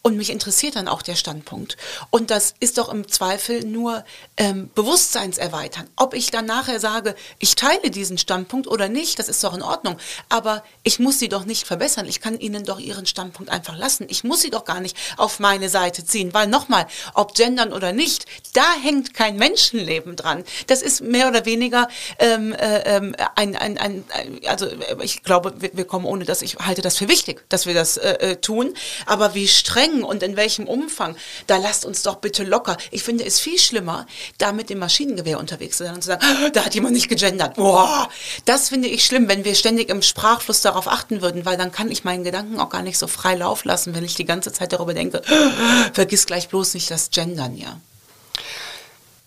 Und 0.00 0.16
mich 0.16 0.30
interessiert 0.30 0.76
dann 0.76 0.86
auch 0.86 1.02
der 1.02 1.16
Standpunkt. 1.16 1.76
Und 2.10 2.30
das 2.30 2.54
ist 2.60 2.78
doch 2.78 2.88
im 2.88 3.08
Zweifel 3.08 3.64
nur 3.64 4.04
ähm, 4.36 4.70
Bewusstseinserweitern. 4.74 5.90
Ob 5.96 6.14
ich 6.14 6.30
dann 6.30 6.46
nachher 6.46 6.78
sage, 6.78 7.16
ich 7.40 7.56
teile 7.56 7.90
diesen 7.90 8.16
Standpunkt 8.16 8.68
oder 8.68 8.88
nicht, 8.88 9.18
das 9.18 9.28
ist 9.28 9.42
doch 9.42 9.54
in 9.54 9.62
Ordnung. 9.62 9.96
Aber 10.28 10.62
ich 10.84 11.00
muss 11.00 11.18
sie 11.18 11.28
doch 11.28 11.44
nicht 11.44 11.66
verbessern. 11.66 12.06
Ich 12.06 12.20
kann 12.20 12.38
ihnen 12.38 12.64
doch 12.64 12.78
ihren 12.78 13.06
Standpunkt 13.06 13.50
einfach 13.50 13.76
lassen. 13.76 14.06
Ich 14.08 14.22
muss 14.22 14.40
sie 14.40 14.50
doch 14.50 14.64
gar 14.64 14.80
nicht 14.80 14.96
auf 15.16 15.40
meine 15.40 15.68
Seite 15.68 16.04
ziehen. 16.04 16.32
Weil 16.32 16.46
nochmal, 16.46 16.86
ob 17.14 17.34
gendern 17.34 17.72
oder 17.72 17.92
nicht, 17.92 18.26
da 18.54 18.74
hängt 18.80 19.14
kein 19.14 19.36
Menschenleben 19.36 20.14
dran. 20.14 20.44
Das 20.68 20.80
ist 20.80 21.02
mehr 21.02 21.28
oder 21.28 21.44
weniger 21.44 21.88
ähm, 22.20 22.52
äh, 22.52 22.96
ähm, 22.96 23.16
ein, 23.34 23.56
ein, 23.56 23.76
ein, 23.78 24.04
also 24.46 24.68
ich 25.02 25.24
glaube, 25.24 25.54
wir, 25.58 25.70
wir, 25.74 25.86
kommen 25.86 26.04
ohne 26.04 26.24
das, 26.24 26.40
ich 26.40 26.56
halte 26.56 26.82
das 26.82 26.96
für 26.96 27.08
wichtig, 27.08 27.44
dass 27.48 27.66
wir 27.66 27.74
das 27.74 27.96
äh, 27.96 28.12
äh 28.20 28.36
tun. 28.36 28.74
Aber 29.06 29.34
wie 29.34 29.48
streng 29.48 29.87
streng 29.88 30.02
und 30.02 30.22
in 30.22 30.36
welchem 30.36 30.66
Umfang, 30.66 31.16
da 31.46 31.56
lasst 31.56 31.84
uns 31.84 32.02
doch 32.02 32.16
bitte 32.16 32.44
locker. 32.44 32.76
Ich 32.90 33.02
finde 33.02 33.24
es 33.24 33.40
viel 33.40 33.58
schlimmer, 33.58 34.06
da 34.38 34.52
mit 34.52 34.70
dem 34.70 34.78
Maschinengewehr 34.78 35.38
unterwegs 35.38 35.78
zu 35.78 35.84
sein 35.84 35.94
und 35.94 36.02
zu 36.02 36.08
sagen, 36.08 36.24
ah, 36.24 36.50
da 36.50 36.64
hat 36.64 36.74
jemand 36.74 36.94
nicht 36.94 37.08
gegendert. 37.08 37.54
Boah, 37.56 38.08
das 38.44 38.68
finde 38.68 38.88
ich 38.88 39.04
schlimm, 39.04 39.28
wenn 39.28 39.44
wir 39.44 39.54
ständig 39.54 39.88
im 39.88 40.02
Sprachfluss 40.02 40.60
darauf 40.60 40.88
achten 40.88 41.22
würden, 41.22 41.44
weil 41.44 41.56
dann 41.56 41.72
kann 41.72 41.90
ich 41.90 42.04
meinen 42.04 42.24
Gedanken 42.24 42.60
auch 42.60 42.70
gar 42.70 42.82
nicht 42.82 42.98
so 42.98 43.06
frei 43.06 43.34
Lauf 43.34 43.64
lassen, 43.64 43.94
wenn 43.94 44.04
ich 44.04 44.14
die 44.14 44.24
ganze 44.24 44.52
Zeit 44.52 44.72
darüber 44.72 44.94
denke, 44.94 45.22
ah, 45.28 45.90
vergiss 45.92 46.26
gleich 46.26 46.48
bloß 46.48 46.74
nicht 46.74 46.90
das 46.90 47.10
Gendern, 47.10 47.56
ja. 47.56 47.80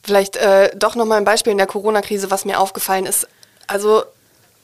Vielleicht 0.03 0.35
äh, 0.35 0.75
doch 0.75 0.95
nochmal 0.95 1.19
ein 1.19 1.25
Beispiel 1.25 1.51
in 1.51 1.59
der 1.59 1.67
Corona-Krise, 1.67 2.31
was 2.31 2.45
mir 2.45 2.59
aufgefallen 2.59 3.05
ist. 3.05 3.27
Also 3.67 4.03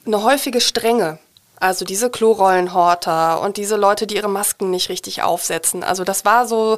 eine 0.05 0.23
häufige 0.23 0.61
Strenge 0.61 1.19
also 1.59 1.85
diese 1.85 2.09
Klorollenhorter 2.09 3.41
und 3.41 3.57
diese 3.57 3.75
Leute, 3.75 4.07
die 4.07 4.15
ihre 4.15 4.29
Masken 4.29 4.69
nicht 4.69 4.89
richtig 4.89 5.23
aufsetzen. 5.23 5.83
Also 5.83 6.03
das 6.03 6.25
war 6.25 6.47
so, 6.47 6.77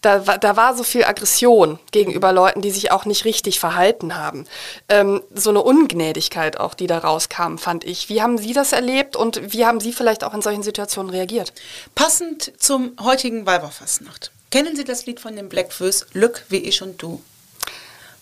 da, 0.00 0.18
da 0.18 0.56
war 0.56 0.76
so 0.76 0.82
viel 0.82 1.04
Aggression 1.04 1.78
gegenüber 1.92 2.32
Leuten, 2.32 2.62
die 2.62 2.70
sich 2.70 2.90
auch 2.90 3.04
nicht 3.04 3.24
richtig 3.24 3.60
verhalten 3.60 4.16
haben. 4.16 4.46
Ähm, 4.88 5.22
so 5.34 5.50
eine 5.50 5.62
Ungnädigkeit 5.62 6.58
auch, 6.58 6.74
die 6.74 6.86
da 6.86 6.98
rauskam, 6.98 7.58
fand 7.58 7.84
ich. 7.84 8.08
Wie 8.08 8.22
haben 8.22 8.38
Sie 8.38 8.52
das 8.52 8.72
erlebt 8.72 9.16
und 9.16 9.52
wie 9.52 9.66
haben 9.66 9.80
Sie 9.80 9.92
vielleicht 9.92 10.24
auch 10.24 10.34
in 10.34 10.42
solchen 10.42 10.62
Situationen 10.62 11.10
reagiert? 11.10 11.52
Passend 11.94 12.52
zum 12.58 12.92
heutigen 13.02 13.46
Weiberfastnacht. 13.46 14.32
Kennen 14.50 14.76
Sie 14.76 14.84
das 14.84 15.06
Lied 15.06 15.20
von 15.20 15.36
den 15.36 15.48
Blackfoes, 15.48 16.06
Lück 16.12 16.44
wie 16.48 16.58
ich 16.58 16.80
und 16.82 17.02
du? 17.02 17.20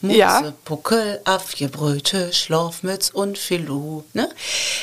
Muse, 0.02 0.18
ja. 0.18 0.52
Puckel, 0.64 1.20
Affjebröte, 1.24 2.32
Schlafmütz 2.32 3.10
und 3.10 3.38
Filou. 3.38 4.04
Ne? 4.12 4.28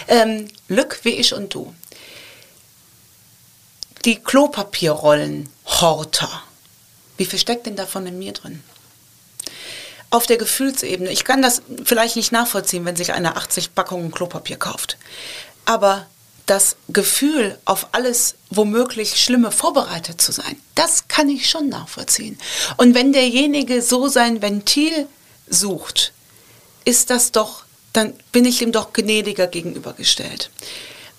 Ähm, 0.08 0.48
Lück 0.68 1.00
wie 1.04 1.10
ich 1.10 1.34
und 1.34 1.54
du. 1.54 1.74
Die 4.06 4.16
Klopapierrollen, 4.16 5.50
Horter. 5.66 6.44
Wie 7.18 7.26
viel 7.26 7.40
steckt 7.40 7.66
denn 7.66 7.76
davon 7.76 8.08
in 8.08 8.18
mir 8.18 8.32
drin? 8.32 8.64
Auf 10.10 10.26
der 10.26 10.38
Gefühlsebene. 10.38 11.12
Ich 11.12 11.26
kann 11.26 11.42
das 11.42 11.62
vielleicht 11.84 12.16
nicht 12.16 12.32
nachvollziehen, 12.32 12.86
wenn 12.86 12.96
sich 12.96 13.12
einer 13.12 13.36
80 13.36 13.76
Packungen 13.76 14.12
Klopapier 14.12 14.58
kauft. 14.58 14.98
Aber 15.66 16.08
das 16.50 16.78
Gefühl, 16.88 17.58
auf 17.66 17.90
alles 17.92 18.36
womöglich 18.50 19.22
Schlimme 19.22 19.52
vorbereitet 19.52 20.20
zu 20.20 20.32
sein, 20.32 20.60
das 20.74 21.08
kann 21.08 21.30
ich 21.30 21.50
schon 21.50 21.70
nachvollziehen. 21.70 22.40
Und 22.78 22.96
wenn 22.96 23.14
derjenige 23.14 23.82
so 23.84 24.08
sein 24.08 24.42
Ventil 24.42 25.08
sucht, 25.48 26.12
ist 26.86 27.12
das 27.12 27.32
doch, 27.32 27.66
dann 27.94 28.14
bin 28.32 28.46
ich 28.46 28.62
ihm 28.64 28.72
doch 28.72 28.94
gnädiger 28.94 29.46
gegenübergestellt. 29.46 30.50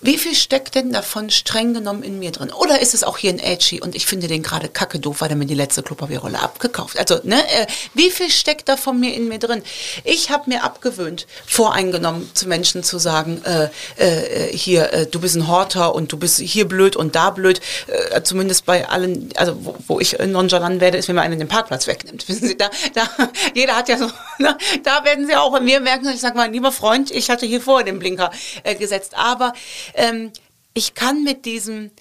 Wie 0.03 0.17
viel 0.17 0.33
steckt 0.33 0.73
denn 0.73 0.91
davon 0.91 1.29
streng 1.29 1.75
genommen 1.75 2.01
in 2.01 2.17
mir 2.17 2.31
drin? 2.31 2.51
Oder 2.51 2.81
ist 2.81 2.95
es 2.95 3.03
auch 3.03 3.19
hier 3.19 3.31
ein 3.31 3.37
Edgy 3.37 3.81
und 3.81 3.93
ich 3.93 4.07
finde 4.07 4.27
den 4.27 4.41
gerade 4.41 4.67
kacke 4.67 4.99
doof, 4.99 5.21
weil 5.21 5.29
er 5.29 5.35
mir 5.35 5.45
die 5.45 5.53
letzte 5.53 5.83
Klopapierrolle 5.83 6.39
abgekauft 6.39 6.97
Also, 6.97 7.19
ne, 7.23 7.37
äh, 7.37 7.67
wie 7.93 8.09
viel 8.09 8.31
steckt 8.31 8.67
da 8.67 8.77
von 8.77 8.99
mir 8.99 9.13
in 9.13 9.27
mir 9.27 9.37
drin? 9.37 9.61
Ich 10.03 10.31
habe 10.31 10.49
mir 10.49 10.63
abgewöhnt, 10.63 11.27
voreingenommen 11.45 12.31
zu 12.33 12.47
Menschen 12.47 12.83
zu 12.83 12.97
sagen, 12.97 13.43
äh, 13.45 13.69
äh, 13.97 14.57
hier, 14.57 14.91
äh, 14.91 15.05
du 15.05 15.19
bist 15.19 15.35
ein 15.35 15.47
Horter 15.47 15.93
und 15.93 16.11
du 16.11 16.17
bist 16.17 16.39
hier 16.39 16.67
blöd 16.67 16.95
und 16.95 17.15
da 17.15 17.29
blöd. 17.29 17.61
Äh, 17.87 18.23
zumindest 18.23 18.65
bei 18.65 18.89
allen, 18.89 19.29
also 19.35 19.55
wo, 19.63 19.75
wo 19.87 19.99
ich 19.99 20.17
nonchalant 20.17 20.81
werde, 20.81 20.97
ist, 20.97 21.09
wenn 21.09 21.15
mir 21.15 21.21
einer 21.21 21.35
den 21.35 21.47
Parkplatz 21.47 21.85
wegnimmt. 21.85 22.27
Wissen 22.27 22.47
Sie, 22.47 22.57
da, 22.57 22.71
da, 22.95 23.07
jeder 23.53 23.75
hat 23.75 23.87
ja 23.87 23.97
so, 23.99 24.05
ne, 24.39 24.57
da 24.83 25.05
werden 25.05 25.27
Sie 25.27 25.35
auch 25.35 25.51
bei 25.51 25.59
mir 25.59 25.79
merken, 25.79 26.09
ich 26.09 26.21
sage 26.21 26.35
mal, 26.35 26.49
lieber 26.49 26.71
Freund, 26.71 27.11
ich 27.11 27.29
hatte 27.29 27.45
hier 27.45 27.61
vorher 27.61 27.85
den 27.85 27.99
Blinker 27.99 28.31
äh, 28.63 28.73
gesetzt. 28.73 29.13
Aber 29.15 29.53
ähm, 29.95 30.31
ich 30.73 30.93
kann 30.93 31.23
mit 31.23 31.45
diesem 31.45 31.91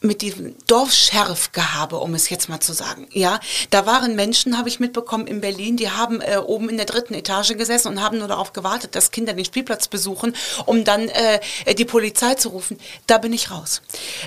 mit 0.00 0.20
diesem 0.20 0.54
Dorfschärfgehabe, 0.66 1.96
um 1.96 2.14
es 2.14 2.28
jetzt 2.28 2.48
mal 2.48 2.60
zu 2.60 2.74
sagen. 2.74 3.08
Ja, 3.12 3.40
da 3.70 3.86
waren 3.86 4.14
Menschen, 4.14 4.58
habe 4.58 4.68
ich 4.68 4.78
mitbekommen, 4.78 5.26
in 5.26 5.40
Berlin, 5.40 5.76
die 5.76 5.90
haben 5.90 6.20
äh, 6.20 6.36
oben 6.36 6.68
in 6.68 6.76
der 6.76 6.84
dritten 6.84 7.14
Etage 7.14 7.56
gesessen 7.56 7.88
und 7.88 8.02
haben 8.02 8.18
nur 8.18 8.28
darauf 8.28 8.52
gewartet, 8.52 8.94
dass 8.94 9.10
Kinder 9.10 9.32
den 9.32 9.44
Spielplatz 9.44 9.88
besuchen, 9.88 10.36
um 10.66 10.84
dann 10.84 11.08
äh, 11.08 11.40
die 11.74 11.86
Polizei 11.86 12.34
zu 12.34 12.50
rufen. 12.50 12.78
Da 13.06 13.16
bin 13.16 13.32
ich 13.32 13.50
raus. 13.50 13.80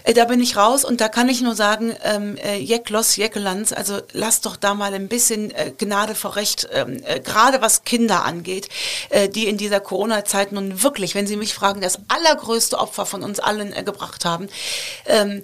Äh, 0.03 0.13
da 0.13 0.25
bin 0.25 0.41
ich 0.41 0.57
raus 0.57 0.83
und 0.83 1.01
da 1.01 1.07
kann 1.07 1.29
ich 1.29 1.41
nur 1.41 1.55
sagen, 1.55 1.95
ähm, 2.03 2.37
äh, 2.37 2.57
Jeklos, 2.57 3.15
Jekkelands, 3.15 3.71
also 3.71 3.99
lasst 4.11 4.47
doch 4.47 4.55
da 4.55 4.73
mal 4.73 4.93
ein 4.95 5.07
bisschen 5.07 5.51
äh, 5.51 5.71
Gnade 5.77 6.15
vor 6.15 6.35
Recht, 6.35 6.67
ähm, 6.73 7.01
äh, 7.05 7.19
gerade 7.19 7.61
was 7.61 7.83
Kinder 7.83 8.25
angeht, 8.25 8.69
die 9.33 9.47
in 9.47 9.57
dieser 9.57 9.79
Corona-Zeit 9.79 10.51
nun 10.51 10.83
wirklich, 10.83 11.15
wenn 11.15 11.27
Sie 11.27 11.35
mich 11.35 11.53
fragen, 11.53 11.81
das 11.81 11.99
allergrößte 12.07 12.77
Opfer 12.77 13.05
von 13.05 13.23
uns 13.23 13.39
allen 13.39 13.73
gebracht 13.85 14.25
haben. 14.25 14.49
Ähm, 15.05 15.43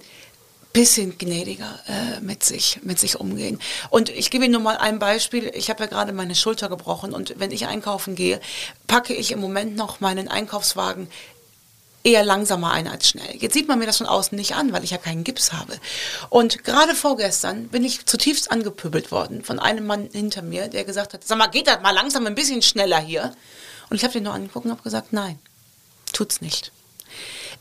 bisschen 0.76 1.18
gnädiger 1.18 1.80
äh, 1.88 2.20
mit 2.20 2.44
sich 2.44 2.80
mit 2.84 3.00
sich 3.00 3.18
umgehen. 3.18 3.60
Und 3.90 4.10
ich 4.10 4.30
gebe 4.30 4.44
Ihnen 4.44 4.52
nur 4.52 4.62
mal 4.62 4.78
ein 4.78 5.00
Beispiel. 5.00 5.50
Ich 5.56 5.70
habe 5.70 5.84
ja 5.84 5.90
gerade 5.90 6.12
meine 6.12 6.36
Schulter 6.36 6.68
gebrochen 6.68 7.14
und 7.14 7.34
wenn 7.38 7.52
ich 7.52 7.66
einkaufen 7.66 8.16
gehe, 8.16 8.42
packe 8.86 9.14
ich 9.14 9.32
im 9.32 9.40
Moment 9.40 9.78
noch 9.78 10.02
meinen 10.02 10.28
Einkaufswagen 10.28 11.08
eher 12.04 12.26
langsamer 12.26 12.72
ein 12.72 12.88
als 12.88 13.08
schnell. 13.08 13.38
Jetzt 13.38 13.54
sieht 13.54 13.70
man 13.70 13.80
mir 13.80 13.86
das 13.86 13.98
von 13.98 14.06
außen 14.06 14.38
nicht 14.38 14.56
an, 14.56 14.74
weil 14.74 14.84
ich 14.84 14.92
ja 14.92 14.98
keinen 14.98 15.24
Gips 15.24 15.54
habe. 15.54 15.80
Und 16.30 16.66
gerade 16.66 16.94
vorgestern 16.94 17.70
bin 17.70 17.84
ich 17.86 18.06
zutiefst 18.06 18.52
angepöbelt 18.52 19.12
worden 19.12 19.44
von 19.44 19.60
einem 19.60 19.88
Mann 19.88 20.10
hinter 20.12 20.42
mir, 20.42 20.68
der 20.68 20.84
gesagt 20.84 21.14
hat, 21.14 21.24
sag 21.26 21.38
mal, 21.38 21.48
geht 21.48 21.68
das 21.68 21.82
mal 21.82 21.92
langsam 21.92 22.28
ein 22.28 22.36
bisschen 22.36 22.62
schneller 22.62 23.00
hier? 23.00 23.34
Und 23.90 23.96
ich 23.96 24.04
habe 24.04 24.14
den 24.14 24.24
nur 24.24 24.34
angeguckt 24.34 24.66
und 24.66 24.72
habe 24.72 24.84
gesagt, 24.84 25.14
nein, 25.14 25.40
tut's 26.12 26.42
nicht. 26.42 26.74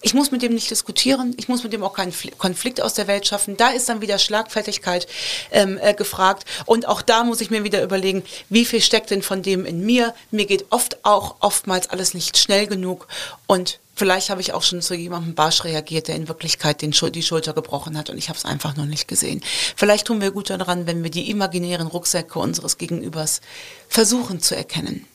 Ich 0.00 0.14
muss 0.14 0.30
mit 0.30 0.42
dem 0.42 0.54
nicht 0.54 0.70
diskutieren, 0.70 1.34
ich 1.38 1.48
muss 1.48 1.62
mit 1.62 1.72
dem 1.72 1.82
auch 1.82 1.94
keinen 1.94 2.14
Konflikt 2.38 2.80
aus 2.80 2.94
der 2.94 3.06
Welt 3.06 3.26
schaffen. 3.26 3.56
Da 3.56 3.68
ist 3.68 3.88
dann 3.88 4.00
wieder 4.00 4.18
Schlagfertigkeit 4.18 5.06
ähm, 5.50 5.78
äh, 5.80 5.94
gefragt. 5.94 6.44
Und 6.66 6.86
auch 6.88 7.02
da 7.02 7.24
muss 7.24 7.40
ich 7.40 7.50
mir 7.50 7.64
wieder 7.64 7.82
überlegen, 7.82 8.22
wie 8.48 8.64
viel 8.64 8.80
steckt 8.80 9.10
denn 9.10 9.22
von 9.22 9.42
dem 9.42 9.64
in 9.64 9.84
mir? 9.84 10.14
Mir 10.30 10.46
geht 10.46 10.66
oft 10.70 11.04
auch 11.04 11.36
oftmals 11.40 11.90
alles 11.90 12.14
nicht 12.14 12.38
schnell 12.38 12.66
genug. 12.66 13.08
Und 13.46 13.80
vielleicht 13.94 14.30
habe 14.30 14.40
ich 14.40 14.52
auch 14.52 14.62
schon 14.62 14.82
zu 14.82 14.94
jemandem 14.94 15.34
barsch 15.34 15.64
reagiert, 15.64 16.08
der 16.08 16.16
in 16.16 16.28
Wirklichkeit 16.28 16.82
den 16.82 16.92
Schul 16.92 17.10
die 17.10 17.22
Schulter 17.22 17.52
gebrochen 17.52 17.96
hat 17.96 18.10
und 18.10 18.18
ich 18.18 18.28
habe 18.28 18.38
es 18.38 18.44
einfach 18.44 18.76
noch 18.76 18.86
nicht 18.86 19.08
gesehen. 19.08 19.42
Vielleicht 19.76 20.06
tun 20.06 20.20
wir 20.20 20.30
gut 20.30 20.50
daran, 20.50 20.86
wenn 20.86 21.02
wir 21.02 21.10
die 21.10 21.30
imaginären 21.30 21.86
Rucksäcke 21.86 22.38
unseres 22.38 22.78
Gegenübers 22.78 23.40
versuchen 23.88 24.40
zu 24.40 24.56
erkennen. 24.56 25.06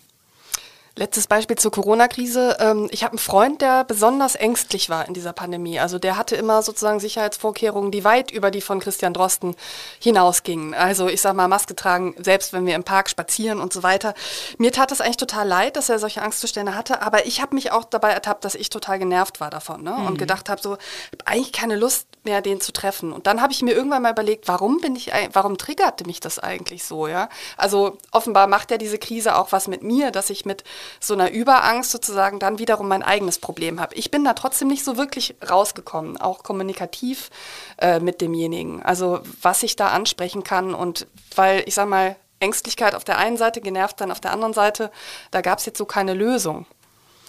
Letztes 0.99 1.27
Beispiel 1.27 1.57
zur 1.57 1.71
Corona-Krise. 1.71 2.57
Ähm, 2.59 2.89
ich 2.91 3.05
habe 3.05 3.13
einen 3.13 3.19
Freund, 3.19 3.61
der 3.61 3.85
besonders 3.85 4.35
ängstlich 4.35 4.89
war 4.89 5.07
in 5.07 5.13
dieser 5.13 5.31
Pandemie. 5.31 5.79
Also 5.79 5.97
der 5.97 6.17
hatte 6.17 6.35
immer 6.35 6.61
sozusagen 6.61 6.99
Sicherheitsvorkehrungen, 6.99 7.89
die 7.89 8.03
weit 8.03 8.31
über 8.31 8.51
die 8.51 8.59
von 8.59 8.81
Christian 8.81 9.13
Drosten 9.13 9.55
hinausgingen. 10.01 10.73
Also 10.73 11.07
ich 11.07 11.21
sage 11.21 11.37
mal, 11.37 11.47
Maske 11.47 11.73
tragen, 11.73 12.15
selbst 12.19 12.51
wenn 12.51 12.65
wir 12.65 12.75
im 12.75 12.83
Park 12.83 13.09
spazieren 13.09 13.61
und 13.61 13.71
so 13.71 13.81
weiter. 13.81 14.13
Mir 14.57 14.73
tat 14.73 14.91
es 14.91 14.99
eigentlich 14.99 15.15
total 15.15 15.47
leid, 15.47 15.77
dass 15.77 15.87
er 15.87 15.99
solche 15.99 16.21
Angstzustände 16.21 16.75
hatte, 16.75 17.01
aber 17.01 17.25
ich 17.25 17.41
habe 17.41 17.55
mich 17.55 17.71
auch 17.71 17.85
dabei 17.85 18.11
ertappt, 18.11 18.43
dass 18.43 18.55
ich 18.55 18.69
total 18.69 18.99
genervt 18.99 19.39
war 19.39 19.49
davon 19.49 19.83
ne? 19.83 19.95
und 19.95 20.15
mhm. 20.15 20.17
gedacht 20.17 20.49
habe, 20.49 20.61
so, 20.61 20.77
eigentlich 21.23 21.53
keine 21.53 21.77
Lust 21.77 22.09
mehr, 22.25 22.41
den 22.41 22.59
zu 22.59 22.73
treffen. 22.73 23.13
Und 23.13 23.25
dann 23.25 23.41
habe 23.41 23.53
ich 23.53 23.61
mir 23.61 23.71
irgendwann 23.71 24.01
mal 24.01 24.11
überlegt, 24.11 24.49
warum 24.49 24.81
bin 24.81 24.97
ich, 24.97 25.13
warum 25.31 25.57
triggerte 25.57 26.05
mich 26.05 26.19
das 26.19 26.39
eigentlich 26.39 26.83
so, 26.83 27.07
ja? 27.07 27.29
Also 27.55 27.97
offenbar 28.11 28.47
macht 28.47 28.69
ja 28.71 28.77
diese 28.77 28.97
Krise 28.97 29.37
auch 29.37 29.53
was 29.53 29.69
mit 29.69 29.81
mir, 29.81 30.11
dass 30.11 30.29
ich 30.29 30.45
mit 30.45 30.65
so 30.99 31.13
einer 31.13 31.31
Überangst 31.31 31.91
sozusagen 31.91 32.39
dann 32.39 32.59
wiederum 32.59 32.87
mein 32.87 33.03
eigenes 33.03 33.39
Problem 33.39 33.79
habe. 33.79 33.95
Ich 33.95 34.11
bin 34.11 34.23
da 34.23 34.33
trotzdem 34.33 34.67
nicht 34.67 34.83
so 34.83 34.97
wirklich 34.97 35.35
rausgekommen, 35.47 36.17
auch 36.17 36.43
kommunikativ 36.43 37.29
äh, 37.77 37.99
mit 37.99 38.21
demjenigen. 38.21 38.81
Also 38.81 39.19
was 39.41 39.63
ich 39.63 39.75
da 39.75 39.89
ansprechen 39.89 40.43
kann 40.43 40.73
und 40.73 41.07
weil 41.35 41.63
ich 41.65 41.75
sage 41.75 41.89
mal, 41.89 42.15
Ängstlichkeit 42.39 42.95
auf 42.95 43.03
der 43.03 43.17
einen 43.17 43.37
Seite, 43.37 43.61
genervt 43.61 43.99
dann 43.99 44.11
auf 44.11 44.19
der 44.19 44.31
anderen 44.31 44.53
Seite, 44.53 44.91
da 45.31 45.41
gab 45.41 45.59
es 45.59 45.65
jetzt 45.65 45.77
so 45.77 45.85
keine 45.85 46.13
Lösung. 46.13 46.65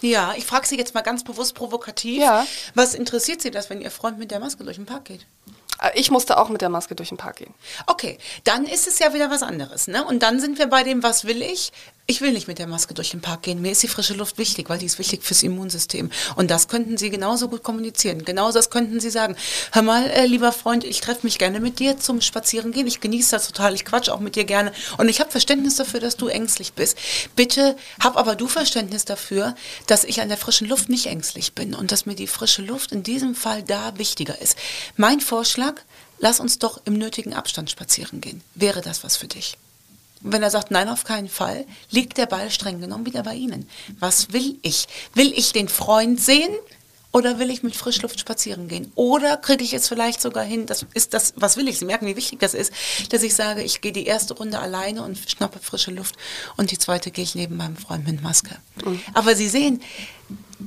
Ja, 0.01 0.33
ich 0.35 0.45
frage 0.45 0.67
Sie 0.67 0.77
jetzt 0.77 0.95
mal 0.95 1.01
ganz 1.01 1.23
bewusst 1.23 1.53
provokativ. 1.53 2.21
Ja. 2.21 2.45
Was 2.73 2.95
interessiert 2.95 3.41
Sie 3.41 3.51
das, 3.51 3.69
wenn 3.69 3.81
Ihr 3.81 3.91
Freund 3.91 4.17
mit 4.17 4.31
der 4.31 4.39
Maske 4.39 4.63
durch 4.63 4.77
den 4.77 4.85
Park 4.87 5.05
geht? 5.05 5.27
Äh, 5.79 5.91
ich 5.95 6.11
musste 6.11 6.37
auch 6.37 6.49
mit 6.49 6.61
der 6.61 6.69
Maske 6.69 6.95
durch 6.95 7.09
den 7.09 7.17
Park 7.17 7.37
gehen. 7.37 7.53
Okay, 7.87 8.17
dann 8.43 8.65
ist 8.65 8.87
es 8.87 8.99
ja 8.99 9.13
wieder 9.13 9.29
was 9.29 9.43
anderes. 9.43 9.87
Ne? 9.87 10.03
Und 10.03 10.23
dann 10.23 10.39
sind 10.39 10.57
wir 10.57 10.67
bei 10.67 10.83
dem, 10.83 11.03
was 11.03 11.25
will 11.25 11.41
ich? 11.41 11.71
Ich 12.11 12.19
will 12.19 12.33
nicht 12.33 12.49
mit 12.49 12.59
der 12.59 12.67
Maske 12.67 12.93
durch 12.93 13.11
den 13.11 13.21
Park 13.21 13.43
gehen. 13.43 13.61
Mir 13.61 13.71
ist 13.71 13.83
die 13.83 13.87
frische 13.87 14.13
Luft 14.13 14.37
wichtig, 14.37 14.69
weil 14.69 14.77
die 14.77 14.85
ist 14.85 14.99
wichtig 14.99 15.23
fürs 15.23 15.43
Immunsystem. 15.43 16.11
Und 16.35 16.51
das 16.51 16.67
könnten 16.67 16.97
Sie 16.97 17.09
genauso 17.09 17.47
gut 17.47 17.63
kommunizieren. 17.63 18.25
Genauso 18.25 18.59
das 18.59 18.69
könnten 18.69 18.99
Sie 18.99 19.09
sagen. 19.09 19.37
Hör 19.71 19.81
mal, 19.81 20.09
äh, 20.09 20.25
lieber 20.25 20.51
Freund, 20.51 20.83
ich 20.83 20.99
treffe 20.99 21.21
mich 21.23 21.37
gerne 21.37 21.61
mit 21.61 21.79
dir 21.79 21.97
zum 21.99 22.19
Spazierengehen. 22.19 22.85
Ich 22.85 22.99
genieße 22.99 23.31
das 23.31 23.47
total. 23.47 23.75
Ich 23.75 23.85
quatsch 23.85 24.09
auch 24.09 24.19
mit 24.19 24.35
dir 24.35 24.43
gerne. 24.43 24.73
Und 24.97 25.07
ich 25.07 25.21
habe 25.21 25.31
Verständnis 25.31 25.77
dafür, 25.77 26.01
dass 26.01 26.17
du 26.17 26.27
ängstlich 26.27 26.73
bist. 26.73 26.97
Bitte 27.37 27.77
hab 28.01 28.17
aber 28.17 28.35
du 28.35 28.47
Verständnis 28.47 29.05
dafür, 29.05 29.55
dass 29.87 30.03
ich 30.03 30.19
an 30.19 30.27
der 30.27 30.37
frischen 30.37 30.67
Luft 30.67 30.89
nicht 30.89 31.05
ängstlich 31.05 31.53
bin 31.53 31.73
und 31.73 31.93
dass 31.93 32.05
mir 32.05 32.15
die 32.15 32.27
frische 32.27 32.61
Luft 32.61 32.91
in 32.91 33.03
diesem 33.03 33.35
Fall 33.35 33.63
da 33.63 33.97
wichtiger 33.97 34.37
ist. 34.41 34.57
Mein 34.97 35.21
Vorschlag, 35.21 35.75
lass 36.19 36.41
uns 36.41 36.59
doch 36.59 36.81
im 36.83 36.95
nötigen 36.95 37.33
Abstand 37.33 37.71
spazieren 37.71 38.19
gehen. 38.19 38.43
Wäre 38.53 38.81
das 38.81 39.05
was 39.05 39.15
für 39.15 39.27
dich? 39.27 39.57
Wenn 40.23 40.43
er 40.43 40.51
sagt, 40.51 40.71
nein, 40.71 40.89
auf 40.89 41.03
keinen 41.03 41.29
Fall, 41.29 41.65
liegt 41.89 42.17
der 42.17 42.25
Ball 42.25 42.51
streng 42.51 42.79
genommen 42.79 43.05
wieder 43.05 43.23
bei 43.23 43.35
Ihnen. 43.35 43.67
Was 43.99 44.33
will 44.33 44.57
ich? 44.61 44.87
Will 45.13 45.33
ich 45.35 45.53
den 45.53 45.67
Freund 45.67 46.21
sehen? 46.21 46.51
Oder 47.13 47.39
will 47.39 47.49
ich 47.49 47.61
mit 47.61 47.75
Frischluft 47.75 48.19
spazieren 48.19 48.69
gehen? 48.69 48.91
Oder 48.95 49.35
kriege 49.35 49.63
ich 49.63 49.73
es 49.73 49.89
vielleicht 49.89 50.21
sogar 50.21 50.45
hin, 50.45 50.65
das 50.65 50.85
ist 50.93 51.13
das, 51.13 51.33
was 51.35 51.57
will 51.57 51.67
ich? 51.67 51.77
Sie 51.77 51.85
merken, 51.85 52.05
wie 52.07 52.15
wichtig 52.15 52.39
das 52.39 52.53
ist, 52.53 52.71
dass 53.09 53.21
ich 53.21 53.35
sage, 53.35 53.63
ich 53.63 53.81
gehe 53.81 53.91
die 53.91 54.05
erste 54.05 54.33
Runde 54.33 54.59
alleine 54.59 55.03
und 55.03 55.17
schnappe 55.29 55.59
frische 55.59 55.91
Luft 55.91 56.15
und 56.55 56.71
die 56.71 56.77
zweite 56.77 57.11
gehe 57.11 57.25
ich 57.25 57.35
neben 57.35 57.57
meinem 57.57 57.75
Freund 57.75 58.07
mit 58.07 58.23
Maske. 58.23 58.55
Mhm. 58.85 59.01
Aber 59.13 59.35
Sie 59.35 59.49
sehen, 59.49 59.81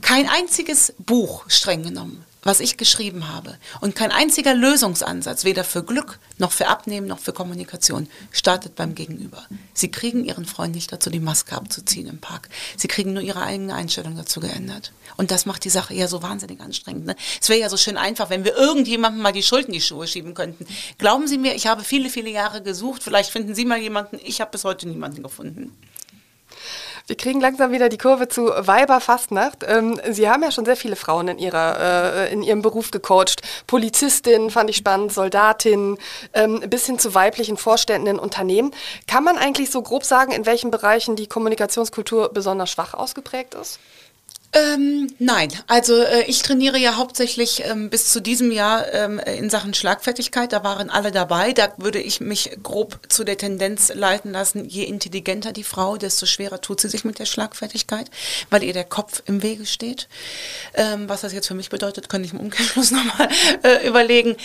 kein 0.02 0.28
einziges 0.28 0.92
Buch, 0.98 1.44
streng 1.48 1.82
genommen, 1.82 2.22
was 2.44 2.60
ich 2.60 2.76
geschrieben 2.76 3.28
habe 3.28 3.58
und 3.80 3.96
kein 3.96 4.12
einziger 4.12 4.54
Lösungsansatz, 4.54 5.44
weder 5.44 5.64
für 5.64 5.82
Glück 5.82 6.18
noch 6.38 6.52
für 6.52 6.68
Abnehmen 6.68 7.06
noch 7.06 7.18
für 7.18 7.32
Kommunikation, 7.32 8.08
startet 8.30 8.74
beim 8.76 8.94
Gegenüber. 8.94 9.44
Sie 9.72 9.90
kriegen 9.90 10.24
ihren 10.24 10.44
Freund 10.44 10.74
nicht 10.74 10.92
dazu, 10.92 11.10
die 11.10 11.20
Maske 11.20 11.56
abzuziehen 11.56 12.06
im 12.06 12.18
Park. 12.18 12.48
Sie 12.76 12.88
kriegen 12.88 13.12
nur 13.12 13.22
ihre 13.22 13.42
eigene 13.42 13.74
Einstellung 13.74 14.16
dazu 14.16 14.40
geändert. 14.40 14.92
Und 15.16 15.30
das 15.30 15.46
macht 15.46 15.64
die 15.64 15.70
Sache 15.70 15.94
ja 15.94 16.08
so 16.08 16.22
wahnsinnig 16.22 16.60
anstrengend. 16.60 17.06
Ne? 17.06 17.16
Es 17.40 17.48
wäre 17.48 17.60
ja 17.60 17.68
so 17.68 17.76
schön 17.76 17.96
einfach, 17.96 18.30
wenn 18.30 18.44
wir 18.44 18.56
irgendjemandem 18.56 19.22
mal 19.22 19.32
die 19.32 19.42
Schuld 19.42 19.66
in 19.66 19.72
die 19.72 19.80
Schuhe 19.80 20.06
schieben 20.06 20.34
könnten. 20.34 20.66
Glauben 20.98 21.26
Sie 21.26 21.38
mir, 21.38 21.54
ich 21.54 21.66
habe 21.66 21.84
viele, 21.84 22.10
viele 22.10 22.30
Jahre 22.30 22.62
gesucht. 22.62 23.02
Vielleicht 23.02 23.30
finden 23.30 23.54
Sie 23.54 23.64
mal 23.64 23.78
jemanden. 23.78 24.18
Ich 24.24 24.40
habe 24.40 24.50
bis 24.50 24.64
heute 24.64 24.88
niemanden 24.88 25.22
gefunden. 25.22 25.76
Wir 27.06 27.16
kriegen 27.16 27.38
langsam 27.38 27.70
wieder 27.70 27.90
die 27.90 27.98
Kurve 27.98 28.28
zu 28.28 28.46
Weiberfastnacht. 28.46 29.62
Ähm, 29.68 30.00
Sie 30.10 30.26
haben 30.26 30.42
ja 30.42 30.50
schon 30.50 30.64
sehr 30.64 30.76
viele 30.76 30.96
Frauen 30.96 31.28
in, 31.28 31.38
ihrer, 31.38 31.78
äh, 31.78 32.32
in 32.32 32.42
Ihrem 32.42 32.62
Beruf 32.62 32.90
gecoacht. 32.90 33.42
Polizistin 33.66 34.48
fand 34.48 34.70
ich 34.70 34.76
spannend, 34.76 35.12
Soldatin, 35.12 35.98
ähm, 36.32 36.60
bis 36.60 36.86
hin 36.86 36.98
zu 36.98 37.14
weiblichen 37.14 37.58
Vorständen 37.58 38.06
in 38.06 38.18
Unternehmen. 38.18 38.70
Kann 39.06 39.22
man 39.22 39.36
eigentlich 39.36 39.70
so 39.70 39.82
grob 39.82 40.04
sagen, 40.04 40.32
in 40.32 40.46
welchen 40.46 40.70
Bereichen 40.70 41.14
die 41.14 41.26
Kommunikationskultur 41.26 42.30
besonders 42.32 42.70
schwach 42.70 42.94
ausgeprägt 42.94 43.52
ist? 43.52 43.80
Ähm, 44.54 45.12
nein, 45.18 45.48
also 45.66 46.00
äh, 46.00 46.22
ich 46.26 46.42
trainiere 46.42 46.78
ja 46.78 46.96
hauptsächlich 46.96 47.64
ähm, 47.64 47.90
bis 47.90 48.12
zu 48.12 48.20
diesem 48.20 48.52
Jahr 48.52 48.92
ähm, 48.94 49.18
in 49.18 49.50
Sachen 49.50 49.74
Schlagfertigkeit. 49.74 50.52
Da 50.52 50.62
waren 50.62 50.90
alle 50.90 51.10
dabei. 51.10 51.52
Da 51.52 51.72
würde 51.76 52.00
ich 52.00 52.20
mich 52.20 52.56
grob 52.62 53.00
zu 53.08 53.24
der 53.24 53.36
Tendenz 53.36 53.92
leiten 53.92 54.30
lassen, 54.30 54.64
je 54.64 54.84
intelligenter 54.84 55.52
die 55.52 55.64
Frau, 55.64 55.96
desto 55.96 56.26
schwerer 56.26 56.60
tut 56.60 56.80
sie 56.80 56.88
sich 56.88 57.04
mit 57.04 57.18
der 57.18 57.26
Schlagfertigkeit, 57.26 58.08
weil 58.48 58.62
ihr 58.62 58.72
der 58.72 58.84
Kopf 58.84 59.24
im 59.26 59.42
Wege 59.42 59.66
steht. 59.66 60.08
Ähm, 60.74 61.08
was 61.08 61.22
das 61.22 61.32
jetzt 61.32 61.48
für 61.48 61.54
mich 61.54 61.70
bedeutet, 61.70 62.08
könnte 62.08 62.26
ich 62.26 62.32
im 62.32 62.40
Umkehrschluss 62.40 62.90
nochmal 62.92 63.28
äh, 63.64 63.84
überlegen. 63.88 64.36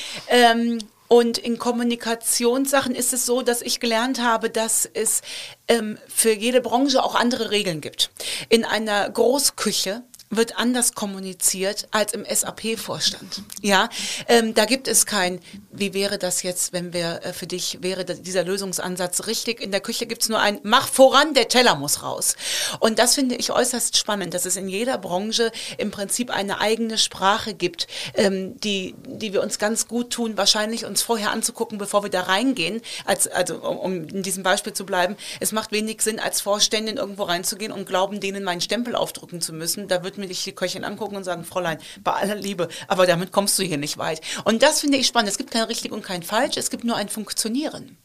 Und 1.10 1.40
in 1.40 1.58
Kommunikationssachen 1.58 2.94
ist 2.94 3.14
es 3.14 3.26
so, 3.26 3.42
dass 3.42 3.64
ich 3.64 3.80
gelernt 3.80 4.22
habe, 4.22 4.52
dass 4.52 4.86
es 4.86 5.22
ähm, 5.68 5.98
für 6.08 6.32
jede 6.32 6.62
Branche 6.62 7.04
auch 7.04 7.16
andere 7.16 7.50
Regeln 7.50 7.82
gibt. 7.82 8.12
In 8.48 8.64
einer 8.64 9.10
Großküche 9.10 10.04
wird 10.30 10.58
anders 10.58 10.94
kommuniziert 10.94 11.88
als 11.92 12.14
im 12.14 12.24
SAP-Vorstand. 12.24 13.42
Ja, 13.62 13.90
ähm, 14.28 14.54
da 14.54 14.66
gibt 14.66 14.88
es 14.88 15.08
kein, 15.08 15.40
wie 15.72 15.94
wäre 15.94 16.20
das 16.20 16.44
jetzt, 16.44 16.72
wenn 16.72 16.94
wir 16.94 17.22
äh, 17.24 17.34
für 17.34 17.48
dich 17.48 17.80
wäre 17.82 18.06
dieser 18.06 18.44
Lösungsansatz 18.44 19.26
richtig? 19.26 19.60
In 19.60 19.72
der 19.72 19.82
Küche 19.82 20.06
gibt 20.06 20.22
es 20.22 20.30
nur 20.30 20.40
ein, 20.40 20.60
mach 20.64 20.88
voran, 20.88 21.34
der 21.34 21.48
Teller 21.48 21.76
muss 21.76 22.04
raus. 22.04 22.36
Und 22.80 23.00
das 23.00 23.16
finde 23.16 23.36
ich 23.36 23.52
äußerst 23.52 23.98
spannend, 23.98 24.36
dass 24.36 24.46
es 24.46 24.56
in 24.56 24.70
jeder 24.70 25.00
Branche 25.00 25.52
im 25.78 25.90
Prinzip 25.90 26.30
eine 26.30 26.62
eigene 26.62 27.00
Sprache 27.00 27.56
gibt, 27.56 27.88
ähm, 28.14 28.60
die, 28.60 28.94
die 29.08 29.34
wir 29.34 29.42
uns 29.42 29.58
ganz 29.58 29.88
gut 29.88 30.12
tun, 30.12 30.38
wahrscheinlich 30.38 30.86
uns 30.86 31.02
vorher 31.02 31.32
anzugucken, 31.32 31.80
bevor 31.80 32.04
wir 32.04 32.12
da 32.12 32.22
reingehen. 32.22 32.82
Als, 33.06 33.28
also 33.28 33.56
um 33.58 34.08
in 34.08 34.22
diesem 34.22 34.44
Beispiel 34.44 34.74
zu 34.74 34.86
bleiben, 34.86 35.16
es 35.40 35.52
macht 35.54 35.72
wenig 35.72 36.04
Sinn, 36.04 36.20
als 36.20 36.40
Vorständin 36.42 36.98
irgendwo 36.98 37.24
reinzugehen 37.24 37.72
und 37.72 37.88
glauben, 37.88 38.20
denen 38.20 38.44
meinen 38.44 38.62
Stempel 38.62 38.96
aufdrücken 38.96 39.42
zu 39.42 39.54
müssen. 39.54 39.88
Da 39.88 40.04
wird 40.04 40.19
mir 40.20 40.28
die 40.28 40.52
Köchin 40.52 40.84
angucken 40.84 41.16
und 41.16 41.24
sagen, 41.24 41.44
Fräulein, 41.44 41.80
bei 42.04 42.14
aller 42.14 42.36
Liebe, 42.36 42.68
aber 42.88 43.06
damit 43.06 43.32
kommst 43.32 43.58
du 43.58 43.64
hier 43.64 43.78
nicht 43.78 43.98
weit. 43.98 44.22
Und 44.44 44.62
das 44.64 44.82
finde 44.82 44.98
ich 44.98 45.08
spannend. 45.08 45.30
Es 45.30 45.38
gibt 45.38 45.52
kein 45.52 45.64
richtig 45.64 45.92
und 45.92 46.04
kein 46.04 46.24
falsch, 46.24 46.58
es 46.58 46.70
gibt 46.70 46.84
nur 46.84 46.96
ein 46.96 47.10
Funktionieren. 47.10 47.98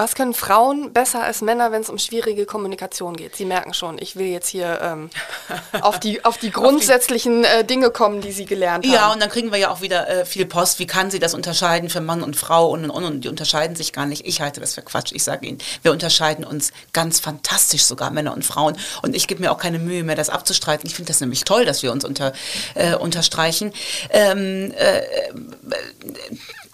Was 0.00 0.14
können 0.14 0.32
Frauen 0.32 0.94
besser 0.94 1.22
als 1.22 1.42
Männer, 1.42 1.72
wenn 1.72 1.82
es 1.82 1.90
um 1.90 1.98
schwierige 1.98 2.46
Kommunikation 2.46 3.14
geht? 3.18 3.36
Sie 3.36 3.44
merken 3.44 3.74
schon, 3.74 3.98
ich 4.00 4.16
will 4.16 4.28
jetzt 4.28 4.48
hier 4.48 4.80
ähm, 4.80 5.10
auf, 5.82 6.00
die, 6.00 6.24
auf 6.24 6.38
die 6.38 6.50
grundsätzlichen 6.50 7.44
äh, 7.44 7.66
Dinge 7.66 7.90
kommen, 7.90 8.22
die 8.22 8.32
Sie 8.32 8.46
gelernt 8.46 8.86
haben. 8.86 8.94
Ja, 8.94 9.12
und 9.12 9.20
dann 9.20 9.28
kriegen 9.28 9.52
wir 9.52 9.58
ja 9.58 9.70
auch 9.70 9.82
wieder 9.82 10.08
äh, 10.08 10.24
viel 10.24 10.46
Post. 10.46 10.78
Wie 10.78 10.86
kann 10.86 11.10
sie 11.10 11.18
das 11.18 11.34
unterscheiden 11.34 11.90
für 11.90 12.00
Mann 12.00 12.22
und 12.22 12.34
Frau? 12.34 12.70
Und, 12.70 12.88
und, 12.88 13.04
und 13.04 13.24
die 13.24 13.28
unterscheiden 13.28 13.76
sich 13.76 13.92
gar 13.92 14.06
nicht. 14.06 14.26
Ich 14.26 14.40
halte 14.40 14.58
das 14.60 14.74
für 14.74 14.80
Quatsch. 14.80 15.12
Ich 15.12 15.22
sage 15.22 15.46
Ihnen, 15.46 15.58
wir 15.82 15.92
unterscheiden 15.92 16.46
uns 16.46 16.72
ganz 16.94 17.20
fantastisch 17.20 17.84
sogar, 17.84 18.10
Männer 18.10 18.32
und 18.32 18.42
Frauen. 18.42 18.78
Und 19.02 19.14
ich 19.14 19.28
gebe 19.28 19.42
mir 19.42 19.52
auch 19.52 19.58
keine 19.58 19.78
Mühe 19.78 20.02
mehr, 20.02 20.16
das 20.16 20.30
abzustreiten. 20.30 20.86
Ich 20.86 20.94
finde 20.94 21.08
das 21.08 21.20
nämlich 21.20 21.44
toll, 21.44 21.66
dass 21.66 21.82
wir 21.82 21.92
uns 21.92 22.06
unter, 22.06 22.32
äh, 22.74 22.94
unterstreichen. 22.94 23.74
Ähm, 24.08 24.72
äh, 24.78 25.02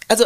also 0.08 0.24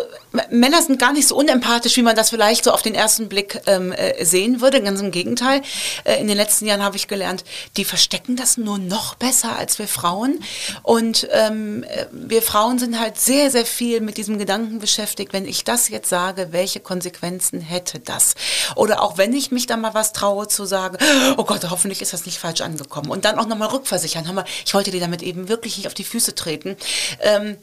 Männer 0.51 0.83
sind 0.83 0.99
gar 0.99 1.13
nicht 1.13 1.27
so 1.27 1.37
unempathisch, 1.37 1.97
wie 1.97 2.03
man 2.03 2.15
das 2.15 2.31
vielleicht 2.31 2.65
so 2.65 2.73
auf 2.73 2.83
den 2.83 2.95
ersten 2.95 3.29
Blick 3.29 3.61
ähm, 3.67 3.93
äh, 3.93 4.25
sehen 4.25 4.61
würde. 4.61 4.83
Ganz 4.83 5.01
im 5.01 5.11
Gegenteil. 5.11 5.63
Äh, 6.05 6.21
in 6.21 6.29
den 6.29 6.37
letzten 6.37 6.67
Jahren 6.67 6.83
habe 6.83 6.97
ich 6.97 7.09
gelernt, 7.09 7.45
die 7.77 7.85
verstecken 7.85 8.37
das 8.37 8.57
nur 8.57 8.79
noch 8.79 9.15
besser 9.15 9.57
als 9.57 9.79
wir 9.79 9.89
Frauen. 9.89 10.41
Und 10.83 11.29
ähm, 11.33 11.85
äh, 11.85 12.07
wir 12.13 12.43
Frauen 12.43 12.79
sind 12.79 13.01
halt 13.01 13.19
sehr, 13.19 13.51
sehr 13.51 13.65
viel 13.65 14.01
mit 14.01 14.19
diesem 14.19 14.39
Gedanken 14.39 14.81
beschäftigt, 14.81 15.33
wenn 15.33 15.47
ich 15.47 15.65
das 15.65 15.89
jetzt 15.89 16.11
sage, 16.11 16.49
welche 16.51 16.81
Konsequenzen 16.81 17.61
hätte 17.61 18.01
das? 18.01 18.35
Oder 18.77 19.03
auch 19.03 19.17
wenn 19.17 19.33
ich 19.33 19.51
mich 19.51 19.67
da 19.67 19.77
mal 19.77 19.95
was 19.95 20.13
traue 20.13 20.47
zu 20.47 20.67
sagen, 20.67 20.99
oh 21.39 21.45
Gott, 21.45 21.69
hoffentlich 21.71 22.03
ist 22.03 22.13
das 22.13 22.27
nicht 22.27 22.39
falsch 22.39 22.61
angekommen. 22.61 23.11
Und 23.11 23.25
dann 23.25 23.39
auch 23.39 23.47
nochmal 23.47 23.69
rückversichern. 23.69 24.21
Mal, 24.35 24.45
ich 24.65 24.75
wollte 24.75 24.91
dir 24.91 25.01
damit 25.01 25.23
eben 25.23 25.49
wirklich 25.49 25.79
nicht 25.79 25.87
auf 25.87 25.95
die 25.95 26.05
Füße 26.05 26.35
treten. 26.35 26.77
Ähm, 27.21 27.57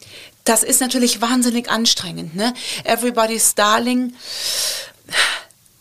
das 0.49 0.63
ist 0.63 0.81
natürlich 0.81 1.21
wahnsinnig 1.21 1.69
anstrengend. 1.69 2.35
Ne? 2.35 2.53
Everybody's 2.83 3.55
Darling 3.55 4.13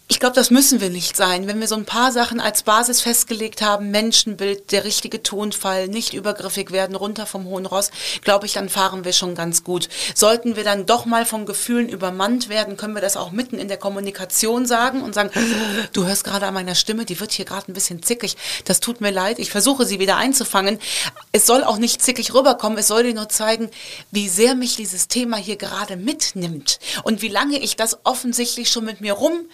ich 0.08 0.20
glaube, 0.20 0.36
das 0.36 0.50
müssen 0.50 0.80
wir 0.80 0.88
nicht 0.88 1.16
sein. 1.16 1.48
Wenn 1.48 1.58
wir 1.58 1.66
so 1.66 1.74
ein 1.74 1.84
paar 1.84 2.12
Sachen 2.12 2.38
als 2.38 2.62
Basis 2.62 3.00
festgelegt 3.00 3.60
haben, 3.60 3.90
Menschenbild, 3.90 4.70
der 4.70 4.84
richtige 4.84 5.20
Tonfall, 5.20 5.88
nicht 5.88 6.14
übergriffig 6.14 6.70
werden, 6.70 6.94
runter 6.94 7.26
vom 7.26 7.44
hohen 7.46 7.66
Ross, 7.66 7.90
glaube 8.22 8.46
ich, 8.46 8.52
dann 8.52 8.68
fahren 8.68 9.04
wir 9.04 9.12
schon 9.12 9.34
ganz 9.34 9.64
gut. 9.64 9.88
Sollten 10.14 10.54
wir 10.54 10.62
dann 10.62 10.86
doch 10.86 11.06
mal 11.06 11.26
von 11.26 11.44
Gefühlen 11.44 11.88
übermannt 11.88 12.48
werden, 12.48 12.76
können 12.76 12.94
wir 12.94 13.02
das 13.02 13.16
auch 13.16 13.32
mitten 13.32 13.58
in 13.58 13.66
der 13.66 13.78
Kommunikation 13.78 14.64
sagen 14.64 15.02
und 15.02 15.12
sagen, 15.12 15.30
du 15.92 16.04
hörst 16.04 16.22
gerade 16.22 16.46
an 16.46 16.54
meiner 16.54 16.76
Stimme, 16.76 17.04
die 17.04 17.18
wird 17.18 17.32
hier 17.32 17.44
gerade 17.44 17.72
ein 17.72 17.74
bisschen 17.74 18.00
zickig. 18.02 18.36
Das 18.64 18.78
tut 18.78 19.00
mir 19.00 19.10
leid. 19.10 19.40
Ich 19.40 19.50
versuche 19.50 19.86
sie 19.86 19.98
wieder 19.98 20.16
einzufangen. 20.16 20.78
Es 21.32 21.46
soll 21.46 21.64
auch 21.64 21.78
nicht 21.78 22.00
zickig 22.00 22.32
rüberkommen. 22.32 22.78
Es 22.78 22.86
soll 22.86 23.02
dir 23.02 23.14
nur 23.14 23.28
zeigen, 23.28 23.70
wie 24.12 24.28
sehr 24.28 24.54
mich 24.54 24.76
dieses 24.76 25.08
Thema 25.08 25.36
hier 25.36 25.56
gerade 25.56 25.96
mitnimmt 25.96 26.78
und 27.02 27.22
wie 27.22 27.28
lange 27.28 27.58
ich 27.58 27.74
das 27.74 27.98
offensichtlich 28.04 28.70
schon 28.70 28.84
mit 28.84 29.00
mir 29.00 29.14
rum 29.14 29.46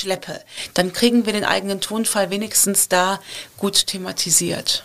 schleppe, 0.00 0.40
dann 0.74 0.92
kriegen 0.92 1.26
wir 1.26 1.32
den 1.32 1.44
eigenen 1.44 1.80
Tonfall 1.80 2.30
wenigstens 2.30 2.88
da 2.88 3.20
gut 3.58 3.86
thematisiert. 3.86 4.84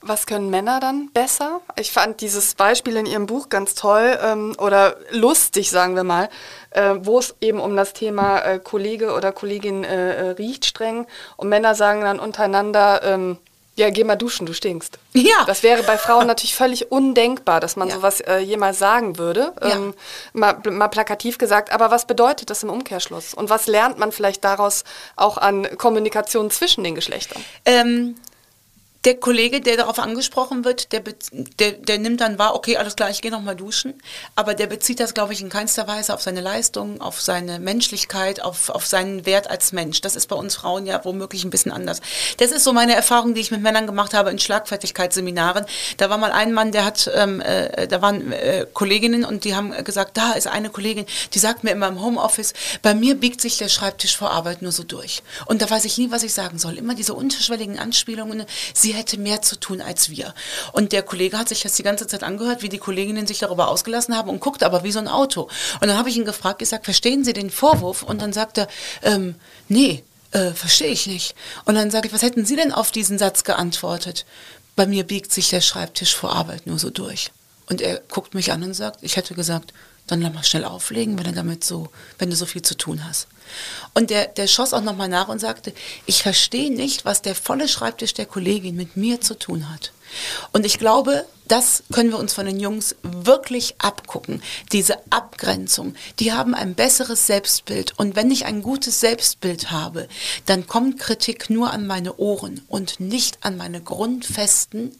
Was 0.00 0.26
können 0.26 0.48
Männer 0.48 0.78
dann 0.78 1.10
besser? 1.12 1.60
Ich 1.76 1.90
fand 1.90 2.20
dieses 2.20 2.54
Beispiel 2.54 2.96
in 2.96 3.04
Ihrem 3.04 3.26
Buch 3.26 3.48
ganz 3.48 3.74
toll 3.74 4.16
ähm, 4.22 4.54
oder 4.58 4.96
lustig, 5.10 5.70
sagen 5.70 5.96
wir 5.96 6.04
mal, 6.04 6.28
äh, 6.70 6.94
wo 7.00 7.18
es 7.18 7.34
eben 7.40 7.58
um 7.58 7.76
das 7.76 7.94
Thema 7.94 8.38
äh, 8.38 8.60
Kollege 8.60 9.12
oder 9.12 9.32
Kollegin 9.32 9.82
äh, 9.82 10.14
äh 10.14 10.30
riecht 10.30 10.66
streng 10.66 11.06
und 11.36 11.48
Männer 11.48 11.74
sagen 11.74 12.02
dann 12.02 12.20
untereinander, 12.20 13.02
ähm, 13.02 13.38
ja, 13.78 13.90
geh 13.90 14.02
mal 14.02 14.16
duschen, 14.16 14.44
du 14.44 14.52
stinkst. 14.52 14.98
Ja. 15.12 15.44
Das 15.46 15.62
wäre 15.62 15.84
bei 15.84 15.96
Frauen 15.96 16.26
natürlich 16.26 16.56
völlig 16.56 16.90
undenkbar, 16.90 17.60
dass 17.60 17.76
man 17.76 17.88
ja. 17.88 17.94
sowas 17.94 18.20
äh, 18.20 18.38
jemals 18.38 18.80
sagen 18.80 19.18
würde. 19.18 19.52
Ja. 19.62 19.76
Ähm, 19.76 19.94
mal, 20.32 20.58
mal, 20.68 20.88
plakativ 20.88 21.38
gesagt. 21.38 21.70
Aber 21.70 21.92
was 21.92 22.04
bedeutet 22.04 22.50
das 22.50 22.64
im 22.64 22.70
Umkehrschluss? 22.70 23.34
Und 23.34 23.50
was 23.50 23.68
lernt 23.68 23.96
man 23.96 24.10
vielleicht 24.10 24.42
daraus 24.42 24.82
auch 25.14 25.38
an 25.38 25.78
Kommunikation 25.78 26.50
zwischen 26.50 26.82
den 26.82 26.96
Geschlechtern? 26.96 27.42
Ähm, 27.64 28.16
der 29.04 29.14
Kollege, 29.14 29.60
der 29.60 29.76
darauf 29.76 29.98
angesprochen 30.00 30.64
wird, 30.64 30.92
der, 30.92 31.02
der, 31.58 31.72
der 31.72 31.98
nimmt 31.98 32.20
dann 32.20 32.38
wahr, 32.38 32.54
okay, 32.54 32.76
alles 32.76 32.96
klar, 32.96 33.10
ich 33.10 33.22
gehe 33.22 33.30
nochmal 33.30 33.54
duschen. 33.54 33.94
Aber 34.34 34.54
der 34.54 34.66
bezieht 34.66 34.98
das, 34.98 35.14
glaube 35.14 35.32
ich, 35.32 35.40
in 35.40 35.50
keinster 35.50 35.86
Weise 35.86 36.12
auf 36.12 36.22
seine 36.22 36.40
Leistung, 36.40 37.00
auf 37.00 37.20
seine 37.20 37.60
Menschlichkeit, 37.60 38.42
auf, 38.42 38.70
auf 38.70 38.86
seinen 38.86 39.24
Wert 39.24 39.48
als 39.48 39.72
Mensch. 39.72 40.00
Das 40.00 40.16
ist 40.16 40.26
bei 40.26 40.36
uns 40.36 40.56
Frauen 40.56 40.84
ja 40.84 41.04
womöglich 41.04 41.44
ein 41.44 41.50
bisschen 41.50 41.70
anders. 41.70 42.00
Das 42.38 42.50
ist 42.50 42.64
so 42.64 42.72
meine 42.72 42.94
Erfahrung, 42.94 43.34
die 43.34 43.40
ich 43.40 43.52
mit 43.52 43.62
Männern 43.62 43.86
gemacht 43.86 44.14
habe 44.14 44.30
in 44.30 44.38
Schlagfertigkeitsseminaren. 44.38 45.64
Da 45.96 46.10
war 46.10 46.18
mal 46.18 46.32
ein 46.32 46.52
Mann, 46.52 46.72
der 46.72 46.84
hat, 46.84 47.08
ähm, 47.14 47.40
äh, 47.40 47.86
da 47.86 48.02
waren 48.02 48.32
äh, 48.32 48.66
Kolleginnen 48.72 49.24
und 49.24 49.44
die 49.44 49.54
haben 49.54 49.72
gesagt, 49.84 50.16
da 50.16 50.32
ist 50.32 50.48
eine 50.48 50.70
Kollegin, 50.70 51.06
die 51.34 51.38
sagt 51.38 51.62
mir 51.62 51.70
immer 51.70 51.88
im 51.88 52.02
Homeoffice, 52.02 52.52
bei 52.82 52.94
mir 52.94 53.14
biegt 53.14 53.40
sich 53.40 53.58
der 53.58 53.68
Schreibtisch 53.68 54.16
vor 54.16 54.32
Arbeit 54.32 54.60
nur 54.60 54.72
so 54.72 54.82
durch. 54.82 55.22
Und 55.46 55.62
da 55.62 55.70
weiß 55.70 55.84
ich 55.84 55.98
nie, 55.98 56.10
was 56.10 56.24
ich 56.24 56.34
sagen 56.34 56.58
soll. 56.58 56.78
Immer 56.78 56.94
diese 56.94 57.14
unterschwelligen 57.14 57.78
Anspielungen. 57.78 58.44
Sie 58.74 58.87
sie 58.88 58.94
hätte 58.94 59.18
mehr 59.18 59.42
zu 59.42 59.60
tun 59.60 59.82
als 59.82 60.08
wir. 60.08 60.34
Und 60.72 60.92
der 60.92 61.02
Kollege 61.02 61.36
hat 61.36 61.50
sich 61.50 61.60
das 61.60 61.74
die 61.74 61.82
ganze 61.82 62.06
Zeit 62.06 62.22
angehört, 62.22 62.62
wie 62.62 62.70
die 62.70 62.78
Kolleginnen 62.78 63.26
sich 63.26 63.38
darüber 63.38 63.68
ausgelassen 63.68 64.16
haben 64.16 64.30
und 64.30 64.40
guckt 64.40 64.62
aber 64.62 64.82
wie 64.82 64.92
so 64.92 64.98
ein 64.98 65.08
Auto. 65.08 65.42
Und 65.42 65.88
dann 65.88 65.98
habe 65.98 66.08
ich 66.08 66.16
ihn 66.16 66.24
gefragt, 66.24 66.60
gesagt, 66.60 66.86
verstehen 66.86 67.22
Sie 67.22 67.34
den 67.34 67.50
Vorwurf? 67.50 68.02
Und 68.02 68.22
dann 68.22 68.32
sagt 68.32 68.56
er, 68.56 68.68
ähm, 69.02 69.34
nee, 69.68 70.04
äh, 70.30 70.52
verstehe 70.52 70.90
ich 70.90 71.06
nicht. 71.06 71.34
Und 71.66 71.74
dann 71.74 71.90
sage 71.90 72.08
ich, 72.08 72.14
was 72.14 72.22
hätten 72.22 72.46
Sie 72.46 72.56
denn 72.56 72.72
auf 72.72 72.90
diesen 72.90 73.18
Satz 73.18 73.44
geantwortet? 73.44 74.24
Bei 74.74 74.86
mir 74.86 75.04
biegt 75.04 75.32
sich 75.32 75.50
der 75.50 75.60
Schreibtisch 75.60 76.14
vor 76.14 76.32
Arbeit 76.32 76.66
nur 76.66 76.78
so 76.78 76.88
durch. 76.88 77.30
Und 77.66 77.82
er 77.82 78.00
guckt 78.08 78.32
mich 78.32 78.52
an 78.52 78.62
und 78.62 78.72
sagt, 78.72 79.00
ich 79.02 79.16
hätte 79.16 79.34
gesagt, 79.34 79.74
dann 80.08 80.20
lass 80.20 80.34
mal 80.34 80.44
schnell 80.44 80.64
auflegen, 80.64 81.18
wenn 81.18 81.26
du 81.26 81.32
damit 81.32 81.64
so, 81.64 81.88
wenn 82.18 82.30
du 82.30 82.36
so 82.36 82.46
viel 82.46 82.62
zu 82.62 82.76
tun 82.76 83.04
hast. 83.06 83.28
Und 83.94 84.10
der, 84.10 84.26
der 84.26 84.46
schoss 84.46 84.74
auch 84.74 84.82
nochmal 84.82 85.08
nach 85.08 85.28
und 85.28 85.38
sagte, 85.38 85.72
ich 86.06 86.22
verstehe 86.22 86.72
nicht, 86.72 87.04
was 87.04 87.22
der 87.22 87.34
volle 87.34 87.68
Schreibtisch 87.68 88.14
der 88.14 88.26
Kollegin 88.26 88.76
mit 88.76 88.96
mir 88.96 89.20
zu 89.20 89.38
tun 89.38 89.70
hat. 89.70 89.92
Und 90.52 90.64
ich 90.64 90.78
glaube, 90.78 91.24
das 91.48 91.82
können 91.92 92.10
wir 92.10 92.18
uns 92.18 92.34
von 92.34 92.46
den 92.46 92.60
Jungs 92.60 92.96
wirklich 93.02 93.74
abgucken. 93.78 94.42
Diese 94.72 94.98
Abgrenzung, 95.10 95.94
die 96.18 96.32
haben 96.32 96.54
ein 96.54 96.74
besseres 96.74 97.26
Selbstbild. 97.26 97.98
Und 97.98 98.16
wenn 98.16 98.30
ich 98.30 98.46
ein 98.46 98.62
gutes 98.62 99.00
Selbstbild 99.00 99.70
habe, 99.70 100.08
dann 100.46 100.66
kommt 100.66 100.98
Kritik 100.98 101.50
nur 101.50 101.70
an 101.72 101.86
meine 101.86 102.16
Ohren 102.16 102.62
und 102.68 103.00
nicht 103.00 103.38
an 103.42 103.56
meine 103.56 103.80
grundfesten 103.80 104.92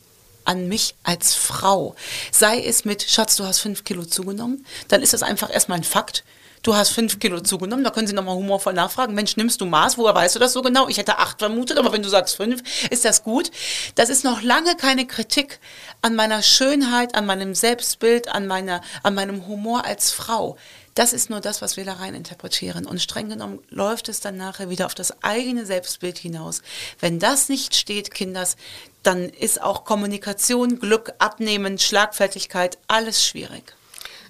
an 0.48 0.66
mich 0.66 0.94
als 1.04 1.34
Frau. 1.34 1.94
Sei 2.32 2.60
es 2.64 2.84
mit, 2.84 3.02
Schatz, 3.02 3.36
du 3.36 3.44
hast 3.44 3.60
fünf 3.60 3.84
Kilo 3.84 4.04
zugenommen, 4.04 4.64
dann 4.88 5.02
ist 5.02 5.12
das 5.12 5.22
einfach 5.22 5.52
erstmal 5.52 5.78
ein 5.78 5.84
Fakt. 5.84 6.24
Du 6.62 6.74
hast 6.74 6.90
fünf 6.90 7.20
Kilo 7.20 7.40
zugenommen, 7.40 7.84
da 7.84 7.90
können 7.90 8.08
Sie 8.08 8.14
nochmal 8.14 8.34
humorvoll 8.34 8.72
nachfragen. 8.72 9.14
Mensch, 9.14 9.36
nimmst 9.36 9.60
du 9.60 9.66
Maß? 9.66 9.96
Woher 9.96 10.14
weißt 10.14 10.34
du 10.34 10.40
das 10.40 10.52
so 10.52 10.62
genau? 10.62 10.88
Ich 10.88 10.98
hätte 10.98 11.18
acht 11.18 11.38
vermutet, 11.38 11.78
aber 11.78 11.92
wenn 11.92 12.02
du 12.02 12.08
sagst 12.08 12.36
fünf, 12.36 12.62
ist 12.90 13.04
das 13.04 13.22
gut. 13.22 13.52
Das 13.94 14.08
ist 14.08 14.24
noch 14.24 14.42
lange 14.42 14.74
keine 14.74 15.06
Kritik 15.06 15.60
an 16.02 16.16
meiner 16.16 16.42
Schönheit, 16.42 17.14
an 17.14 17.26
meinem 17.26 17.54
Selbstbild, 17.54 18.28
an, 18.28 18.46
meiner, 18.46 18.80
an 19.02 19.14
meinem 19.14 19.46
Humor 19.46 19.84
als 19.84 20.10
Frau. 20.10 20.56
Das 20.98 21.12
ist 21.12 21.30
nur 21.30 21.38
das, 21.38 21.62
was 21.62 21.76
wir 21.76 21.84
da 21.84 21.92
rein 21.92 22.16
interpretieren. 22.16 22.84
Und 22.84 23.00
streng 23.00 23.28
genommen 23.28 23.60
läuft 23.70 24.08
es 24.08 24.18
dann 24.18 24.36
nachher 24.36 24.68
wieder 24.68 24.84
auf 24.84 24.96
das 24.96 25.22
eigene 25.22 25.64
Selbstbild 25.64 26.18
hinaus. 26.18 26.60
Wenn 26.98 27.20
das 27.20 27.48
nicht 27.48 27.76
steht, 27.76 28.12
Kinders, 28.12 28.56
dann 29.04 29.28
ist 29.28 29.62
auch 29.62 29.84
Kommunikation, 29.84 30.80
Glück, 30.80 31.12
Abnehmen, 31.20 31.78
Schlagfertigkeit 31.78 32.78
alles 32.88 33.24
schwierig. 33.24 33.74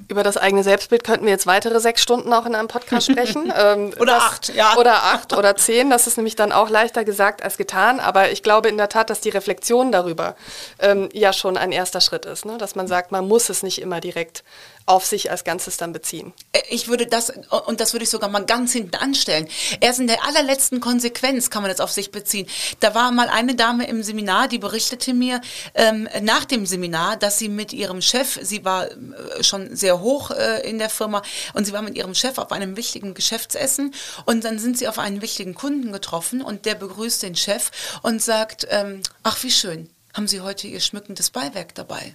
Über 0.09 0.23
das 0.23 0.37
eigene 0.37 0.63
Selbstbild 0.63 1.05
könnten 1.05 1.25
wir 1.25 1.33
jetzt 1.33 1.47
weitere 1.47 1.81
sechs 1.81 2.03
Stunden 2.03 2.33
auch 2.35 2.45
in 2.45 2.55
einem 2.55 2.69
Podcast 2.69 3.07
sprechen. 3.11 3.51
Ähm, 3.57 3.95
oder 3.99 4.17
das, 4.17 4.23
acht, 4.23 4.55
ja. 4.55 4.77
Oder 4.77 5.05
acht 5.05 5.33
oder 5.33 5.57
zehn. 5.57 5.89
Das 5.89 6.07
ist 6.07 6.19
nämlich 6.19 6.37
dann 6.37 6.53
auch 6.53 6.69
leichter 6.69 7.03
gesagt 7.03 7.43
als 7.43 7.57
getan. 7.57 7.99
Aber 7.99 8.31
ich 8.31 8.43
glaube 8.43 8.69
in 8.69 8.77
der 8.77 8.91
Tat, 8.91 9.09
dass 9.09 9.21
die 9.21 9.31
Reflexion 9.31 9.91
darüber 9.91 10.37
ähm, 10.79 11.09
ja 11.15 11.33
schon 11.33 11.57
ein 11.57 11.73
erster 11.73 12.03
Schritt 12.03 12.27
ist. 12.27 12.45
Ne? 12.45 12.59
Dass 12.59 12.75
man 12.75 12.87
sagt, 12.87 13.11
man 13.11 13.27
muss 13.27 13.49
es 13.49 13.63
nicht 13.63 13.81
immer 13.81 14.01
direkt 14.01 14.45
auf 14.89 15.05
sich 15.05 15.31
als 15.31 15.45
Ganzes 15.45 15.77
dann 15.77 15.93
beziehen. 15.93 16.33
Äh, 16.53 16.61
ich 16.71 16.89
würde 16.89 17.07
das, 17.07 17.33
und 17.67 17.81
das 17.81 17.93
würde 17.93 18.05
ich 18.05 18.11
sogar 18.11 18.31
mal 18.31 18.45
ganz 18.45 18.73
hinten 18.73 18.97
anstellen. 18.97 19.49
Erst 19.81 20.01
in 20.01 20.07
der 20.07 20.25
allerletzten 20.25 20.81
Konsequenz 20.81 21.51
kann 21.51 21.63
man 21.63 21.71
das 21.71 21.81
auf 21.81 21.91
sich 21.91 22.11
beziehen. 22.11 22.47
Da 22.81 22.95
war 22.95 23.13
mal 23.13 23.29
eine 23.29 23.55
Dame 23.55 23.87
im 23.87 24.03
Seminar, 24.03 24.49
die 24.49 24.59
berichtete 24.59 25.13
mir 25.13 25.41
ähm, 25.75 26.09
nach 26.23 26.45
dem 26.45 26.67
Seminar, 26.67 27.17
dass 27.17 27.39
sie 27.39 27.49
mit 27.49 27.73
ihrem 27.73 28.01
Chef, 28.01 28.39
sie 28.43 28.65
war 28.65 28.91
äh, 28.91 29.43
schon 29.43 29.77
sehr 29.77 30.01
hoch 30.01 30.31
äh, 30.31 30.69
in 30.69 30.79
der 30.79 30.91
Firma, 30.91 31.23
und 31.55 31.67
sie 31.67 31.73
war 31.73 31.83
mit 31.83 31.97
ihrem 31.97 32.15
Chef 32.15 32.39
auf 32.39 32.53
einem 32.53 32.77
wichtigen 32.77 33.15
Geschäftsessen 33.15 33.95
und 34.25 34.45
dann 34.45 34.59
sind 34.59 34.79
sie 34.79 34.89
auf 34.89 34.99
einen 34.99 35.21
wichtigen 35.21 35.55
Kunden 35.55 35.93
getroffen 35.93 36.41
und 36.41 36.65
der 36.65 36.75
begrüßt 36.75 37.23
den 37.23 37.37
Chef 37.37 37.71
und 38.03 38.23
sagt, 38.23 38.67
ähm, 38.71 39.03
ach 39.23 39.43
wie 39.43 39.51
schön, 39.51 39.91
haben 40.15 40.27
Sie 40.27 40.41
heute 40.41 40.67
Ihr 40.67 40.81
schmückendes 40.81 41.31
Beiwerk 41.31 41.75
dabei? 41.75 42.15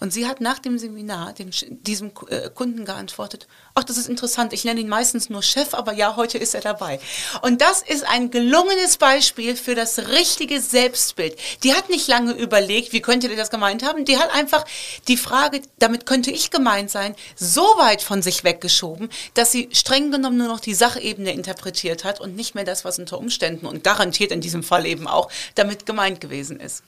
Und 0.00 0.12
sie 0.12 0.26
hat 0.26 0.40
nach 0.40 0.58
dem 0.58 0.78
Seminar 0.78 1.34
dem, 1.34 1.50
diesem 1.68 2.10
äh, 2.28 2.48
Kunden 2.50 2.84
geantwortet, 2.84 3.46
ach, 3.74 3.84
das 3.84 3.98
ist 3.98 4.08
interessant, 4.08 4.52
ich 4.52 4.64
nenne 4.64 4.80
ihn 4.80 4.88
meistens 4.88 5.28
nur 5.28 5.42
Chef, 5.42 5.74
aber 5.74 5.92
ja, 5.92 6.16
heute 6.16 6.38
ist 6.38 6.54
er 6.54 6.62
dabei. 6.62 6.98
Und 7.42 7.60
das 7.60 7.82
ist 7.82 8.04
ein 8.08 8.30
gelungenes 8.30 8.96
Beispiel 8.96 9.56
für 9.56 9.74
das 9.74 10.08
richtige 10.08 10.60
Selbstbild. 10.60 11.36
Die 11.62 11.74
hat 11.74 11.90
nicht 11.90 12.08
lange 12.08 12.32
überlegt, 12.32 12.92
wie 12.92 13.02
könnte 13.02 13.28
der 13.28 13.36
das 13.36 13.50
gemeint 13.50 13.84
haben, 13.84 14.04
die 14.04 14.18
hat 14.18 14.34
einfach 14.34 14.64
die 15.06 15.16
Frage, 15.16 15.60
damit 15.78 16.06
könnte 16.06 16.30
ich 16.30 16.50
gemeint 16.50 16.90
sein, 16.90 17.14
so 17.36 17.62
weit 17.76 18.02
von 18.02 18.22
sich 18.22 18.42
weggeschoben, 18.44 19.10
dass 19.34 19.52
sie 19.52 19.68
streng 19.72 20.10
genommen 20.10 20.38
nur 20.38 20.48
noch 20.48 20.60
die 20.60 20.74
Sachebene 20.74 21.32
interpretiert 21.32 22.04
hat 22.04 22.20
und 22.20 22.36
nicht 22.36 22.54
mehr 22.54 22.64
das, 22.64 22.84
was 22.84 22.98
unter 22.98 23.18
Umständen 23.18 23.66
und 23.66 23.84
garantiert 23.84 24.32
in 24.32 24.40
diesem 24.40 24.62
Fall 24.62 24.86
eben 24.86 25.06
auch 25.06 25.30
damit 25.54 25.86
gemeint 25.86 26.20
gewesen 26.20 26.58
ist. 26.58 26.82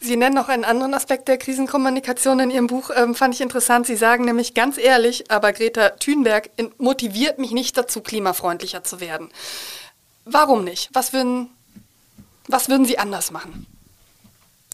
Sie 0.00 0.16
nennen 0.16 0.34
noch 0.34 0.48
einen 0.48 0.64
anderen 0.64 0.94
Aspekt 0.94 1.28
der 1.28 1.38
Krisenkommunikation 1.38 2.40
in 2.40 2.50
Ihrem 2.50 2.66
Buch, 2.66 2.90
ähm, 2.94 3.14
fand 3.14 3.34
ich 3.34 3.40
interessant. 3.40 3.86
Sie 3.86 3.96
sagen 3.96 4.24
nämlich 4.24 4.54
ganz 4.54 4.78
ehrlich, 4.78 5.30
aber 5.30 5.52
Greta 5.52 5.90
Thunberg 5.90 6.50
motiviert 6.78 7.38
mich 7.38 7.52
nicht 7.52 7.76
dazu, 7.76 8.00
klimafreundlicher 8.00 8.84
zu 8.84 9.00
werden. 9.00 9.30
Warum 10.24 10.64
nicht? 10.64 10.90
Was 10.92 11.12
würden, 11.12 11.50
was 12.48 12.68
würden 12.68 12.84
Sie 12.84 12.98
anders 12.98 13.30
machen? 13.30 13.66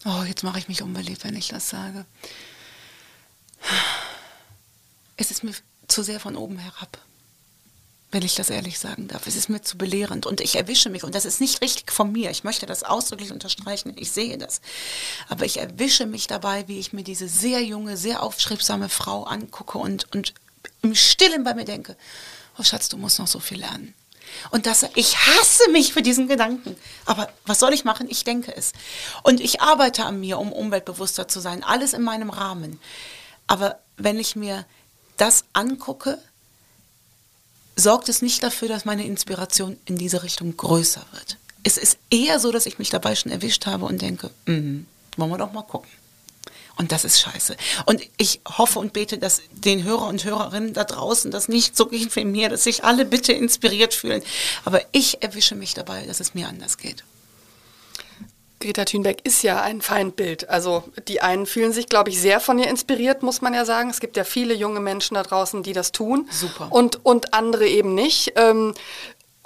Oh, 0.05 0.23
jetzt 0.27 0.43
mache 0.43 0.59
ich 0.59 0.67
mich 0.67 0.81
unbeliebt, 0.81 1.23
wenn 1.23 1.35
ich 1.35 1.49
das 1.49 1.69
sage. 1.69 2.05
Es 5.17 5.31
ist 5.31 5.43
mir 5.43 5.53
zu 5.87 6.01
sehr 6.01 6.19
von 6.19 6.35
oben 6.35 6.57
herab 6.57 6.97
wenn 8.11 8.23
ich 8.23 8.35
das 8.35 8.49
ehrlich 8.49 8.79
sagen 8.79 9.07
darf. 9.07 9.27
Es 9.27 9.35
ist 9.35 9.49
mir 9.49 9.61
zu 9.61 9.77
belehrend 9.77 10.25
und 10.25 10.41
ich 10.41 10.55
erwische 10.55 10.89
mich, 10.89 11.03
und 11.03 11.13
das 11.13 11.25
ist 11.25 11.39
nicht 11.39 11.61
richtig 11.61 11.91
von 11.91 12.11
mir, 12.11 12.31
ich 12.31 12.43
möchte 12.43 12.65
das 12.65 12.83
ausdrücklich 12.83 13.31
unterstreichen, 13.31 13.93
ich 13.97 14.11
sehe 14.11 14.37
das, 14.37 14.61
aber 15.27 15.45
ich 15.45 15.57
erwische 15.57 16.05
mich 16.05 16.27
dabei, 16.27 16.67
wie 16.67 16.79
ich 16.79 16.91
mir 16.91 17.03
diese 17.03 17.27
sehr 17.27 17.63
junge, 17.63 17.97
sehr 17.97 18.23
aufstrebsame 18.23 18.89
Frau 18.89 19.23
angucke 19.23 19.77
und, 19.77 20.13
und 20.15 20.33
im 20.81 20.95
Stillen 20.95 21.43
bei 21.43 21.53
mir 21.53 21.65
denke, 21.65 21.95
oh 22.57 22.63
Schatz, 22.63 22.89
du 22.89 22.97
musst 22.97 23.19
noch 23.19 23.27
so 23.27 23.39
viel 23.39 23.59
lernen. 23.59 23.93
Und 24.51 24.65
das, 24.65 24.85
ich 24.95 25.17
hasse 25.17 25.69
mich 25.71 25.93
für 25.93 26.01
diesen 26.01 26.27
Gedanken. 26.27 26.75
Aber 27.05 27.29
was 27.45 27.59
soll 27.59 27.73
ich 27.73 27.83
machen? 27.83 28.07
Ich 28.09 28.23
denke 28.23 28.55
es. 28.55 28.73
Und 29.23 29.39
ich 29.39 29.61
arbeite 29.61 30.05
an 30.05 30.19
mir, 30.19 30.37
um 30.37 30.51
umweltbewusster 30.51 31.27
zu 31.27 31.39
sein. 31.39 31.63
Alles 31.63 31.93
in 31.93 32.03
meinem 32.03 32.29
Rahmen. 32.29 32.79
Aber 33.47 33.79
wenn 33.97 34.19
ich 34.19 34.35
mir 34.35 34.65
das 35.17 35.45
angucke, 35.53 36.19
sorgt 37.79 38.09
es 38.09 38.21
nicht 38.21 38.43
dafür, 38.43 38.67
dass 38.67 38.85
meine 38.85 39.05
Inspiration 39.05 39.77
in 39.85 39.97
diese 39.97 40.23
Richtung 40.23 40.55
größer 40.55 41.05
wird. 41.11 41.37
Es 41.63 41.77
ist 41.77 41.97
eher 42.09 42.39
so, 42.39 42.51
dass 42.51 42.65
ich 42.65 42.79
mich 42.79 42.89
dabei 42.89 43.15
schon 43.15 43.31
erwischt 43.31 43.65
habe 43.65 43.85
und 43.85 44.01
denke, 44.01 44.29
mm, 44.45 44.85
wollen 45.17 45.31
wir 45.31 45.37
doch 45.37 45.51
mal 45.51 45.63
gucken. 45.63 45.89
Und 46.77 46.93
das 46.93 47.03
ist 47.03 47.19
scheiße. 47.19 47.57
Und 47.85 48.01
ich 48.15 48.39
hoffe 48.47 48.79
und 48.79 48.93
bete, 48.93 49.17
dass 49.17 49.41
den 49.51 49.83
Hörer 49.83 50.07
und 50.07 50.23
Hörerinnen 50.23 50.73
da 50.73 50.85
draußen 50.85 51.29
das 51.29 51.49
nicht 51.49 51.75
so 51.75 51.87
geht 51.87 52.15
wie 52.15 52.23
mir, 52.23 52.47
dass 52.47 52.63
sich 52.63 52.85
alle 52.85 53.03
bitte 53.03 53.33
inspiriert 53.33 53.93
fühlen. 53.93 54.23
Aber 54.63 54.81
ich 54.93 55.21
erwische 55.21 55.55
mich 55.55 55.73
dabei, 55.73 56.05
dass 56.05 56.21
es 56.21 56.33
mir 56.35 56.47
anders 56.47 56.77
geht. 56.77 57.03
Greta 58.59 58.83
Thunberg 58.85 59.17
ist 59.23 59.41
ja 59.41 59.61
ein 59.61 59.81
Feindbild. 59.81 60.49
Also 60.49 60.83
die 61.07 61.21
einen 61.21 61.45
fühlen 61.45 61.71
sich, 61.71 61.87
glaube 61.87 62.09
ich, 62.09 62.19
sehr 62.19 62.39
von 62.39 62.59
ihr 62.59 62.67
inspiriert, 62.67 63.23
muss 63.23 63.41
man 63.41 63.53
ja 63.53 63.63
sagen. 63.65 63.89
Es 63.89 63.99
gibt 63.99 64.17
ja 64.17 64.23
viele 64.23 64.53
junge 64.53 64.81
Menschen 64.81 65.15
da 65.15 65.23
draußen, 65.23 65.63
die 65.63 65.73
das 65.73 65.91
tun. 65.91 66.27
Super. 66.29 66.67
Und, 66.69 67.05
und 67.05 67.33
andere 67.33 67.67
eben 67.67 67.95
nicht. 67.95 68.33
Ähm, 68.35 68.73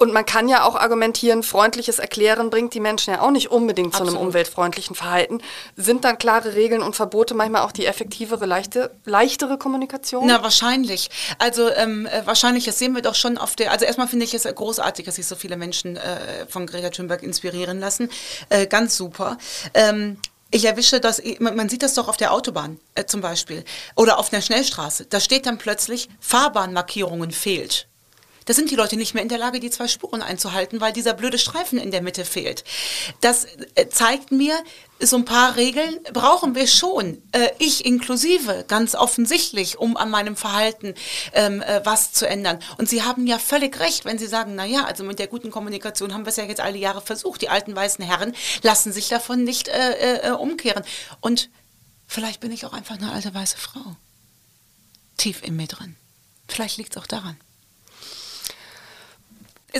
und 0.03 0.11
man 0.11 0.25
kann 0.25 0.49
ja 0.49 0.65
auch 0.65 0.75
argumentieren, 0.75 1.43
freundliches 1.43 1.97
Erklären 1.97 2.49
bringt 2.49 2.73
die 2.73 2.81
Menschen 2.81 3.13
ja 3.13 3.21
auch 3.21 3.31
nicht 3.31 3.51
unbedingt 3.51 3.93
Absolut. 3.93 4.11
zu 4.11 4.17
einem 4.17 4.27
umweltfreundlichen 4.27 4.97
Verhalten. 4.97 5.39
Sind 5.77 6.03
dann 6.03 6.17
klare 6.17 6.55
Regeln 6.55 6.81
und 6.81 6.93
Verbote 6.93 7.33
manchmal 7.35 7.61
auch 7.61 7.71
die 7.71 7.85
effektivere, 7.85 8.45
leichte, 8.45 8.91
leichtere 9.05 9.57
Kommunikation? 9.57 10.27
Na, 10.27 10.43
wahrscheinlich. 10.43 11.09
Also 11.39 11.69
ähm, 11.71 12.05
äh, 12.05 12.27
wahrscheinlich, 12.27 12.65
das 12.65 12.79
sehen 12.79 12.95
wir 12.95 13.01
doch 13.01 13.15
schon 13.15 13.37
auf 13.37 13.55
der, 13.55 13.71
also 13.71 13.85
erstmal 13.85 14.09
finde 14.09 14.25
ich 14.25 14.33
es 14.33 14.43
großartig, 14.43 15.05
dass 15.05 15.15
sich 15.15 15.25
so 15.25 15.37
viele 15.37 15.55
Menschen 15.55 15.95
äh, 15.95 16.47
von 16.49 16.67
Greta 16.67 16.89
Thunberg 16.89 17.23
inspirieren 17.23 17.79
lassen. 17.79 18.09
Äh, 18.49 18.67
ganz 18.67 18.97
super. 18.97 19.37
Ähm, 19.73 20.17
ich 20.51 20.65
erwische 20.65 20.99
das, 20.99 21.21
man 21.39 21.69
sieht 21.69 21.81
das 21.81 21.93
doch 21.93 22.09
auf 22.09 22.17
der 22.17 22.33
Autobahn 22.33 22.77
äh, 22.95 23.05
zum 23.05 23.21
Beispiel 23.21 23.63
oder 23.95 24.19
auf 24.19 24.33
einer 24.33 24.41
Schnellstraße. 24.41 25.05
Da 25.05 25.21
steht 25.21 25.45
dann 25.45 25.57
plötzlich, 25.57 26.09
Fahrbahnmarkierungen 26.19 27.31
fehlt. 27.31 27.87
Da 28.45 28.53
sind 28.53 28.71
die 28.71 28.75
Leute 28.75 28.97
nicht 28.97 29.13
mehr 29.13 29.23
in 29.23 29.29
der 29.29 29.37
Lage, 29.37 29.59
die 29.59 29.69
zwei 29.69 29.87
Spuren 29.87 30.21
einzuhalten, 30.21 30.81
weil 30.81 30.93
dieser 30.93 31.13
blöde 31.13 31.37
Streifen 31.37 31.79
in 31.79 31.91
der 31.91 32.01
Mitte 32.01 32.25
fehlt. 32.25 32.63
Das 33.21 33.45
äh, 33.75 33.87
zeigt 33.89 34.31
mir, 34.31 34.55
so 34.99 35.17
ein 35.17 35.25
paar 35.25 35.55
Regeln 35.55 35.99
brauchen 36.13 36.55
wir 36.55 36.67
schon. 36.67 37.21
Äh, 37.31 37.49
ich 37.59 37.85
inklusive, 37.85 38.65
ganz 38.67 38.95
offensichtlich, 38.95 39.77
um 39.77 39.97
an 39.97 40.09
meinem 40.09 40.35
Verhalten 40.35 40.93
ähm, 41.33 41.61
äh, 41.61 41.81
was 41.85 42.11
zu 42.13 42.27
ändern. 42.27 42.59
Und 42.77 42.89
Sie 42.89 43.03
haben 43.03 43.27
ja 43.27 43.39
völlig 43.39 43.79
recht, 43.79 44.05
wenn 44.05 44.17
Sie 44.17 44.27
sagen, 44.27 44.55
na 44.55 44.65
ja, 44.65 44.85
also 44.85 45.03
mit 45.03 45.19
der 45.19 45.27
guten 45.27 45.51
Kommunikation 45.51 46.13
haben 46.13 46.25
wir 46.25 46.29
es 46.29 46.37
ja 46.37 46.45
jetzt 46.45 46.61
alle 46.61 46.77
Jahre 46.77 47.01
versucht. 47.01 47.41
Die 47.41 47.49
alten 47.49 47.75
weißen 47.75 48.03
Herren 48.03 48.33
lassen 48.61 48.91
sich 48.91 49.09
davon 49.09 49.43
nicht 49.43 49.67
äh, 49.67 50.29
äh, 50.29 50.31
umkehren. 50.31 50.83
Und 51.21 51.49
vielleicht 52.07 52.39
bin 52.39 52.51
ich 52.51 52.65
auch 52.65 52.73
einfach 52.73 52.95
eine 52.95 53.11
alte 53.11 53.33
weiße 53.33 53.57
Frau. 53.57 53.95
Tief 55.17 55.43
in 55.43 55.55
mir 55.55 55.67
drin. 55.67 55.95
Vielleicht 56.47 56.77
liegt 56.77 56.95
es 56.95 57.01
auch 57.01 57.07
daran 57.07 57.37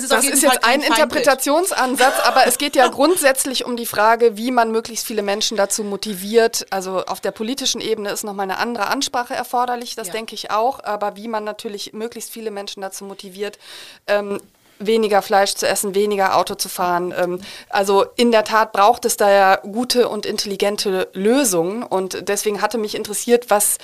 ist 0.02 0.12
das 0.12 0.26
ist 0.26 0.42
jetzt 0.42 0.64
ein 0.64 0.82
Interpretationsansatz, 0.82 2.20
aber 2.24 2.48
es 2.48 2.58
geht 2.58 2.76
ja 2.76 2.88
grundsätzlich 2.88 3.64
um 3.64 3.78
die 3.78 3.86
Frage, 3.86 4.38
wie 4.38 4.50
man 4.50 4.72
möglichst 4.72 5.06
viele 5.06 5.22
Menschen 5.22 5.56
dazu 5.56 5.84
motiviert. 5.84 6.66
Also 6.72 7.06
auf 7.06 7.22
der 7.22 7.32
politischen 7.32 7.80
Ebene 7.80 8.10
ist 8.10 8.24
nochmal 8.24 8.46
eine 8.46 8.58
andere 8.58 8.88
Ansprache 8.88 9.36
erforderlich, 9.36 9.96
das 9.96 10.08
ja. 10.08 10.14
denke 10.14 10.34
ich 10.34 10.50
auch, 10.50 10.84
aber 10.84 11.16
wie 11.16 11.28
man 11.28 11.44
natürlich 11.44 11.94
möglichst 11.94 12.32
viele 12.32 12.50
Menschen 12.50 12.82
dazu 12.82 13.06
motiviert, 13.06 13.60
ähm, 14.08 14.40
weniger 14.80 15.22
Fleisch 15.22 15.54
zu 15.54 15.68
essen, 15.68 15.96
weniger 15.96 16.38
Auto 16.38 16.56
zu 16.56 16.70
fahren. 16.70 17.14
Ähm, 17.16 17.40
also 17.70 18.06
in 18.16 18.32
der 18.32 18.44
Tat 18.44 18.72
braucht 18.72 19.06
es 19.06 19.18
da 19.18 19.30
ja 19.30 19.56
gute 19.58 20.10
und 20.10 20.26
intelligente 20.26 21.10
Lösungen. 21.14 21.84
Und 21.84 22.28
deswegen 22.28 22.62
hatte 22.62 22.78
mich 22.78 22.96
interessiert, 22.96 23.50
was 23.50 23.78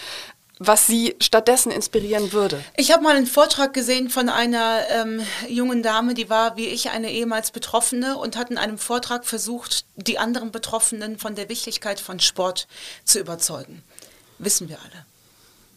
was 0.59 0.87
Sie 0.87 1.15
stattdessen 1.21 1.71
inspirieren 1.71 2.33
würde? 2.33 2.61
Ich 2.75 2.91
habe 2.91 3.01
mal 3.01 3.15
einen 3.15 3.27
Vortrag 3.27 3.73
gesehen 3.73 4.09
von 4.09 4.27
einer 4.27 4.81
ähm, 4.89 5.21
jungen 5.47 5.81
Dame, 5.81 6.13
die 6.13 6.29
war 6.29 6.57
wie 6.57 6.67
ich 6.67 6.89
eine 6.89 7.11
ehemals 7.11 7.51
Betroffene 7.51 8.17
und 8.17 8.35
hat 8.35 8.51
in 8.51 8.57
einem 8.57 8.77
Vortrag 8.77 9.25
versucht, 9.25 9.85
die 9.95 10.19
anderen 10.19 10.51
Betroffenen 10.51 11.17
von 11.17 11.33
der 11.35 11.47
Wichtigkeit 11.47 12.01
von 12.01 12.19
Sport 12.19 12.67
zu 13.05 13.19
überzeugen. 13.19 13.83
Wissen 14.37 14.67
wir 14.67 14.79
alle. 14.79 15.05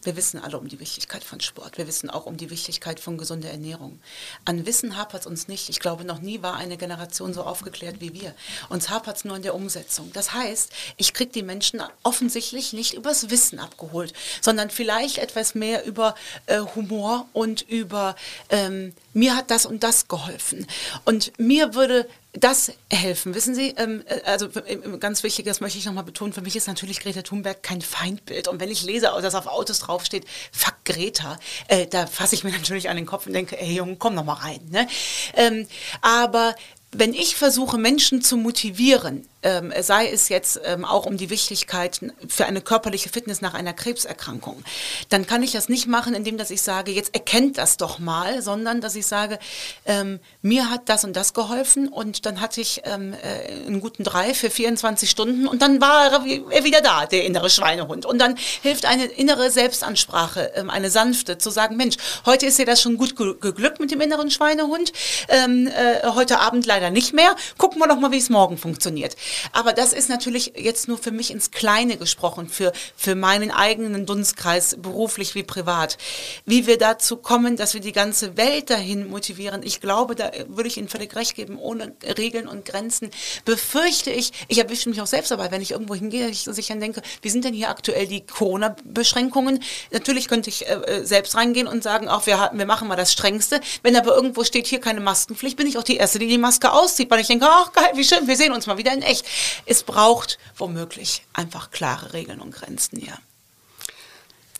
Wir 0.02 0.16
wissen 0.16 0.42
alle 0.42 0.58
um 0.58 0.68
die 0.68 0.80
Wichtigkeit 0.80 1.22
von 1.22 1.40
Sport. 1.40 1.78
Wir 1.78 1.86
wissen 1.86 2.10
auch 2.10 2.26
um 2.26 2.36
die 2.36 2.50
Wichtigkeit 2.50 2.98
von 2.98 3.18
gesunder 3.18 3.50
Ernährung. 3.50 4.00
An 4.44 4.66
Wissen 4.66 4.96
hapert 4.96 5.22
es 5.22 5.26
uns 5.26 5.46
nicht. 5.46 5.68
Ich 5.68 5.78
glaube, 5.78 6.04
noch 6.04 6.20
nie 6.20 6.42
war 6.42 6.56
eine 6.56 6.76
Generation 6.76 7.32
so 7.32 7.42
aufgeklärt 7.44 8.00
wie 8.00 8.12
wir. 8.12 8.34
Uns 8.68 8.90
hapert 8.90 9.18
es 9.18 9.24
nur 9.24 9.36
in 9.36 9.42
der 9.42 9.54
Umsetzung. 9.54 10.10
Das 10.12 10.32
heißt, 10.32 10.72
ich 10.96 11.14
kriege 11.14 11.30
die 11.30 11.44
Menschen 11.44 11.82
offensichtlich 12.02 12.72
nicht 12.72 12.94
übers 12.94 13.30
Wissen 13.30 13.60
abgeholt, 13.60 14.12
sondern 14.40 14.70
vielleicht 14.70 15.18
etwas 15.18 15.54
mehr 15.54 15.84
über 15.84 16.16
äh, 16.46 16.58
Humor 16.74 17.28
und 17.32 17.62
über 17.62 18.16
ähm, 18.48 18.94
mir 19.12 19.36
hat 19.36 19.50
das 19.50 19.66
und 19.66 19.84
das 19.84 20.08
geholfen. 20.08 20.66
Und 21.04 21.38
mir 21.38 21.74
würde 21.74 22.08
das 22.32 22.72
helfen. 22.90 23.34
Wissen 23.34 23.54
Sie, 23.54 23.74
ähm, 23.76 24.02
äh, 24.06 24.22
also 24.24 24.46
äh, 24.46 24.76
ganz 24.98 25.22
wichtig, 25.22 25.44
das 25.44 25.60
möchte 25.60 25.78
ich 25.78 25.84
nochmal 25.84 26.04
betonen, 26.04 26.32
für 26.32 26.40
mich 26.40 26.56
ist 26.56 26.66
natürlich 26.66 27.00
Greta 27.00 27.22
Thunberg 27.22 27.62
kein 27.62 27.82
Feindbild. 27.82 28.48
Und 28.48 28.58
wenn 28.58 28.70
ich 28.70 28.82
lese, 28.82 29.12
dass 29.20 29.34
auf 29.34 29.46
Autos 29.46 29.80
draufsteht, 29.80 30.24
fuck 30.50 30.76
Greta, 30.84 31.38
äh, 31.68 31.86
da 31.86 32.06
fasse 32.06 32.34
ich 32.34 32.42
mir 32.42 32.50
natürlich 32.52 32.88
an 32.88 32.96
den 32.96 33.06
Kopf 33.06 33.26
und 33.26 33.34
denke, 33.34 33.60
ey 33.60 33.74
Junge, 33.74 33.96
komm 33.96 34.14
noch 34.14 34.24
mal 34.24 34.34
rein. 34.34 34.60
Ne? 34.70 34.88
Ähm, 35.34 35.66
aber 36.00 36.54
wenn 36.90 37.12
ich 37.12 37.36
versuche, 37.36 37.76
Menschen 37.76 38.22
zu 38.22 38.36
motivieren, 38.36 39.28
ähm, 39.42 39.72
sei 39.80 40.08
es 40.08 40.28
jetzt 40.28 40.60
ähm, 40.64 40.84
auch 40.84 41.06
um 41.06 41.16
die 41.16 41.30
Wichtigkeit 41.30 42.00
für 42.28 42.46
eine 42.46 42.60
körperliche 42.60 43.08
Fitness 43.08 43.40
nach 43.40 43.54
einer 43.54 43.72
Krebserkrankung, 43.72 44.62
dann 45.08 45.26
kann 45.26 45.42
ich 45.42 45.52
das 45.52 45.68
nicht 45.68 45.86
machen, 45.86 46.14
indem 46.14 46.38
dass 46.38 46.50
ich 46.50 46.62
sage, 46.62 46.92
jetzt 46.92 47.14
erkennt 47.14 47.58
das 47.58 47.76
doch 47.76 47.98
mal, 47.98 48.42
sondern 48.42 48.80
dass 48.80 48.94
ich 48.94 49.06
sage, 49.06 49.38
ähm, 49.84 50.20
mir 50.42 50.70
hat 50.70 50.88
das 50.88 51.04
und 51.04 51.14
das 51.16 51.34
geholfen 51.34 51.88
und 51.88 52.26
dann 52.26 52.40
hatte 52.40 52.60
ich 52.60 52.82
ähm, 52.84 53.14
äh, 53.14 53.66
einen 53.66 53.80
guten 53.80 54.04
Drei 54.04 54.34
für 54.34 54.50
24 54.50 55.10
Stunden 55.10 55.46
und 55.46 55.62
dann 55.62 55.80
war 55.80 56.12
er 56.12 56.64
wieder 56.64 56.80
da, 56.80 57.06
der 57.06 57.24
innere 57.24 57.50
Schweinehund. 57.50 58.06
Und 58.06 58.18
dann 58.18 58.36
hilft 58.62 58.86
eine 58.86 59.04
innere 59.04 59.50
Selbstansprache, 59.50 60.52
ähm, 60.54 60.70
eine 60.70 60.90
sanfte, 60.90 61.38
zu 61.38 61.50
sagen, 61.50 61.76
Mensch, 61.76 61.96
heute 62.26 62.46
ist 62.46 62.58
dir 62.58 62.66
das 62.66 62.80
schon 62.80 62.96
gut 62.96 63.16
geglückt 63.16 63.80
mit 63.80 63.90
dem 63.90 64.00
inneren 64.00 64.30
Schweinehund, 64.30 64.92
ähm, 65.28 65.66
äh, 65.66 66.06
heute 66.08 66.40
Abend 66.40 66.66
leider 66.66 66.90
nicht 66.90 67.12
mehr, 67.12 67.34
gucken 67.58 67.80
wir 67.80 67.88
doch 67.88 67.98
mal, 67.98 68.10
wie 68.12 68.18
es 68.18 68.30
morgen 68.30 68.58
funktioniert. 68.58 69.16
Aber 69.52 69.72
das 69.72 69.92
ist 69.92 70.08
natürlich 70.08 70.52
jetzt 70.56 70.88
nur 70.88 70.98
für 70.98 71.10
mich 71.10 71.30
ins 71.30 71.50
Kleine 71.50 71.96
gesprochen, 71.96 72.48
für, 72.48 72.72
für 72.96 73.14
meinen 73.14 73.50
eigenen 73.50 74.06
Dunstkreis, 74.06 74.76
beruflich 74.80 75.34
wie 75.34 75.42
privat. 75.42 75.98
Wie 76.44 76.66
wir 76.66 76.78
dazu 76.78 77.16
kommen, 77.16 77.56
dass 77.56 77.74
wir 77.74 77.80
die 77.80 77.92
ganze 77.92 78.36
Welt 78.36 78.70
dahin 78.70 79.08
motivieren, 79.08 79.62
ich 79.62 79.80
glaube, 79.80 80.14
da 80.14 80.30
würde 80.48 80.68
ich 80.68 80.76
Ihnen 80.76 80.88
völlig 80.88 81.14
recht 81.16 81.34
geben, 81.34 81.58
ohne 81.58 81.94
Regeln 82.18 82.48
und 82.48 82.64
Grenzen, 82.64 83.10
befürchte 83.44 84.10
ich, 84.10 84.32
ich 84.48 84.58
erwische 84.58 84.88
mich 84.88 85.00
auch 85.00 85.06
selbst 85.06 85.30
dabei, 85.30 85.50
wenn 85.50 85.62
ich 85.62 85.72
irgendwo 85.72 85.94
hingehe, 85.94 86.28
ich 86.28 86.42
sich 86.42 86.68
dann 86.68 86.80
denke, 86.80 87.02
wie 87.22 87.30
sind 87.30 87.44
denn 87.44 87.54
hier 87.54 87.70
aktuell 87.70 88.06
die 88.06 88.26
Corona-Beschränkungen? 88.26 89.62
Natürlich 89.90 90.28
könnte 90.28 90.50
ich 90.50 90.68
äh, 90.68 90.74
äh 90.74 91.04
selbst 91.04 91.34
reingehen 91.34 91.66
und 91.66 91.82
sagen, 91.82 92.08
auch 92.08 92.26
wir, 92.26 92.50
wir 92.52 92.66
machen 92.66 92.88
mal 92.88 92.96
das 92.96 93.12
Strengste. 93.12 93.60
Wenn 93.82 93.96
aber 93.96 94.14
irgendwo 94.14 94.44
steht, 94.44 94.66
hier 94.66 94.80
keine 94.80 95.00
Maskenpflicht, 95.00 95.56
bin 95.56 95.66
ich 95.66 95.78
auch 95.78 95.82
die 95.82 95.96
Erste, 95.96 96.18
die 96.18 96.28
die 96.28 96.38
Maske 96.38 96.72
auszieht, 96.72 97.10
weil 97.10 97.20
ich 97.20 97.26
denke, 97.26 97.46
ach 97.48 97.72
geil, 97.72 97.90
wie 97.94 98.04
schön, 98.04 98.26
wir 98.26 98.36
sehen 98.36 98.52
uns 98.52 98.66
mal 98.66 98.78
wieder 98.78 98.92
in 98.92 99.02
echt. 99.02 99.21
Es 99.66 99.82
braucht 99.82 100.38
womöglich 100.56 101.24
einfach 101.32 101.70
klare 101.70 102.12
Regeln 102.12 102.40
und 102.40 102.52
Grenzen, 102.52 103.00
ja. 103.04 103.18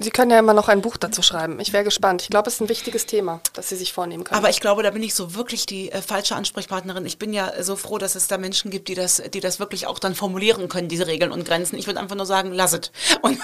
Sie 0.03 0.11
können 0.11 0.30
ja 0.30 0.38
immer 0.38 0.55
noch 0.55 0.68
ein 0.68 0.80
Buch 0.82 0.96
dazu 0.96 1.22
schreiben. 1.22 1.61
Ich 1.61 1.72
wäre 1.72 1.84
gespannt. 1.84 2.22
Ich 2.22 2.30
glaube, 2.30 2.48
es 2.48 2.55
ist 2.55 2.61
ein 2.61 2.68
wichtiges 2.68 3.07
Thema, 3.07 3.40
das 3.55 3.68
Sie 3.68 3.76
sich 3.76 3.92
vornehmen 3.92 4.24
können. 4.24 4.38
Aber 4.38 4.50
ich 4.50 4.61
glaube, 4.61 4.82
da 4.82 4.90
bin 4.90 5.03
ich 5.03 5.14
so 5.14 5.34
wirklich 5.34 5.66
die 5.66 5.90
äh, 5.92 6.03
falsche 6.03 6.34
Ansprechpartnerin. 6.34 7.07
Ich 7.07 7.18
bin 7.18 7.32
ja 7.32 7.53
so 7.62 7.76
froh, 7.76 7.98
dass 7.98 8.14
es 8.14 8.26
da 8.26 8.38
Menschen 8.38 8.70
gibt, 8.70 8.88
die 8.88 8.94
das, 8.94 9.22
die 9.32 9.40
das 9.40 9.61
wirklich 9.61 9.86
auch 9.86 9.98
dann 9.98 10.14
formulieren 10.14 10.68
können, 10.68 10.88
diese 10.88 11.07
Regeln 11.07 11.32
und 11.32 11.44
Grenzen. 11.44 11.76
Ich 11.76 11.86
würde 11.86 12.00
einfach 12.00 12.16
nur 12.16 12.26
sagen, 12.26 12.53
lasset. 12.53 12.90
Und 13.22 13.38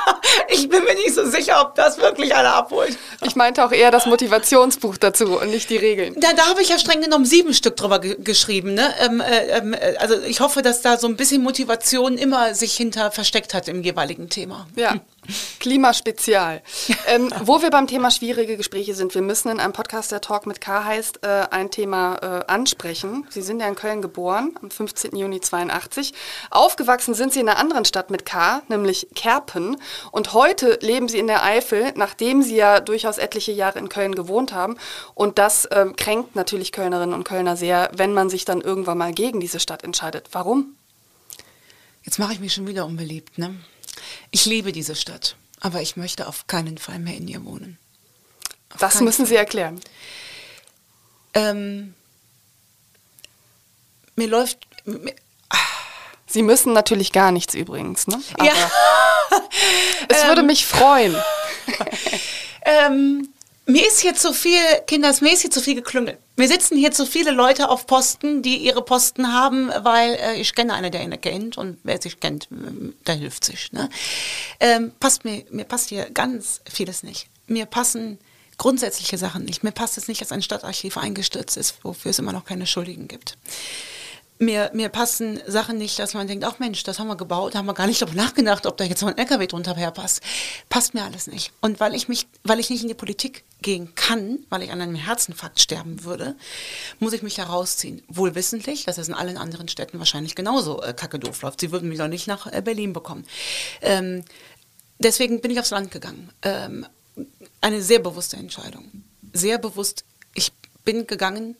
ich 0.48 0.68
bin 0.68 0.84
mir 0.84 0.94
nicht 0.94 1.14
so 1.14 1.26
sicher, 1.28 1.60
ob 1.60 1.74
das 1.74 1.98
wirklich 1.98 2.34
einer 2.34 2.54
abholt. 2.54 2.96
Ich 3.22 3.36
meinte 3.36 3.64
auch 3.64 3.72
eher 3.72 3.90
das 3.90 4.06
Motivationsbuch 4.06 4.96
dazu 4.96 5.38
und 5.40 5.50
nicht 5.50 5.70
die 5.70 5.76
Regeln. 5.76 6.14
Da, 6.20 6.32
da 6.32 6.46
habe 6.46 6.62
ich 6.62 6.68
ja 6.68 6.78
streng 6.78 7.00
genommen 7.00 7.24
sieben 7.24 7.54
Stück 7.54 7.76
drüber 7.76 7.98
ge 7.98 8.16
geschrieben. 8.20 8.74
Ne? 8.74 8.94
Ähm, 9.00 9.20
äh, 9.20 9.46
ähm, 9.48 9.74
äh, 9.74 9.96
also 9.98 10.20
ich 10.22 10.40
hoffe, 10.40 10.62
dass 10.62 10.82
da 10.82 10.98
so 10.98 11.06
ein 11.06 11.16
bisschen 11.16 11.42
Motivation 11.42 12.16
immer 12.16 12.54
sich 12.54 12.74
hinter 12.74 13.10
versteckt 13.10 13.54
hat 13.54 13.68
im 13.68 13.82
jeweiligen 13.82 14.28
Thema. 14.28 14.66
Ja. 14.76 14.94
Klimaspezial. 15.60 16.62
ähm, 17.06 17.32
wo 17.42 17.62
wir 17.62 17.70
beim 17.70 17.86
Thema 17.86 18.10
schwierige 18.10 18.56
Gespräche 18.56 18.94
sind, 18.94 19.14
wir 19.14 19.22
müssen 19.22 19.48
in 19.48 19.60
einem 19.60 19.72
Podcast, 19.72 20.12
der 20.12 20.20
Talk 20.20 20.46
mit 20.46 20.60
K 20.60 20.84
heißt, 20.84 21.24
äh, 21.24 21.46
ein 21.50 21.70
Thema 21.70 22.16
äh, 22.16 22.52
ansprechen. 22.52 23.26
Sie 23.30 23.42
sind 23.42 23.60
ja 23.60 23.68
in 23.68 23.74
Köln 23.74 24.02
geboren, 24.02 24.58
am 24.62 24.70
15. 24.70 25.16
Juni 25.16 25.40
82. 25.40 26.12
Aufgewachsen 26.50 27.14
sind 27.14 27.32
Sie 27.32 27.40
in 27.40 27.48
einer 27.48 27.58
anderen 27.58 27.84
Stadt 27.84 28.10
mit 28.10 28.24
K, 28.24 28.62
nämlich 28.68 29.08
Kerpen. 29.14 29.76
Und 30.12 30.32
heute 30.32 30.78
leben 30.82 31.08
Sie 31.08 31.18
in 31.18 31.26
der 31.26 31.44
Eifel, 31.44 31.92
nachdem 31.96 32.42
Sie 32.42 32.56
ja 32.56 32.80
durchaus 32.80 33.18
etliche 33.18 33.52
Jahre 33.52 33.78
in 33.78 33.88
Köln 33.88 34.14
gewohnt 34.14 34.52
haben. 34.52 34.76
Und 35.14 35.38
das 35.38 35.64
äh, 35.66 35.86
kränkt 35.96 36.36
natürlich 36.36 36.72
Kölnerinnen 36.72 37.14
und 37.14 37.24
Kölner 37.24 37.56
sehr, 37.56 37.90
wenn 37.96 38.12
man 38.12 38.30
sich 38.30 38.44
dann 38.44 38.60
irgendwann 38.60 38.98
mal 38.98 39.12
gegen 39.12 39.40
diese 39.40 39.60
Stadt 39.60 39.84
entscheidet. 39.84 40.28
Warum? 40.32 40.76
Jetzt 42.02 42.18
mache 42.18 42.34
ich 42.34 42.40
mich 42.40 42.52
schon 42.52 42.66
wieder 42.66 42.84
unbeliebt, 42.84 43.38
ne? 43.38 43.56
Ich 44.30 44.46
liebe 44.46 44.72
diese 44.72 44.94
Stadt, 44.94 45.36
aber 45.60 45.80
ich 45.82 45.96
möchte 45.96 46.26
auf 46.26 46.46
keinen 46.46 46.78
Fall 46.78 46.98
mehr 46.98 47.16
in 47.16 47.28
ihr 47.28 47.44
wohnen. 47.44 47.78
Auf 48.72 48.80
das 48.80 49.00
müssen 49.00 49.26
Fall. 49.26 49.26
Sie 49.26 49.36
erklären. 49.36 49.80
Ähm, 51.34 51.94
mir 54.16 54.28
läuft. 54.28 54.58
Mir, 54.84 55.14
Sie 56.26 56.42
müssen 56.42 56.72
natürlich 56.72 57.12
gar 57.12 57.30
nichts 57.30 57.54
übrigens, 57.54 58.08
ne? 58.08 58.20
Aber 58.34 58.44
ja. 58.44 58.52
es 60.08 60.22
ähm, 60.22 60.28
würde 60.28 60.42
mich 60.42 60.66
freuen. 60.66 61.14
ähm, 62.64 63.28
mir 63.66 63.86
ist 63.86 64.00
hier 64.00 64.14
zu 64.14 64.32
viel, 64.32 64.60
Kinders, 64.86 65.20
mir 65.20 65.32
ist 65.32 65.42
hier 65.42 65.50
zu 65.50 65.60
viel 65.60 65.74
geklüngelt. 65.74 66.18
Mir 66.36 66.48
sitzen 66.48 66.76
hier 66.76 66.92
zu 66.92 67.06
viele 67.06 67.30
Leute 67.30 67.68
auf 67.68 67.86
Posten, 67.86 68.42
die 68.42 68.56
ihre 68.56 68.82
Posten 68.82 69.32
haben, 69.32 69.70
weil 69.82 70.14
äh, 70.14 70.34
ich 70.40 70.54
kenne 70.54 70.74
einen, 70.74 70.90
der 70.90 71.02
ihn 71.02 71.20
kennt 71.20 71.56
und 71.56 71.78
wer 71.82 72.00
sich 72.00 72.20
kennt, 72.20 72.48
der 73.06 73.14
hilft 73.14 73.44
sich. 73.44 73.72
Ne? 73.72 73.88
Ähm, 74.60 74.92
passt 75.00 75.24
mir, 75.24 75.44
mir 75.50 75.64
passt 75.64 75.88
hier 75.88 76.10
ganz 76.10 76.60
vieles 76.70 77.02
nicht. 77.02 77.28
Mir 77.46 77.66
passen 77.66 78.18
grundsätzliche 78.58 79.18
Sachen 79.18 79.44
nicht. 79.44 79.64
Mir 79.64 79.72
passt 79.72 79.98
es 79.98 80.08
nicht, 80.08 80.20
dass 80.20 80.32
ein 80.32 80.42
Stadtarchiv 80.42 80.96
eingestürzt 80.96 81.56
ist, 81.56 81.76
wofür 81.82 82.10
es 82.10 82.18
immer 82.18 82.32
noch 82.32 82.44
keine 82.44 82.66
Schuldigen 82.66 83.08
gibt 83.08 83.36
mir, 84.38 84.70
mir 84.74 84.88
passen 84.88 85.40
Sachen 85.46 85.78
nicht, 85.78 85.98
dass 85.98 86.14
man 86.14 86.26
denkt, 86.26 86.44
ach 86.44 86.58
Mensch, 86.58 86.82
das 86.82 86.98
haben 86.98 87.06
wir 87.06 87.16
gebaut, 87.16 87.54
da 87.54 87.58
haben 87.58 87.66
wir 87.66 87.74
gar 87.74 87.86
nicht 87.86 88.02
darüber 88.02 88.16
nachgedacht, 88.16 88.66
ob 88.66 88.76
da 88.76 88.84
jetzt 88.84 89.02
mal 89.02 89.12
ein 89.12 89.18
LKW 89.18 89.46
drunter 89.46 89.76
herpasst. 89.76 90.20
Passt 90.68 90.94
mir 90.94 91.04
alles 91.04 91.26
nicht. 91.26 91.52
Und 91.60 91.80
weil 91.80 91.94
ich 91.94 92.08
mich, 92.08 92.26
weil 92.42 92.58
ich 92.58 92.70
nicht 92.70 92.82
in 92.82 92.88
die 92.88 92.94
Politik 92.94 93.44
gehen 93.62 93.94
kann, 93.94 94.40
weil 94.50 94.62
ich 94.62 94.72
an 94.72 94.80
einem 94.80 94.96
Herzinfarkt 94.96 95.60
sterben 95.60 96.04
würde, 96.04 96.34
muss 96.98 97.12
ich 97.12 97.22
mich 97.22 97.38
herausziehen. 97.38 98.02
Wohl 98.08 98.34
wissentlich, 98.34 98.84
dass 98.84 98.98
es 98.98 99.08
in 99.08 99.14
allen 99.14 99.36
anderen 99.36 99.68
Städten 99.68 99.98
wahrscheinlich 99.98 100.34
genauso 100.34 100.82
äh, 100.82 100.92
kacke 100.92 101.18
doof 101.18 101.42
läuft. 101.42 101.60
Sie 101.60 101.70
würden 101.70 101.88
mich 101.88 101.98
doch 101.98 102.08
nicht 102.08 102.26
nach 102.26 102.52
äh, 102.52 102.60
Berlin 102.60 102.92
bekommen. 102.92 103.24
Ähm, 103.80 104.24
deswegen 104.98 105.40
bin 105.40 105.50
ich 105.50 105.60
aufs 105.60 105.70
Land 105.70 105.90
gegangen. 105.90 106.30
Ähm, 106.42 106.86
eine 107.60 107.80
sehr 107.82 108.00
bewusste 108.00 108.36
Entscheidung. 108.36 109.04
Sehr 109.32 109.58
bewusst. 109.58 110.04
Ich 110.34 110.52
bin 110.84 111.06
gegangen, 111.06 111.56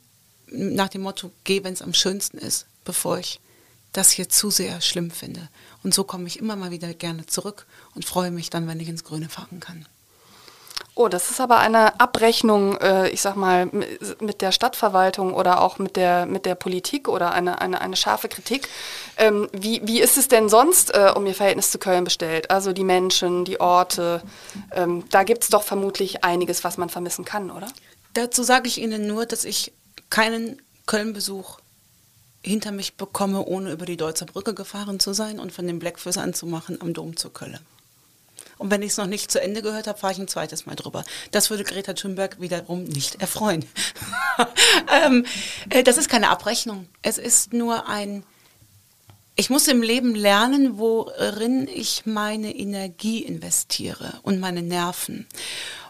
nach 0.49 0.88
dem 0.88 1.03
Motto, 1.03 1.30
geh, 1.45 1.64
wenn 1.64 1.72
es 1.72 1.82
am 1.82 1.95
schönsten 1.95 2.38
ist, 2.38 2.66
bevor 2.84 3.18
ich 3.18 3.40
das 3.92 4.11
hier 4.11 4.28
zu 4.28 4.51
sehr 4.51 4.80
schlimm 4.80 5.11
finde. 5.11 5.49
Und 5.82 5.95
so 5.95 6.05
komme 6.05 6.26
ich 6.26 6.38
immer 6.38 6.57
mal 6.57 6.70
wieder 6.70 6.92
gerne 6.95 7.26
zurück 7.26 7.66
und 7.95 8.05
freue 8.05 8.30
mich 8.30 8.51
dann, 8.51 8.66
wenn 8.66 8.80
ich 8.80 8.88
ins 8.88 9.05
Grüne 9.05 9.28
fahren 9.28 9.61
kann. 9.61 9.86
Oh, 10.97 11.09
das 11.09 11.30
ist 11.30 11.40
aber 11.40 11.59
eine 11.59 11.99
Abrechnung, 11.99 12.76
äh, 12.76 13.09
ich 13.09 13.20
sag 13.20 13.34
mal, 13.34 13.68
mit 14.20 14.40
der 14.40 14.53
Stadtverwaltung 14.53 15.34
oder 15.34 15.61
auch 15.61 15.78
mit 15.78 15.97
der, 15.97 16.24
mit 16.24 16.47
der 16.47 16.55
Politik 16.55 17.09
oder 17.09 17.32
eine, 17.32 17.61
eine, 17.61 17.80
eine 17.80 17.97
scharfe 17.97 18.28
Kritik. 18.28 18.68
Ähm, 19.16 19.49
wie, 19.53 19.80
wie 19.84 20.01
ist 20.01 20.16
es 20.16 20.28
denn 20.28 20.49
sonst 20.49 20.95
äh, 20.95 21.12
um 21.14 21.26
Ihr 21.26 21.34
Verhältnis 21.34 21.72
zu 21.72 21.78
Köln 21.78 22.05
bestellt? 22.05 22.51
Also 22.51 22.72
die 22.72 22.84
Menschen, 22.84 23.45
die 23.45 23.59
Orte, 23.59 24.22
ähm, 24.72 25.05
da 25.11 25.24
gibt 25.24 25.42
es 25.42 25.51
doch 25.51 25.64
vermutlich 25.64 26.22
einiges, 26.22 26.62
was 26.62 26.78
man 26.78 26.90
vermissen 26.90 27.24
kann, 27.24 27.51
oder? 27.51 27.66
Dazu 28.12 28.45
sage 28.45 28.68
ich 28.68 28.80
Ihnen 28.80 29.09
nur, 29.09 29.26
dass 29.26 29.45
ich 29.45 29.72
keinen 30.11 30.61
Köln-Besuch 30.86 31.61
hinter 32.42 32.72
mich 32.72 32.96
bekomme, 32.96 33.44
ohne 33.44 33.72
über 33.72 33.86
die 33.86 33.96
Deutzer 33.96 34.26
Brücke 34.26 34.55
gefahren 34.55 35.00
zu 35.00 35.12
sein 35.14 35.40
und 35.40 35.52
von 35.52 35.66
den 35.66 35.78
Blackfish 35.78 36.18
anzumachen 36.18 36.80
am 36.80 36.92
Dom 36.92 37.16
zu 37.16 37.30
Köln. 37.30 37.59
Und 38.59 38.70
wenn 38.70 38.82
ich 38.82 38.92
es 38.92 38.96
noch 38.96 39.07
nicht 39.07 39.30
zu 39.30 39.40
Ende 39.40 39.62
gehört 39.62 39.86
habe, 39.86 39.98
fahre 39.98 40.12
ich 40.12 40.18
ein 40.18 40.28
zweites 40.28 40.66
Mal 40.66 40.76
drüber. 40.76 41.05
Das 41.32 41.50
würde 41.50 41.64
Greta 41.64 41.94
Thunberg 41.94 42.40
wiederum 42.40 42.84
nicht 42.84 43.20
erfreuen. 43.20 43.64
ähm, 45.05 45.26
äh, 45.70 45.82
das 45.82 45.96
ist 45.96 46.09
keine 46.09 46.30
Abrechnung. 46.30 46.86
Es 47.02 47.18
ist 47.18 47.52
nur 47.52 47.88
ein, 47.88 48.22
ich 49.34 49.50
muss 49.50 49.66
im 49.66 49.82
Leben 49.82 50.14
lernen, 50.14 50.78
worin 50.78 51.66
ich 51.66 52.07
meine 52.07 52.55
Energie 52.55 53.24
investiere 53.24 54.20
und 54.22 54.38
meine 54.38 54.62
Nerven. 54.62 55.26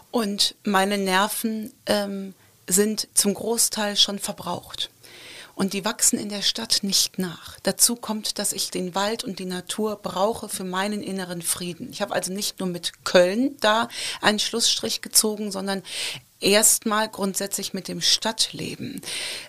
Und 0.09 0.55
meine 0.63 0.97
Nerven 0.97 1.71
ähm, 1.85 2.33
sind 2.67 3.07
zum 3.13 3.33
Großteil 3.33 3.95
schon 3.95 4.19
verbraucht. 4.19 4.89
Und 5.55 5.71
die 5.71 5.85
wachsen 5.85 6.19
in 6.19 6.27
der 6.27 6.41
Stadt 6.41 6.79
nicht 6.81 7.17
nach. 7.17 7.57
Dazu 7.63 7.95
kommt, 7.95 8.39
dass 8.39 8.51
ich 8.51 8.71
den 8.71 8.93
Wald 8.93 9.23
und 9.23 9.39
die 9.39 9.45
Natur 9.45 9.95
brauche 9.95 10.49
für 10.49 10.65
meinen 10.65 11.01
inneren 11.01 11.41
Frieden. 11.41 11.89
Ich 11.91 12.01
habe 12.01 12.13
also 12.13 12.33
nicht 12.33 12.59
nur 12.59 12.67
mit 12.67 13.05
Köln 13.05 13.55
da 13.61 13.87
einen 14.21 14.39
Schlussstrich 14.39 15.01
gezogen, 15.01 15.51
sondern 15.51 15.81
erstmal 16.45 17.09
grundsätzlich 17.09 17.73
mit 17.73 17.87
dem 17.87 18.01
Stadtleben. 18.01 19.01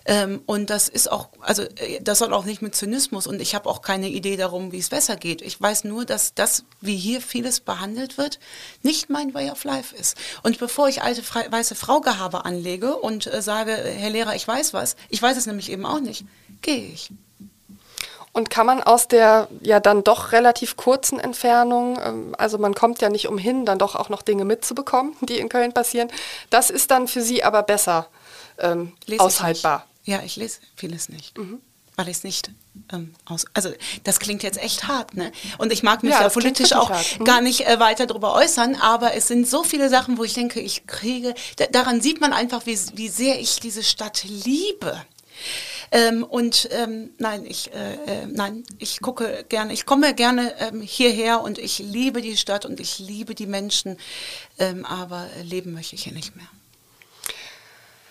Ähm, 0.05 0.41
und 0.45 0.69
das 0.69 0.89
ist 0.89 1.11
auch, 1.11 1.29
also 1.39 1.63
äh, 1.63 2.01
das 2.01 2.19
soll 2.19 2.33
auch 2.33 2.45
nicht 2.45 2.61
mit 2.61 2.75
Zynismus 2.75 3.27
und 3.27 3.41
ich 3.41 3.55
habe 3.55 3.69
auch 3.69 3.81
keine 3.81 4.09
Idee 4.09 4.35
darum, 4.35 4.71
wie 4.71 4.79
es 4.79 4.89
besser 4.89 5.15
geht. 5.15 5.41
Ich 5.41 5.61
weiß 5.61 5.83
nur, 5.83 6.05
dass 6.05 6.33
das, 6.33 6.63
wie 6.81 6.97
hier 6.97 7.21
vieles 7.21 7.59
behandelt 7.59 8.17
wird, 8.17 8.39
nicht 8.81 9.09
mein 9.09 9.33
Way 9.33 9.51
of 9.51 9.63
Life 9.63 9.95
ist. 9.95 10.17
Und 10.43 10.57
bevor 10.57 10.89
ich 10.89 11.03
alte 11.03 11.23
Fre 11.23 11.45
weiße 11.49 11.75
Fraugehabe 11.75 12.45
anlege 12.45 12.95
und 12.97 13.27
äh, 13.27 13.41
sage, 13.41 13.73
Herr 13.73 14.09
Lehrer, 14.09 14.35
ich 14.35 14.47
weiß 14.47 14.73
was, 14.73 14.95
ich 15.09 15.21
weiß 15.21 15.37
es 15.37 15.45
nämlich 15.45 15.71
eben 15.71 15.85
auch 15.85 15.99
nicht, 15.99 16.25
gehe 16.61 16.87
ich. 16.87 17.11
Und 18.37 18.51
kann 18.51 18.67
man 18.67 18.83
aus 18.83 19.07
der 19.07 19.47
ja 19.61 19.79
dann 19.79 20.03
doch 20.03 20.31
relativ 20.31 20.77
kurzen 20.77 21.19
Entfernung, 21.19 21.97
ähm, 21.99 22.35
also 22.37 22.59
man 22.59 22.75
kommt 22.75 23.01
ja 23.01 23.09
nicht 23.09 23.27
umhin, 23.27 23.65
dann 23.65 23.79
doch 23.79 23.95
auch 23.95 24.09
noch 24.09 24.21
Dinge 24.21 24.45
mitzubekommen, 24.45 25.15
die 25.21 25.39
in 25.39 25.49
Köln 25.49 25.73
passieren. 25.73 26.11
Das 26.51 26.69
ist 26.69 26.91
dann 26.91 27.07
für 27.07 27.23
Sie 27.23 27.43
aber 27.43 27.63
besser 27.63 28.07
ähm, 28.59 28.93
aushaltbar. 29.17 29.87
Ich 30.03 30.13
ja, 30.13 30.21
ich 30.21 30.35
lese 30.35 30.59
vieles 30.75 31.09
nicht. 31.09 31.35
Mhm. 31.35 31.59
Weil 31.95 32.09
ich 32.09 32.17
es 32.17 32.23
nicht 32.23 32.51
ähm, 32.93 33.15
aus. 33.25 33.45
Also, 33.55 33.71
das 34.03 34.19
klingt 34.19 34.43
jetzt 34.43 34.61
echt 34.61 34.87
hart, 34.87 35.15
ne? 35.15 35.31
Und 35.57 35.73
ich 35.73 35.81
mag 35.81 36.03
mich 36.03 36.11
ja, 36.11 36.21
da 36.21 36.29
politisch 36.29 36.73
auch 36.73 36.91
mhm. 36.91 37.23
gar 37.23 37.41
nicht 37.41 37.65
äh, 37.65 37.79
weiter 37.79 38.05
darüber 38.05 38.35
äußern, 38.35 38.75
aber 38.75 39.15
es 39.15 39.27
sind 39.27 39.47
so 39.47 39.63
viele 39.63 39.89
Sachen, 39.89 40.19
wo 40.19 40.23
ich 40.23 40.35
denke, 40.35 40.59
ich 40.59 40.85
kriege. 40.85 41.33
daran 41.71 42.01
sieht 42.01 42.21
man 42.21 42.33
einfach, 42.33 42.67
wie, 42.67 42.77
wie 42.93 43.09
sehr 43.09 43.39
ich 43.39 43.59
diese 43.61 43.81
Stadt 43.81 44.25
liebe. 44.25 45.03
Ähm, 45.91 46.23
und 46.23 46.69
ähm, 46.71 47.11
nein, 47.17 47.45
ich, 47.45 47.73
äh, 47.73 47.93
äh, 47.93 48.25
nein, 48.27 48.63
ich 48.77 48.99
gucke 48.99 49.45
gerne, 49.47 49.73
ich 49.73 49.85
komme 49.85 50.13
gerne 50.13 50.53
ähm, 50.59 50.81
hierher 50.81 51.41
und 51.41 51.57
ich 51.57 51.79
liebe 51.79 52.21
die 52.21 52.37
Stadt 52.37 52.65
und 52.65 52.79
ich 52.79 52.99
liebe 52.99 53.35
die 53.35 53.47
Menschen, 53.47 53.97
ähm, 54.59 54.85
aber 54.85 55.27
leben 55.43 55.73
möchte 55.73 55.95
ich 55.95 56.03
hier 56.03 56.13
nicht 56.13 56.35
mehr. 56.35 56.47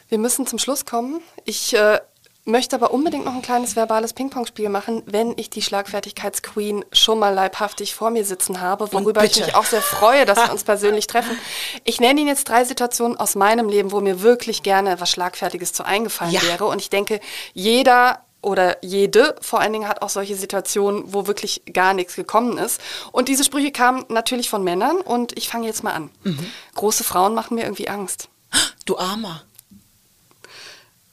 Wir 0.09 0.19
müssen 0.19 0.47
zum 0.47 0.59
Schluss 0.59 0.85
kommen. 0.85 1.21
Ich 1.45 1.75
äh, 1.75 2.01
möchte 2.47 2.77
aber 2.77 2.93
unbedingt 2.93 3.25
noch 3.25 3.35
ein 3.35 3.43
kleines 3.43 3.77
verbales 3.77 4.13
Ping-Pong-Spiel 4.13 4.69
machen, 4.69 5.03
wenn 5.07 5.35
ich 5.37 5.51
die 5.51 5.63
Schlagfertigkeitsqueen 5.63 6.85
schon 6.93 7.19
mal 7.19 7.35
leibhaftig 7.35 7.95
vor 7.95 8.11
mir 8.11 8.25
sitzen 8.25 8.61
habe, 8.61 8.93
worüber 8.93 9.25
ich 9.25 9.37
mich 9.37 9.55
auch 9.57 9.65
sehr 9.65 9.83
freue, 9.83 10.25
dass 10.25 10.39
wir 10.39 10.53
uns 10.53 10.65
persönlich 10.65 11.07
treffen. 11.09 11.37
Ich 11.85 12.01
nenne 12.01 12.21
Ihnen 12.21 12.29
jetzt 12.29 12.49
drei 12.49 12.65
Situationen 12.65 13.17
aus 13.19 13.35
meinem 13.35 13.69
Leben, 13.69 13.91
wo 13.93 14.01
mir 14.01 14.23
wirklich 14.23 14.63
gerne 14.63 15.01
was 15.01 15.11
Schlagfertiges 15.11 15.73
zu 15.73 15.85
eingefallen 15.85 16.33
Ja. 16.33 16.43
wäre. 16.43 16.67
Und 16.67 16.81
ich 16.81 16.89
denke, 16.89 17.21
jeder 17.53 18.21
oder 18.43 18.77
jede 18.85 19.35
vor 19.41 19.61
allen 19.61 19.73
Dingen 19.73 19.89
hat 19.89 20.03
auch 20.03 20.09
solche 20.09 20.37
Situationen, 20.37 21.13
wo 21.13 21.27
wirklich 21.27 21.63
gar 21.73 21.95
nichts 21.95 22.15
gekommen 22.15 22.59
ist. 22.59 22.81
Und 23.11 23.29
diese 23.29 23.43
Sprüche 23.43 23.73
kamen 23.73 24.05
natürlich 24.09 24.49
von 24.51 24.63
Männern 24.63 24.99
und 24.99 25.37
ich 25.37 25.49
fange 25.49 25.67
jetzt 25.67 25.83
mal 25.83 25.93
an. 25.95 26.11
Große 26.77 27.03
Frauen 27.03 27.35
machen 27.35 27.57
mir 27.57 27.65
irgendwie 27.65 27.89
Angst. 27.89 28.29
Du 28.85 28.97
Armer. 28.99 29.43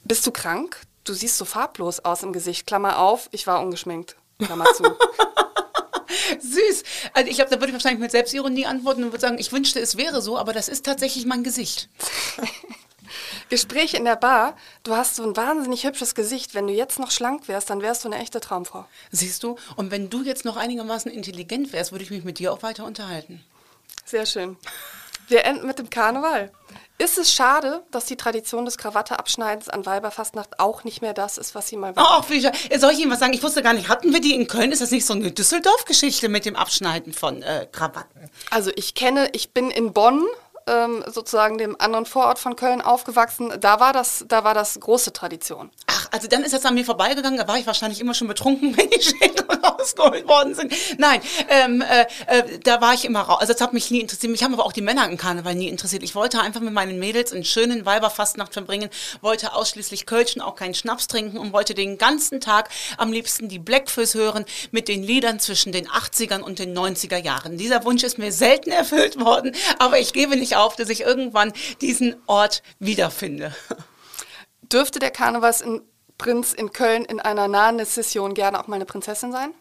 Bist 0.04 0.28
du 0.28 0.32
krank? 0.32 0.80
Du 1.04 1.14
siehst 1.14 1.38
so 1.38 1.46
farblos 1.46 2.00
aus 2.00 2.24
im 2.24 2.34
Gesicht. 2.34 2.66
Klammer 2.66 3.00
auf, 3.00 3.30
ich 3.32 3.46
war 3.48 3.62
ungeschminkt. 3.62 4.16
Klammer 4.40 4.66
zu. 4.74 4.84
Süß. 6.40 6.84
Also 7.14 7.30
ich 7.30 7.36
glaube, 7.36 7.50
da 7.52 7.58
würde 7.58 7.68
ich 7.68 7.74
wahrscheinlich 7.74 8.00
mit 8.00 8.12
Selbstironie 8.12 8.66
antworten 8.66 9.04
und 9.04 9.12
würde 9.12 9.22
sagen, 9.22 9.38
ich 9.38 9.52
wünschte, 9.52 9.80
es 9.80 9.98
wäre 9.98 10.22
so, 10.22 10.38
aber 10.38 10.54
das 10.54 10.70
ist 10.70 10.86
tatsächlich 10.86 11.26
mein 11.26 11.44
Gesicht. 11.44 11.90
Gespräch 13.50 13.94
in 13.94 14.06
der 14.06 14.16
Bar. 14.16 14.56
Du 14.84 14.96
hast 14.96 15.16
so 15.16 15.24
ein 15.24 15.36
wahnsinnig 15.36 15.86
hübsches 15.86 16.16
Gesicht. 16.16 16.56
Wenn 16.56 16.68
du 16.68 16.74
jetzt 16.74 17.00
noch 17.00 17.12
schlank 17.12 17.48
wärst, 17.48 17.70
dann 17.70 17.82
wärst 17.82 18.04
du 18.04 18.10
eine 18.10 18.20
echte 18.20 18.40
Traumfrau. 18.40 18.86
Siehst 19.12 19.44
du? 19.44 19.58
Und 19.76 19.92
wenn 19.92 20.10
du 20.10 20.24
jetzt 20.24 20.46
noch 20.46 20.58
einigermaßen 20.58 21.12
intelligent 21.12 21.74
wärst, 21.74 21.92
würde 21.92 22.04
ich 22.04 22.12
mich 22.12 22.24
mit 22.24 22.40
dir 22.40 22.54
auch 22.54 22.64
weiter 22.64 22.86
unterhalten. 22.86 23.44
Sehr 24.06 24.26
schön. 24.26 24.58
Wir 25.28 25.46
enden 25.46 25.68
mit 25.68 25.80
dem 25.80 25.90
Karneval. 25.90 26.52
Ist 27.04 27.18
es 27.18 27.34
schade, 27.34 27.84
dass 27.92 28.06
die 28.06 28.16
Tradition 28.16 28.64
des 28.64 28.78
Krawatteabschneidens 28.78 29.68
an 29.68 29.86
Weiberfastnacht 29.86 30.58
auch 30.62 30.86
nicht 30.86 31.02
mehr 31.02 31.14
das 31.14 31.38
ist, 31.38 31.54
was 31.54 31.68
sie 31.68 31.76
mal 31.76 31.94
war? 31.98 32.22
Ach, 32.22 32.30
wie 32.30 32.40
schön. 32.40 32.54
Soll 32.80 32.94
ich 32.94 33.00
Ihnen 33.00 33.12
was 33.12 33.20
sagen? 33.20 33.34
Ich 33.34 33.44
wusste 33.44 33.62
gar 33.62 33.74
nicht, 33.74 33.90
hatten 33.90 34.14
wir 34.14 34.22
die 34.22 34.34
in 34.34 34.48
Köln? 34.48 34.72
Ist 34.72 34.82
das 34.82 34.92
nicht 34.92 35.06
so 35.06 35.14
eine 35.14 35.30
Düsseldorf-Geschichte 35.30 36.30
mit 36.30 36.46
dem 36.46 36.56
Abschneiden 36.56 37.12
von 37.12 37.44
äh, 37.44 37.68
Krawatten? 37.70 38.30
Also 38.52 38.72
ich 38.78 38.96
kenne, 38.96 39.28
ich 39.34 39.52
bin 39.52 39.70
in 39.70 39.92
Bonn, 39.92 40.24
ähm, 40.66 41.04
sozusagen 41.08 41.58
dem 41.58 41.76
anderen 41.78 42.06
Vorort 42.06 42.40
von 42.40 42.56
Köln 42.56 42.82
aufgewachsen. 42.82 43.52
Da 43.60 43.82
war 43.82 43.92
das, 43.92 44.24
da 44.30 44.46
war 44.46 44.54
das 44.54 44.80
große 44.80 45.12
Tradition. 45.12 45.72
Ach, 45.88 46.08
also 46.12 46.30
dann 46.30 46.44
ist 46.44 46.54
das 46.54 46.64
an 46.64 46.74
mir 46.74 46.86
vorbeigegangen. 46.86 47.38
Da 47.38 47.50
war 47.50 47.58
ich 47.58 47.68
wahrscheinlich 47.68 48.00
immer 48.00 48.14
schon 48.14 48.30
betrunken, 48.30 48.78
wenn 48.78 48.90
die 48.90 49.02
Schädel 49.02 49.46
rausgeholt 49.84 50.28
worden 50.28 50.56
sind. 50.56 50.74
Nein, 50.98 51.22
ähm, 51.50 51.82
äh, 51.82 52.06
äh, 52.28 52.60
da 52.64 52.82
war 52.82 52.94
ich 52.94 53.06
immer 53.06 53.22
raus. 53.22 53.42
Also 53.42 53.54
das 53.54 53.62
hat 53.62 53.74
mich 53.74 53.92
nie 53.92 54.00
interessiert. 54.00 54.32
Mich 54.32 54.44
haben 54.44 54.54
aber 54.54 54.66
auch 54.66 54.74
die 54.74 54.82
Männer 54.82 55.08
im 55.08 55.18
Karneval 55.18 55.56
nie 55.56 55.68
interessiert. 55.68 56.04
Ich 56.04 56.16
wollte 56.16 56.40
einfach 56.40 56.62
mit 56.62 56.74
meinen 56.74 57.00
Mädels 57.00 57.34
einen 57.34 57.44
schönen 57.44 57.86
Weiberfastnacht 57.86 58.54
verbringen, 58.54 58.90
wollte 59.22 59.54
ausschließlich 59.54 60.06
Kölschen, 60.06 60.42
auch 60.42 60.56
keinen 60.56 60.74
Schnaps 60.74 61.08
trinken 61.08 61.38
und 61.38 61.54
wollte 61.54 61.74
den 61.74 61.98
ganzen 61.98 62.42
Tag 62.42 62.70
am 62.98 63.12
liebsten 63.12 63.50
die 63.50 63.60
Blackfoes 63.60 64.16
hören 64.16 64.46
mit 64.72 64.88
den 64.88 65.04
Liedern 65.04 65.40
zwischen 65.40 65.72
den 65.72 65.88
80ern 65.88 66.42
und 66.42 66.60
den 66.60 66.78
90er 66.78 67.18
Jahren. 67.18 67.58
Dieser 67.58 67.84
Wunsch 67.86 68.04
ist 68.04 68.18
mir 68.18 68.32
selten 68.32 68.72
erfüllt 68.72 69.20
worden, 69.20 69.56
aber 69.80 70.00
ich 70.00 70.14
gebe 70.14 70.36
nicht 70.36 70.56
auf, 70.56 70.76
dass 70.76 70.90
ich 70.90 71.02
irgendwann 71.02 71.54
diesen 71.82 72.16
Ort 72.28 72.64
wiederfinde. 72.80 73.54
Dürfte 74.62 75.00
der 75.00 75.12
Karnevalsprinz 75.12 76.54
in 76.54 76.72
Köln 76.72 77.06
in 77.06 77.20
einer 77.20 77.48
nahen 77.48 77.84
Session 77.86 78.34
gerne 78.34 78.60
auch 78.60 78.68
mal 78.68 78.76
eine 78.76 78.86
Prinzessin 78.86 79.32
sein? 79.32 79.54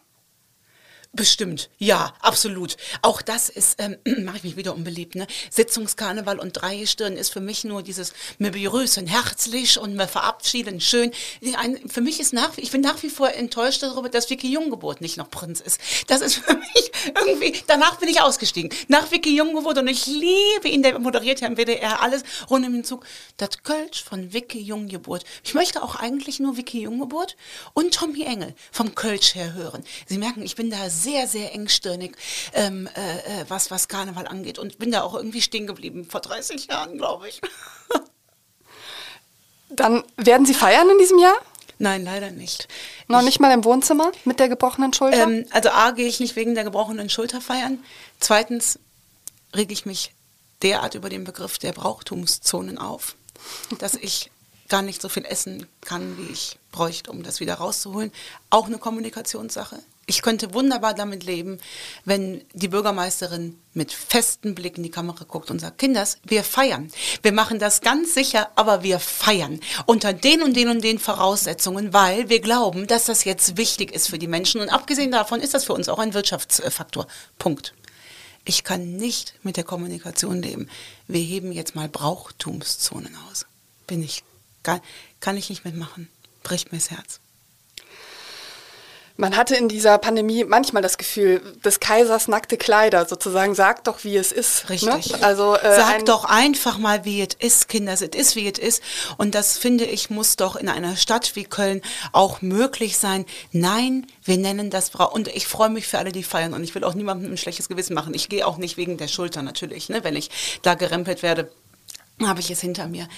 Bestimmt, 1.15 1.69
ja, 1.77 2.15
absolut. 2.21 2.79
Auch 3.03 3.21
das 3.21 3.51
ist, 3.51 3.77
ähm, 3.83 3.99
mache 4.25 4.39
ich 4.39 4.45
mich 4.45 4.57
wieder 4.57 4.75
unbeliebt, 4.75 5.15
ne? 5.15 5.27
Sitzungskarneval 5.51 6.39
und 6.39 6.53
Dreigestirn 6.55 7.19
ist 7.19 7.31
für 7.31 7.41
mich 7.41 7.65
nur 7.65 7.83
dieses, 7.83 8.15
wir 8.39 8.51
begrüßen 8.51 9.07
herzlich 9.07 9.79
und 9.79 9.95
wir 9.95 10.09
verabschieden 10.09 10.81
schön. 10.81 11.11
Ein, 11.59 11.87
für 11.87 12.01
mich 12.01 12.19
ist 12.19 12.33
nach, 12.33 12.57
ich 12.57 12.71
bin 12.71 12.81
nach 12.81 13.03
wie 13.03 13.11
vor 13.11 13.31
enttäuscht 13.31 13.83
darüber, 13.83 14.09
dass 14.09 14.31
Vicky 14.31 14.51
Junggeburt 14.51 15.03
nicht 15.03 15.19
noch 15.19 15.29
Prinz 15.29 15.61
ist. 15.61 15.79
Das 16.07 16.23
ist 16.23 16.37
für 16.47 16.55
mich 16.55 16.91
irgendwie, 17.27 17.63
danach 17.67 17.97
bin 17.97 18.09
ich 18.09 18.23
ausgestiegen. 18.23 18.71
Nach 18.89 19.11
Vicky 19.11 19.37
Junggeburt 19.37 19.77
und 19.77 19.89
ich 19.89 20.07
liebe 20.07 20.69
ihn, 20.69 20.83
der 20.83 20.99
moderiert 20.99 21.43
ja 21.43 21.47
im 21.47 21.59
WDR 21.59 22.01
alles 22.01 22.23
rund 22.49 22.67
um 22.67 22.73
den 22.73 22.85
Zug. 22.85 23.05
Das 23.37 23.63
Kölsch 23.63 24.03
von 24.03 24.33
Vicky 24.33 24.63
Junggeburt. 24.63 25.25
Ich 25.45 25.53
möchte 25.53 25.83
auch 25.83 25.97
eigentlich 25.97 26.41
nur 26.41 26.57
Vicky 26.57 26.81
Junggeburt 26.81 27.37
und 27.75 27.93
Tommy 27.93 28.23
Engel 28.23 28.55
vom 28.71 28.95
Kölsch 28.95 29.35
her 29.35 29.53
hören. 29.53 29.85
Sie 30.07 30.17
merken, 30.17 30.41
ich 30.41 30.57
bin 30.57 30.71
da 30.71 30.89
sehr, 30.89 31.02
sehr 31.27 31.53
engstirnig, 31.53 32.17
ähm, 32.53 32.89
äh, 32.95 33.41
äh, 33.41 33.45
was, 33.49 33.71
was 33.71 33.89
Karneval 33.89 34.27
angeht 34.27 34.59
und 34.59 34.79
bin 34.79 34.91
da 34.93 35.03
auch 35.03 35.15
irgendwie 35.15 35.43
stehen 35.43 35.67
geblieben, 35.67 36.07
vor 36.09 36.21
30 36.21 36.67
Jahren, 36.67 36.99
glaube 36.99 37.29
ich. 37.29 37.41
Dann 39.71 40.05
werden 40.17 40.47
Sie 40.47 40.55
feiern 40.55 40.89
in 40.91 40.99
diesem 40.99 41.19
Jahr? 41.19 41.37
Nein, 41.79 42.05
leider 42.05 42.31
nicht. 42.31 42.69
Noch 43.09 43.23
nicht 43.23 43.41
mal 43.41 43.53
im 43.53 43.65
Wohnzimmer 43.65 44.13
mit 44.25 44.39
der 44.39 44.49
gebrochenen 44.49 44.93
Schulter? 44.93 45.25
Ähm, 45.25 45.47
also 45.51 45.71
A, 45.71 45.91
gehe 45.91 46.07
ich 46.07 46.21
nicht 46.21 46.37
wegen 46.37 46.55
der 46.55 46.65
gebrochenen 46.65 47.11
Schulter 47.11 47.41
feiern. 47.41 47.83
Zweitens 48.21 48.79
reg 49.55 49.73
ich 49.73 49.85
mich 49.85 50.13
derart 50.63 50.95
über 50.95 51.09
den 51.09 51.25
Begriff 51.25 51.59
der 51.59 51.73
Brauchtumszonen 51.73 52.79
auf, 52.79 53.17
dass 53.79 53.95
ich 53.95 54.31
gar 54.69 54.83
nicht 54.83 55.03
so 55.03 55.09
viel 55.09 55.25
essen 55.25 55.67
kann, 55.81 56.17
wie 56.19 56.33
ich 56.33 56.59
bräuchte, 56.71 57.11
um 57.11 57.23
das 57.23 57.41
wieder 57.41 57.55
rauszuholen. 57.55 58.13
Auch 58.49 58.67
eine 58.67 58.79
Kommunikationssache. 58.79 59.83
Ich 60.13 60.21
könnte 60.21 60.53
wunderbar 60.53 60.93
damit 60.93 61.25
leben, 61.25 61.59
wenn 62.05 62.45
die 62.53 62.69
Bürgermeisterin 62.69 63.59
mit 63.73 63.93
festem 63.93 64.55
Blick 64.55 64.77
in 64.77 64.83
die 64.83 64.91
Kamera 64.91 65.25
guckt 65.25 65.51
und 65.51 65.59
sagt, 65.59 65.79
Kinders, 65.79 66.19
wir 66.23 66.45
feiern. 66.45 66.93
Wir 67.23 67.33
machen 67.33 67.59
das 67.59 67.81
ganz 67.81 68.13
sicher, 68.13 68.51
aber 68.55 68.83
wir 68.83 68.99
feiern. 68.99 69.59
Unter 69.87 70.13
den 70.13 70.43
und 70.43 70.55
den 70.55 70.69
und 70.69 70.85
den 70.85 70.99
Voraussetzungen, 70.99 71.95
weil 71.95 72.29
wir 72.29 72.41
glauben, 72.41 72.87
dass 72.87 73.07
das 73.07 73.25
jetzt 73.25 73.57
wichtig 73.57 73.91
ist 73.91 74.11
für 74.11 74.19
die 74.19 74.27
Menschen. 74.27 74.61
Und 74.61 74.69
abgesehen 74.69 75.13
davon 75.13 75.41
ist 75.41 75.55
das 75.55 75.65
für 75.65 75.73
uns 75.73 75.89
auch 75.89 75.99
ein 75.99 76.13
Wirtschaftsfaktor. 76.13 77.07
Punkt. 77.39 77.73
Ich 78.45 78.65
kann 78.65 78.97
nicht 78.97 79.33
mit 79.43 79.57
der 79.57 79.65
Kommunikation 79.65 80.43
leben. 80.43 80.69
Wir 81.09 81.23
heben 81.23 81.53
jetzt 81.53 81.75
mal 81.75 81.89
Brauchtumszonen 81.89 83.17
aus. 83.31 83.47
Bin 83.87 84.03
ich, 84.03 84.25
kann, 84.63 84.83
kann 85.21 85.39
ich 85.39 85.49
nicht 85.49 85.65
mitmachen. 85.65 86.11
Bricht 86.43 86.71
mir 86.71 86.77
das 86.77 86.91
Herz. 86.91 87.22
Man 89.17 89.37
hatte 89.37 89.55
in 89.57 89.69
dieser 89.69 89.99
Pandemie 89.99 90.45
manchmal 90.45 90.83
das 90.83 90.97
Gefühl, 90.97 91.41
des 91.65 91.81
Kaisers 91.81 92.29
nackte 92.29 92.57
Kleider 92.57 93.05
sozusagen. 93.07 93.55
Sagt 93.55 93.87
doch, 93.87 94.05
wie 94.05 94.17
es 94.17 94.33
ist. 94.33 94.71
Richtig. 94.71 95.13
Ne? 95.13 95.23
Also, 95.23 95.55
äh, 95.57 95.77
Sag 95.77 95.95
ein- 96.01 96.05
doch 96.07 96.25
einfach 96.25 96.79
mal, 96.79 97.05
wie 97.05 97.21
es 97.21 97.35
ist, 97.39 97.69
Kinder. 97.69 97.93
Es 97.93 98.01
ist, 98.01 98.37
wie 98.37 98.49
es 98.51 98.59
ist. 98.59 98.83
Und 99.19 99.35
das, 99.35 99.59
finde 99.59 99.85
ich, 99.85 100.09
muss 100.11 100.37
doch 100.37 100.57
in 100.57 100.69
einer 100.69 100.97
Stadt 100.97 101.37
wie 101.37 101.45
Köln 101.45 101.83
auch 102.13 102.41
möglich 102.43 102.97
sein. 102.97 103.27
Nein, 103.53 104.07
wir 104.25 104.39
nennen 104.39 104.71
das 104.71 104.91
Brauch. 104.91 105.13
Und 105.13 105.29
ich 105.29 105.47
freue 105.47 105.69
mich 105.71 105.87
für 105.87 105.99
alle, 105.99 106.11
die 106.13 106.23
feiern. 106.23 106.55
Und 106.55 106.65
ich 106.65 106.75
will 106.75 106.85
auch 106.85 106.95
niemandem 106.95 107.33
ein 107.33 107.37
schlechtes 107.39 107.69
Gewissen 107.69 107.95
machen. 107.95 108.15
Ich 108.15 108.29
gehe 108.29 108.47
auch 108.47 108.57
nicht 108.57 108.77
wegen 108.79 108.97
der 108.97 109.09
Schulter 109.09 109.43
natürlich. 109.43 109.89
Ne? 109.91 110.03
Wenn 110.05 110.17
ich 110.17 110.31
da 110.63 110.75
gerempelt 110.75 111.23
werde, 111.23 111.51
habe 112.23 112.41
ich 112.41 112.51
es 112.51 112.61
hinter 112.61 112.87
mir. 112.89 113.09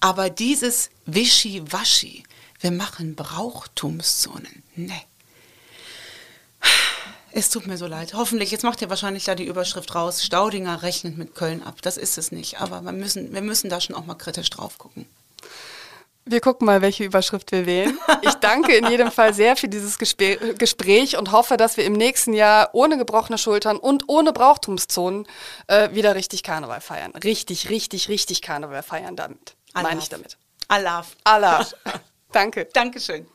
Aber 0.00 0.30
dieses 0.30 0.90
Wischi-Waschi, 1.06 2.22
wir 2.60 2.70
machen 2.70 3.14
Brauchtumszonen. 3.16 4.62
Nee. 4.76 5.02
Es 7.32 7.48
tut 7.50 7.66
mir 7.66 7.76
so 7.76 7.86
leid. 7.86 8.14
Hoffentlich, 8.14 8.50
jetzt 8.50 8.64
macht 8.64 8.82
ihr 8.82 8.90
wahrscheinlich 8.90 9.24
da 9.24 9.34
die 9.34 9.46
Überschrift 9.46 9.94
raus, 9.94 10.22
Staudinger 10.24 10.82
rechnet 10.82 11.16
mit 11.16 11.34
Köln 11.34 11.62
ab. 11.62 11.76
Das 11.82 11.96
ist 11.96 12.18
es 12.18 12.32
nicht. 12.32 12.60
Aber 12.60 12.82
wir 12.82 12.92
müssen, 12.92 13.32
wir 13.32 13.42
müssen 13.42 13.70
da 13.70 13.80
schon 13.80 13.94
auch 13.94 14.06
mal 14.06 14.14
kritisch 14.14 14.50
drauf 14.50 14.78
gucken. 14.78 15.06
Wir 16.26 16.40
gucken 16.40 16.66
mal, 16.66 16.82
welche 16.82 17.04
Überschrift 17.04 17.50
wir 17.50 17.66
wählen. 17.66 17.98
Ich 18.22 18.34
danke 18.34 18.76
in 18.76 18.86
jedem 18.88 19.10
Fall 19.10 19.32
sehr 19.32 19.56
für 19.56 19.68
dieses 19.68 19.98
Gespä 19.98 20.36
Gespräch 20.58 21.16
und 21.16 21.32
hoffe, 21.32 21.56
dass 21.56 21.76
wir 21.76 21.84
im 21.84 21.94
nächsten 21.94 22.34
Jahr 22.34 22.70
ohne 22.72 22.98
gebrochene 22.98 23.38
Schultern 23.38 23.78
und 23.78 24.04
ohne 24.08 24.32
Brauchtumszonen 24.32 25.26
äh, 25.66 25.92
wieder 25.92 26.14
richtig 26.14 26.42
Karneval 26.42 26.80
feiern. 26.80 27.12
Richtig, 27.12 27.70
richtig, 27.70 28.08
richtig 28.08 28.42
Karneval 28.42 28.82
feiern 28.82 29.16
damit. 29.16 29.56
Meine 29.72 29.98
ich 29.98 30.08
damit. 30.08 30.36
Allah. 30.68 31.04
Allah. 31.24 31.66
danke. 32.32 32.66
Dankeschön. 32.72 33.26